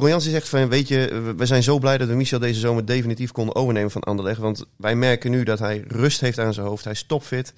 Jansen 0.00 0.30
zegt 0.30 0.48
van, 0.48 0.68
weet 0.68 0.88
je, 0.88 1.20
we- 1.24 1.34
we 1.36 1.46
zijn 1.46 1.62
zo 1.62 1.78
blij 1.78 1.98
dat 1.98 2.08
we 2.08 2.14
Michel 2.14 2.38
deze 2.38 2.60
zomer 2.60 2.86
definitief 2.86 3.32
konden 3.32 3.54
overnemen 3.54 3.90
van 3.90 4.02
Anderlecht. 4.02 4.38
Want 4.40 4.64
wij 4.76 4.94
merken 4.96 5.30
nu 5.30 5.42
dat 5.42 5.58
hij 5.58 5.84
rust 5.88 6.20
heeft 6.20 6.38
aan 6.38 6.54
zijn 6.54 6.66
hoofd. 6.66 6.84
Hij 6.84 6.92
is 6.92 7.04
topfit. 7.06 7.52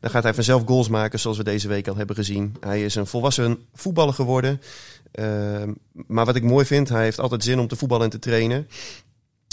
Dan 0.00 0.10
gaat 0.12 0.22
hij 0.22 0.34
vanzelf 0.34 0.62
goals 0.66 0.88
maken, 0.88 1.20
zoals 1.20 1.36
we 1.36 1.44
deze 1.44 1.68
week 1.68 1.88
al 1.88 1.96
hebben 1.96 2.16
gezien. 2.16 2.56
Hij 2.60 2.84
is 2.84 2.94
een 2.94 3.06
volwassen 3.06 3.58
voetballer 3.74 4.14
geworden. 4.14 4.60
Ehm, 5.14 5.72
maar 5.92 6.24
wat 6.24 6.36
ik 6.36 6.42
mooi 6.42 6.64
vind, 6.66 6.88
hij 6.88 7.02
heeft 7.02 7.20
altijd 7.20 7.44
zin 7.44 7.58
om 7.58 7.68
te 7.68 7.76
voetballen 7.76 8.04
en 8.04 8.10
te 8.10 8.18
trainen. 8.18 8.68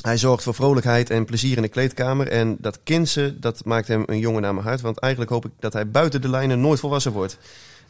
Hij 0.01 0.17
zorgt 0.17 0.43
voor 0.43 0.53
vrolijkheid 0.53 1.09
en 1.09 1.25
plezier 1.25 1.55
in 1.55 1.61
de 1.61 1.67
kleedkamer. 1.67 2.27
En 2.27 2.57
dat 2.59 2.79
kindse, 2.83 3.39
dat 3.39 3.65
maakt 3.65 3.87
hem 3.87 4.03
een 4.05 4.19
jongen 4.19 4.41
naar 4.41 4.53
mijn 4.53 4.65
hart. 4.65 4.81
Want 4.81 4.99
eigenlijk 4.99 5.31
hoop 5.33 5.45
ik 5.45 5.51
dat 5.59 5.73
hij 5.73 5.89
buiten 5.91 6.21
de 6.21 6.29
lijnen 6.29 6.61
nooit 6.61 6.79
volwassen 6.79 7.11
wordt. 7.11 7.37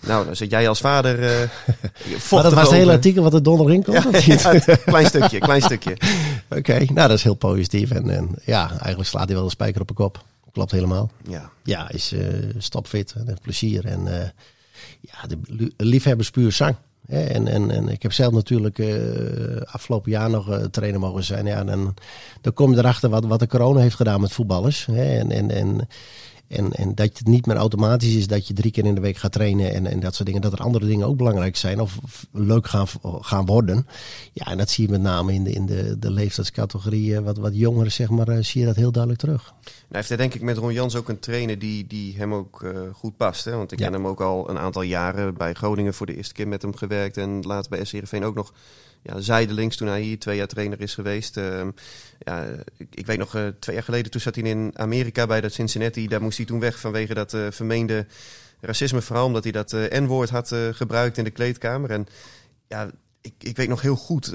Nou, 0.07 0.25
dan 0.25 0.36
zit 0.36 0.49
jij 0.51 0.67
als 0.69 0.79
vader. 0.79 1.23
eh 1.23 1.38
Maar 1.67 2.19
vochtig 2.19 2.41
dat 2.49 2.53
was 2.53 2.69
het 2.69 2.71
hele 2.79 2.91
artikel 2.91 3.23
wat 3.23 3.34
er 3.34 3.43
donderdag 3.43 3.75
in 3.75 3.84
komt? 3.84 4.23
Ja, 4.23 4.60
klein 4.86 5.05
stukje, 5.05 5.39
klein 5.39 5.62
stukje. 5.62 5.97
Oké, 6.57 6.77
nou 6.77 6.93
dat 7.07 7.12
is 7.12 7.23
heel 7.23 7.34
positief. 7.34 7.91
En, 7.91 8.10
en 8.10 8.29
ja, 8.45 8.69
eigenlijk 8.69 9.10
slaat 9.10 9.25
hij 9.25 9.36
wel 9.36 9.43
de 9.45 9.49
spijker 9.51 9.81
op 9.81 9.88
de 9.88 9.93
kop. 9.93 10.23
Klopt 10.51 10.71
helemaal. 10.71 11.12
Ja, 11.27 11.49
Ja, 11.63 11.89
is 11.89 12.12
eh 12.12 12.27
stopfit 12.57 13.13
en 13.17 13.27
heeft 13.27 13.41
plezier. 13.41 13.86
En 13.86 14.21
eh, 14.21 14.29
ja, 15.01 15.27
de 15.27 15.38
li- 15.43 15.73
liefhebbers 15.77 16.31
puur 16.31 16.51
zang. 16.51 16.75
En, 17.12 17.47
en, 17.47 17.71
en 17.71 17.89
ik 17.89 18.02
heb 18.02 18.13
zelf 18.13 18.34
natuurlijk 18.34 18.80
eh, 18.80 19.62
afgelopen 19.65 20.12
jaar 20.12 20.30
nog 20.30 20.50
eh, 20.50 20.63
trainer 20.63 21.00
mogen 21.00 21.24
zijn. 21.24 21.45
Ja, 21.45 21.63
dan, 21.63 21.93
dan 22.41 22.54
kom 22.54 22.71
je 22.71 22.78
erachter 22.78 23.10
wat, 23.10 23.26
wat 23.26 23.39
de 23.39 23.47
corona 23.47 23.80
heeft 23.80 23.95
gedaan 23.95 24.21
met 24.21 24.32
voetballers. 24.32 24.86
Hè, 24.86 25.17
en, 25.19 25.32
en, 25.32 25.52
en, 25.52 25.88
En, 26.51 26.71
en 26.71 26.95
dat 26.95 27.17
het 27.17 27.27
niet 27.27 27.45
meer 27.45 27.55
automatisch 27.55 28.15
is 28.15 28.27
dat 28.27 28.47
je 28.47 28.53
drie 28.53 28.71
keer 28.71 28.85
in 28.85 28.95
de 28.95 29.01
week 29.01 29.17
gaat 29.17 29.31
trainen 29.31 29.73
en, 29.73 29.85
en 29.87 29.99
dat 29.99 30.13
soort 30.15 30.25
dingen. 30.27 30.41
Dat 30.41 30.53
er 30.53 30.59
andere 30.59 30.85
dingen 30.85 31.07
ook 31.07 31.17
belangrijk 31.17 31.55
zijn 31.55 31.79
of, 31.79 31.97
leuk 32.31 32.67
gaan, 32.67 32.87
gaan 33.21 33.45
worden. 33.45 33.87
Ja, 34.33 34.45
en 34.45 34.57
dat 34.57 34.69
zie 34.69 34.85
je 34.85 34.91
met 34.91 35.01
name 35.01 35.33
in 35.33 35.43
de, 35.43 35.51
in 35.51 35.65
de, 35.65 35.99
de 35.99 36.11
leeftijdscategorie. 36.11 37.15
eh, 37.15 37.21
Wat, 37.23 37.37
wat 37.37 37.55
jongeren, 37.55 37.91
zeg 37.91 38.09
maar, 38.09 38.27
eh, 38.27 38.43
zie 38.43 38.59
je 38.61 38.67
dat 38.67 38.75
heel 38.75 38.91
duidelijk 38.91 39.21
terug. 39.21 39.53
Nou 39.63 39.73
heeft 39.89 40.07
hij 40.07 40.17
denk 40.17 40.33
ik 40.33 40.41
met 40.41 40.57
Ron 40.57 40.73
Jans 40.73 40.95
ook 40.95 41.09
een 41.09 41.19
trainer 41.19 41.59
die, 41.59 41.87
die 41.87 42.15
hem 42.17 42.33
ook 42.33 42.63
eh, 42.63 42.71
goed 42.93 43.17
past. 43.17 43.45
Hè? 43.45 43.55
Want 43.55 43.71
ik 43.71 43.79
Ja. 43.79 43.85
ken 43.85 43.93
hem 43.93 44.07
ook 44.07 44.21
al 44.21 44.49
een 44.49 44.57
aantal 44.57 44.81
jaren 44.81 45.33
bij 45.37 45.53
Groningen 45.53 45.93
voor 45.93 46.05
de 46.05 46.15
eerste 46.15 46.33
keer 46.33 46.47
met 46.47 46.61
hem 46.61 46.75
gewerkt. 46.75 47.17
En 47.17 47.41
later 47.41 47.69
bij 47.69 47.83
SCRV 47.85 48.21
ook 48.23 48.35
nog 48.35 48.53
ja, 49.01 49.19
zijdelings 49.19 49.77
toen 49.77 49.87
hij 49.87 50.01
hier 50.01 50.19
twee 50.19 50.37
jaar 50.37 50.47
trainer 50.47 50.81
is 50.81 50.93
geweest. 50.93 51.37
Ehm, 51.37 51.71
ja, 52.19 52.45
ik, 52.77 52.87
ik 52.95 53.05
weet 53.05 53.17
nog, 53.17 53.35
eh, 53.35 53.47
twee 53.59 53.75
jaar 53.75 53.85
geleden 53.85 54.11
toen 54.11 54.21
zat 54.21 54.35
hij 54.35 54.43
in 54.43 54.71
Amerika 54.73 55.27
bij 55.27 55.41
dat 55.41 55.53
Cincinnati. 55.53 56.07
Daar 56.07 56.21
moest 56.21 56.37
hij 56.37 56.45
toen 56.45 56.59
weg 56.59 56.79
vanwege 56.79 57.13
dat 57.13 57.33
eh, 57.33 57.47
vermeende 57.49 58.05
racisme. 58.59 59.01
Vooral 59.01 59.25
omdat 59.25 59.43
hij 59.43 59.51
dat 59.51 59.73
eh, 59.73 59.99
N-woord 59.99 60.29
had 60.29 60.55
gebruikt 60.71 61.17
in 61.17 61.23
de 61.23 61.31
kleedkamer. 61.31 61.91
En 61.91 62.07
ja, 62.67 62.91
ik, 63.21 63.33
ik 63.37 63.57
weet 63.57 63.69
nog 63.69 63.81
heel 63.81 63.95
goed 63.95 64.31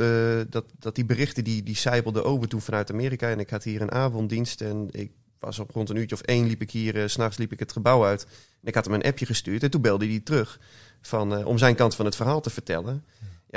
dat, 0.50 0.64
dat 0.79 0.94
die 0.94 1.05
berichten 1.05 1.44
die, 1.44 1.62
die 1.62 2.22
over 2.22 2.48
toen 2.48 2.61
vanuit 2.61 2.90
Amerika. 2.90 3.31
En 3.31 3.40
ik 3.40 3.50
had 3.50 3.64
hier 3.64 3.81
een 3.81 3.92
avonddienst 3.92 4.61
en 4.61 4.88
ik 4.90 5.11
was 5.38 5.59
op 5.59 5.70
rond 5.70 5.90
een 5.90 5.96
uurtje 5.96 6.14
of 6.14 6.22
één 6.22 6.46
liep 6.46 6.62
ik 6.62 6.70
hier, 6.70 7.09
s 7.09 7.12
s'nachts 7.12 7.37
liep 7.37 7.52
ik 7.52 7.59
het 7.59 7.72
gebouw 7.72 8.05
uit. 8.05 8.22
En 8.62 8.68
ik 8.68 8.74
had 8.74 8.85
hem 8.85 8.94
een 8.94 9.02
appje 9.02 9.26
gestuurd 9.26 9.62
en 9.62 9.70
toen 9.70 9.81
belde 9.81 10.07
hij 10.07 10.20
terug 10.20 10.61
van, 11.00 11.44
om 11.44 11.59
zijn 11.59 11.74
kant 11.74 11.94
van 11.94 12.05
het 12.05 12.16
verhaal 12.16 12.40
te 12.40 12.50
vertellen. 12.50 13.05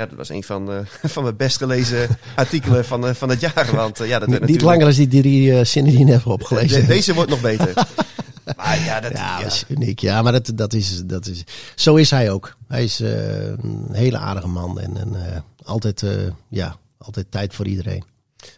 Ja, 0.00 0.06
dat 0.06 0.16
was 0.16 0.28
een 0.28 0.42
van, 0.42 0.72
eh, 0.72 0.78
van 1.10 1.22
mijn 1.22 1.36
best 1.36 1.56
gelezen 1.56 2.08
artikelen 2.34 2.84
van, 2.84 3.06
eh, 3.06 3.14
van 3.14 3.28
het 3.28 3.40
jaar. 3.40 3.70
Want 3.74 4.00
eh, 4.00 4.08
ja, 4.08 4.18
dat 4.18 4.28
Niet, 4.28 4.40
niet 4.40 4.40
natuurlijk- 4.48 4.62
langer 4.62 4.86
als 4.86 4.96
die 4.96 5.08
drie 5.08 5.64
zinnen 5.64 5.90
die 5.92 6.00
je 6.00 6.12
net 6.12 6.24
opgelezen. 6.24 6.80
De- 6.80 6.86
deze 6.86 7.14
wordt 7.14 7.30
nog 7.30 7.40
beter. 7.40 7.72
maar 8.56 8.78
ja, 8.84 9.00
dat, 9.00 9.12
Ja, 9.12 9.18
ja. 9.38 9.42
dat 9.42 9.52
is 9.52 9.64
uniek. 9.68 9.98
Ja, 9.98 10.22
maar 10.22 10.32
dat, 10.32 10.52
dat, 10.54 10.72
is, 10.72 11.02
dat 11.04 11.26
is. 11.26 11.44
Zo 11.74 11.94
is 11.96 12.10
hij 12.10 12.30
ook. 12.30 12.56
Hij 12.68 12.84
is 12.84 12.98
een 12.98 13.88
hele 13.92 14.18
aardige 14.18 14.48
man 14.48 14.80
en, 14.80 14.96
en 14.96 15.44
altijd, 15.64 16.04
ja, 16.48 16.76
altijd 16.98 17.26
tijd 17.30 17.54
voor 17.54 17.66
iedereen. 17.66 18.04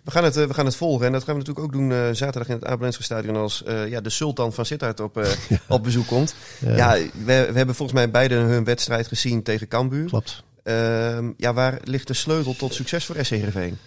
We 0.05 0.11
gaan, 0.11 0.25
het, 0.25 0.35
we 0.35 0.55
gaan 0.55 0.67
het 0.67 0.77
volgen 0.77 1.07
en 1.07 1.13
dat 1.13 1.25
gaan 1.25 1.35
we 1.35 1.41
natuurlijk 1.41 1.67
ook 1.67 1.73
doen 1.73 2.15
zaterdag 2.17 2.49
in 2.49 2.55
het 2.55 2.65
Abelense 2.65 3.03
Stadion 3.03 3.37
als 3.37 3.63
ja, 3.89 4.01
de 4.01 4.11
sultan 4.11 4.53
van 4.53 4.67
Sittard 4.67 5.01
op, 5.01 5.27
op 5.69 5.83
bezoek 5.83 6.07
komt. 6.07 6.35
Ja, 6.59 6.93
we, 6.93 7.09
we 7.25 7.57
hebben 7.57 7.75
volgens 7.75 7.93
mij 7.93 8.11
beide 8.11 8.35
hun 8.35 8.65
wedstrijd 8.65 9.07
gezien 9.07 9.43
tegen 9.43 9.69
Cambuur. 9.69 10.07
Klopt. 10.09 10.43
Ehm, 10.63 11.33
ja, 11.37 11.53
waar 11.53 11.81
ligt 11.85 12.07
de 12.07 12.15
sleutel 12.15 12.57
tot 12.57 12.75
succes 12.75 13.05
voor 13.05 13.25
SC 13.25 13.31
Heerenveen? 13.31 13.79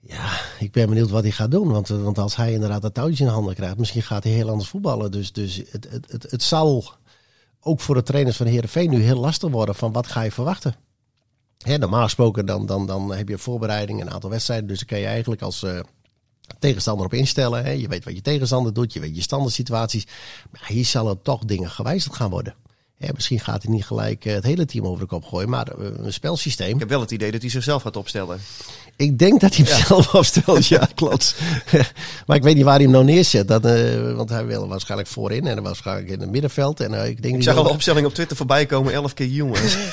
Ja, 0.00 0.40
ik 0.58 0.72
ben 0.72 0.88
benieuwd 0.88 1.10
wat 1.10 1.22
hij 1.22 1.32
gaat 1.32 1.50
doen. 1.50 1.70
Want, 1.70 1.88
want 1.88 2.18
als 2.18 2.36
hij 2.36 2.52
inderdaad 2.52 2.82
dat 2.82 2.94
touwtje 2.94 3.24
in 3.24 3.30
handen 3.30 3.54
krijgt, 3.54 3.78
misschien 3.78 4.02
gaat 4.02 4.24
hij 4.24 4.32
heel 4.32 4.50
anders 4.50 4.68
voetballen. 4.68 5.10
Dus, 5.10 5.32
dus 5.32 5.62
het, 5.70 5.86
het, 5.90 6.12
het, 6.12 6.30
het 6.30 6.42
zal 6.42 6.94
ook 7.60 7.80
voor 7.80 7.94
de 7.94 8.02
trainers 8.02 8.36
van 8.36 8.46
Heerenveen 8.46 8.90
nu 8.90 9.02
heel 9.02 9.20
lastig 9.20 9.50
worden 9.50 9.74
van 9.74 9.92
wat 9.92 10.06
ga 10.06 10.22
je 10.22 10.32
verwachten. 10.32 10.74
Hè, 11.58 11.78
normaal 11.78 12.04
gesproken 12.04 12.46
dan, 12.46 12.66
dan, 12.66 12.86
dan 12.86 13.14
heb 13.14 13.28
je 13.28 13.38
voorbereiding, 13.38 14.00
een 14.00 14.10
aantal 14.10 14.30
wedstrijden. 14.30 14.66
Dus 14.66 14.78
dan 14.78 14.86
kan 14.86 14.98
je 14.98 15.06
eigenlijk 15.06 15.42
als 15.42 15.62
eh, 15.62 15.80
tegenstander 16.58 17.06
op 17.06 17.14
instellen. 17.14 17.64
Hè. 17.64 17.70
Je 17.70 17.88
weet 17.88 18.04
wat 18.04 18.14
je 18.14 18.22
tegenstander 18.22 18.72
doet, 18.72 18.92
je 18.92 19.00
weet 19.00 19.16
je 19.16 19.22
standaard 19.22 19.52
situaties. 19.52 20.06
Maar 20.50 20.66
hier 20.66 20.84
zullen 20.84 21.22
toch 21.22 21.44
dingen 21.44 21.70
gewijzigd 21.70 22.16
gaan 22.16 22.30
worden. 22.30 22.54
Hè, 23.00 23.08
misschien 23.14 23.40
gaat 23.40 23.62
hij 23.62 23.72
niet 23.72 23.84
gelijk 23.84 24.24
eh, 24.24 24.34
het 24.34 24.44
hele 24.44 24.64
team 24.64 24.86
over 24.86 25.00
de 25.00 25.06
kop 25.06 25.24
gooien, 25.24 25.48
maar 25.48 25.66
eh, 25.68 25.86
een 25.96 26.12
spelsysteem. 26.12 26.74
Ik 26.74 26.78
heb 26.78 26.88
wel 26.88 27.00
het 27.00 27.10
idee 27.10 27.30
dat 27.30 27.40
hij 27.40 27.50
zichzelf 27.50 27.82
gaat 27.82 27.96
opstellen. 27.96 28.40
Ik 28.96 29.18
denk 29.18 29.40
dat 29.40 29.56
hij 29.56 29.64
hem 29.64 29.86
zelf 29.86 30.14
opstelt, 30.14 30.66
ja, 30.66 30.88
klopt. 30.94 31.34
maar 32.26 32.36
ik 32.36 32.42
weet 32.42 32.54
niet 32.54 32.64
waar 32.64 32.74
hij 32.74 32.82
hem 32.82 32.92
nou 32.92 33.04
neerzet. 33.04 33.48
Dat, 33.48 33.64
eh, 33.64 34.12
want 34.14 34.30
hij 34.30 34.46
wil 34.46 34.68
waarschijnlijk 34.68 35.10
voorin 35.10 35.46
en 35.46 35.62
waarschijnlijk 35.62 36.08
in 36.08 36.20
het 36.20 36.30
middenveld. 36.30 36.80
En, 36.80 37.08
ik 37.08 37.22
denk 37.22 37.34
Ik 37.34 37.42
zag 37.42 37.56
al 37.56 37.62
de 37.62 37.68
opstelling 37.68 38.06
op 38.06 38.14
Twitter 38.14 38.36
voorbij 38.36 38.66
komen, 38.66 38.92
11 38.92 39.14
keer 39.14 39.26
jongens. 39.26 39.76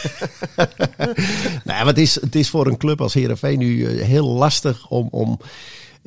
Nou, 1.64 1.80
ja, 1.80 1.84
maar 1.84 1.86
het 1.86 1.98
is, 1.98 2.22
het 2.22 2.36
is 2.36 2.50
voor 2.50 2.68
een 2.68 2.78
club 2.78 3.02
als 3.02 3.14
Heerenveen 3.14 3.60
nu 3.60 4.02
heel 4.02 4.28
lastig 4.28 4.88
om... 4.88 5.08
om 5.12 5.40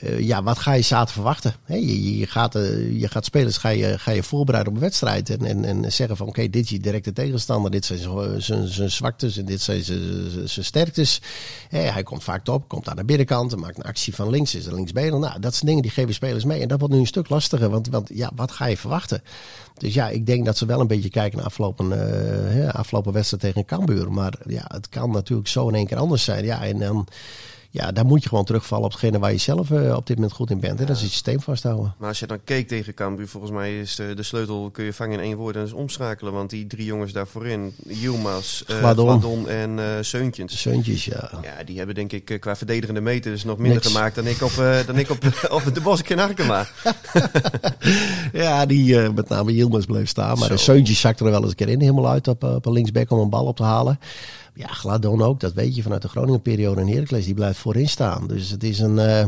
eh, 0.00 0.20
ja, 0.20 0.42
wat 0.42 0.58
ga 0.58 0.72
je 0.72 0.82
zaterdag 0.82 1.12
verwachten? 1.12 1.54
Je, 1.66 2.18
je, 2.18 2.26
gaat, 2.26 2.54
eh, 2.54 3.00
je 3.00 3.08
gaat 3.08 3.24
spelers 3.24 3.56
ga 3.56 3.68
je, 3.68 3.98
ga 3.98 4.10
je 4.10 4.22
voorbereiden 4.22 4.72
op 4.72 4.78
een 4.78 4.84
wedstrijd. 4.84 5.30
En, 5.30 5.44
en, 5.44 5.64
en 5.64 5.92
zeggen 5.92 6.16
van 6.16 6.26
oké, 6.26 6.48
dit 6.48 6.70
is 6.70 6.80
directe 6.80 7.12
tegenstander. 7.12 7.70
Dit 7.70 7.84
zijn 7.84 8.68
zijn- 8.68 8.90
zwaktes 8.90 9.36
en 9.36 9.44
dit 9.44 9.60
zijn 9.60 9.84
zijn- 9.84 10.64
sterktes. 10.64 11.20
Hè, 11.68 11.78
hij 11.78 12.02
komt 12.02 12.24
vaak 12.24 12.44
top, 12.44 12.68
komt 12.68 12.88
aan 12.88 12.96
de 12.96 13.04
binnenkant. 13.04 13.56
Maakt 13.56 13.76
een 13.76 13.82
actie 13.82 14.14
van 14.14 14.30
links, 14.30 14.54
is 14.54 14.66
er 14.66 14.74
linksbenen. 14.74 15.20
Nou, 15.20 15.40
dat 15.40 15.54
zijn 15.54 15.66
dingen 15.66 15.82
die 15.82 15.90
geven 15.90 16.14
spelers 16.14 16.44
mee. 16.44 16.60
En 16.60 16.68
dat 16.68 16.78
wordt 16.78 16.94
nu 16.94 17.00
een 17.00 17.06
stuk 17.06 17.28
lastiger. 17.28 17.70
Want, 17.70 17.88
want 17.88 18.08
ja, 18.14 18.30
wat 18.34 18.50
ga 18.50 18.66
je 18.66 18.76
verwachten? 18.76 19.22
Dus 19.78 19.94
ja, 19.94 20.08
ik 20.08 20.26
denk 20.26 20.44
dat 20.44 20.58
ze 20.58 20.66
wel 20.66 20.80
een 20.80 20.86
beetje 20.86 21.10
kijken 21.10 21.36
naar 21.38 21.46
afgelopen, 21.46 21.92
eh, 22.62 22.68
afgelopen 22.74 23.12
wedstrijd 23.12 23.42
tegen 23.42 23.64
Cambuur. 23.64 24.12
Maar 24.12 24.34
ja, 24.46 24.64
het 24.68 24.88
kan 24.88 25.10
natuurlijk 25.10 25.48
zo 25.48 25.68
in 25.68 25.74
één 25.74 25.86
keer 25.86 25.96
anders 25.96 26.24
zijn. 26.24 26.44
Ja, 26.44 26.64
en 26.64 26.78
dan, 26.78 27.06
ja, 27.72 27.92
dan 27.92 28.06
moet 28.06 28.22
je 28.22 28.28
gewoon 28.28 28.44
terugvallen 28.44 28.84
op 28.84 28.90
hetgene 28.90 29.18
waar 29.18 29.32
je 29.32 29.38
zelf 29.38 29.70
eh, 29.70 29.96
op 29.96 30.06
dit 30.06 30.16
moment 30.16 30.34
goed 30.34 30.50
in 30.50 30.60
bent. 30.60 30.80
En 30.80 30.86
dat 30.86 30.96
is 30.96 31.02
het 31.02 31.10
systeem 31.10 31.40
vasthouden. 31.40 31.94
Maar 31.98 32.08
als 32.08 32.18
je 32.18 32.26
dan 32.26 32.44
keek 32.44 32.68
tegen 32.68 32.94
Cambuur, 32.94 33.28
volgens 33.28 33.52
mij 33.52 33.80
is 33.80 33.94
de, 33.94 34.14
de 34.14 34.22
sleutel, 34.22 34.70
kun 34.72 34.84
je 34.84 34.92
vangen 34.92 35.18
in 35.18 35.24
één 35.24 35.36
woord 35.36 35.56
en 35.56 35.62
is 35.64 35.72
omschakelen. 35.72 36.32
Want 36.32 36.50
die 36.50 36.66
drie 36.66 36.84
jongens 36.84 37.12
daar 37.12 37.26
voorin, 37.26 37.74
Yilmaz, 37.86 38.62
Gladon. 38.66 39.08
Gladon 39.20 39.48
en 39.48 39.78
eh 39.78 39.86
Seuntjens. 40.00 40.60
Zeuntjes, 40.60 41.04
ja. 41.04 41.30
Ja, 41.42 41.64
die 41.64 41.76
hebben 41.76 41.94
denk 41.94 42.12
ik 42.12 42.36
qua 42.40 42.56
verdedigende 42.56 43.00
meters 43.00 43.44
nog 43.44 43.56
minder 43.58 43.74
Niks. 43.74 43.86
gemaakt 43.86 44.14
dan 44.14 44.26
ik 44.26 44.42
op, 44.42 44.52
eh, 44.58 44.86
dan 44.86 44.98
ik 44.98 45.10
op, 45.10 45.18
op 45.66 45.74
de 45.74 45.80
Bosk 45.80 46.08
in 46.08 46.20
Arkema. 46.20 46.66
Ja, 48.32 48.66
die 48.66 48.98
met 49.10 49.28
name 49.28 49.52
Yilmaz 49.52 49.84
bleef 49.84 50.08
staan. 50.08 50.38
Maar 50.38 50.48
Zo. 50.48 50.54
de 50.54 50.60
Zeuntjes 50.60 51.00
zakte 51.00 51.24
er 51.24 51.30
wel 51.30 51.40
eens 51.40 51.50
een 51.50 51.56
keer 51.56 51.68
in, 51.68 51.80
helemaal 51.80 52.08
uit 52.08 52.28
op, 52.28 52.44
op 52.44 52.66
een 52.66 52.72
linksback 52.72 53.10
om 53.10 53.18
een 53.18 53.30
bal 53.30 53.44
op 53.46 53.56
te 53.56 53.62
halen. 53.62 53.98
Ja, 54.54 54.66
Gladon 54.66 55.22
ook, 55.22 55.40
dat 55.40 55.52
weet 55.52 55.76
je 55.76 55.82
vanuit 55.82 56.02
de 56.02 56.08
Groningen-periode 56.08 56.80
in 56.80 56.88
Heracles. 56.88 57.24
Die 57.24 57.34
blijft 57.34 57.58
voorin 57.58 57.88
staan. 57.88 58.26
Dus 58.26 58.50
het 58.50 58.62
is 58.64 58.78
een... 58.78 58.98
eh, 58.98 59.24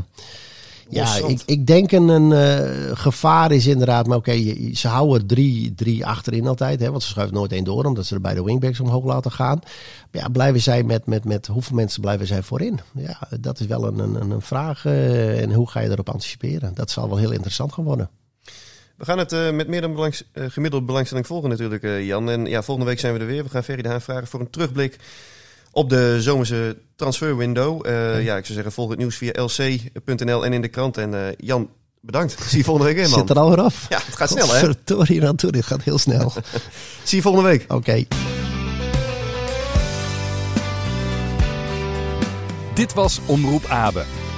ja, 0.88 1.16
ik, 1.16 1.42
ik 1.46 1.66
denk 1.66 1.92
een, 1.92 2.08
een 2.08 2.32
eh, 2.32 2.96
gevaar 2.96 3.52
is 3.52 3.66
inderdaad... 3.66 4.06
Maar 4.06 4.16
oké, 4.16 4.54
ze 4.74 4.88
houden 4.88 5.26
drie, 5.26 5.74
drie 5.74 6.06
achterin 6.06 6.46
altijd. 6.46 6.80
Hè, 6.80 6.90
want 6.90 7.02
ze 7.02 7.08
schuiven 7.08 7.36
nooit 7.36 7.52
één 7.52 7.64
door, 7.64 7.84
omdat 7.84 8.06
ze 8.06 8.14
er 8.14 8.20
bij 8.20 8.34
de 8.34 8.42
wingbacks 8.44 8.80
omhoog 8.80 9.04
laten 9.04 9.32
gaan. 9.32 9.58
Maar 10.10 10.22
ja, 10.22 10.28
blijven 10.28 10.60
zij 10.60 10.82
met, 10.82 11.06
met, 11.06 11.24
met 11.24 11.46
hoeveel 11.46 11.76
mensen 11.76 12.00
blijven 12.00 12.26
zij 12.26 12.42
voorin? 12.42 12.80
Ja, 12.94 13.18
dat 13.40 13.60
is 13.60 13.66
wel 13.66 13.86
een, 13.86 13.98
een, 13.98 14.30
een 14.30 14.40
vraag. 14.42 14.84
eh, 14.84 15.40
en 15.42 15.52
hoe 15.52 15.70
ga 15.70 15.80
je 15.80 15.90
erop 15.90 16.08
anticiperen? 16.10 16.74
Dat 16.74 16.90
zal 16.90 17.08
wel 17.08 17.18
heel 17.18 17.32
interessant 17.32 17.72
gaan 17.72 17.84
worden. 17.84 18.10
We 19.02 19.08
gaan 19.08 19.18
het 19.18 19.32
eh, 19.32 19.50
met 19.50 19.68
meer 19.68 19.80
dan 19.80 19.94
belangs, 19.94 20.22
eh, 20.32 20.44
gemiddeld 20.48 20.86
belangstelling 20.86 21.26
volgen 21.26 21.48
natuurlijk, 21.48 21.82
eh, 21.82 22.06
Jan. 22.06 22.30
En 22.30 22.46
ja, 22.46 22.62
volgende 22.62 22.90
week 22.90 23.00
zijn 23.00 23.14
we 23.14 23.20
er 23.20 23.26
weer. 23.26 23.42
We 23.42 23.50
gaan 23.50 23.64
Ferry 23.64 23.82
de 23.82 23.88
Haan 23.88 24.00
vragen 24.00 24.26
voor 24.26 24.40
een 24.40 24.50
terugblik 24.50 24.98
op 25.72 25.88
de 25.88 26.16
zomerse 26.20 26.76
transferwindow. 26.96 27.86
Eh, 27.86 28.24
ja, 28.24 28.36
ik 28.36 28.44
zou 28.44 28.54
zeggen, 28.54 28.72
volg 28.72 28.90
het 28.90 28.98
nieuws 28.98 29.16
via 29.16 29.44
lc.nl 29.44 30.44
en 30.44 30.52
in 30.52 30.60
de 30.62 30.68
krant. 30.68 30.96
En 30.96 31.14
eh, 31.14 31.34
Jan, 31.36 31.68
bedankt. 32.00 32.36
Zie 32.46 32.58
je 32.58 32.64
volgende 32.64 32.88
week 32.88 32.98
weer, 32.98 33.08
man. 33.16 33.18
Zit 33.18 33.30
er 33.30 33.38
alweer 33.38 33.60
af? 33.60 33.86
Ja, 33.88 34.00
het 34.04 34.16
gaat 34.16 34.28
snel, 34.28 34.52
hè? 34.52 34.58
Verdorie 34.58 35.26
aan 35.26 35.36
toe, 35.36 35.52
dit 35.52 35.66
gaat 35.66 35.82
heel 35.82 35.98
snel. 35.98 36.32
Zie 37.04 37.16
je 37.16 37.22
volgende 37.22 37.48
week. 37.48 37.64
Oké. 37.72 38.04
Dit 42.74 42.94
was 42.94 43.20
Omroep 43.26 43.64
Abe. 43.66 44.21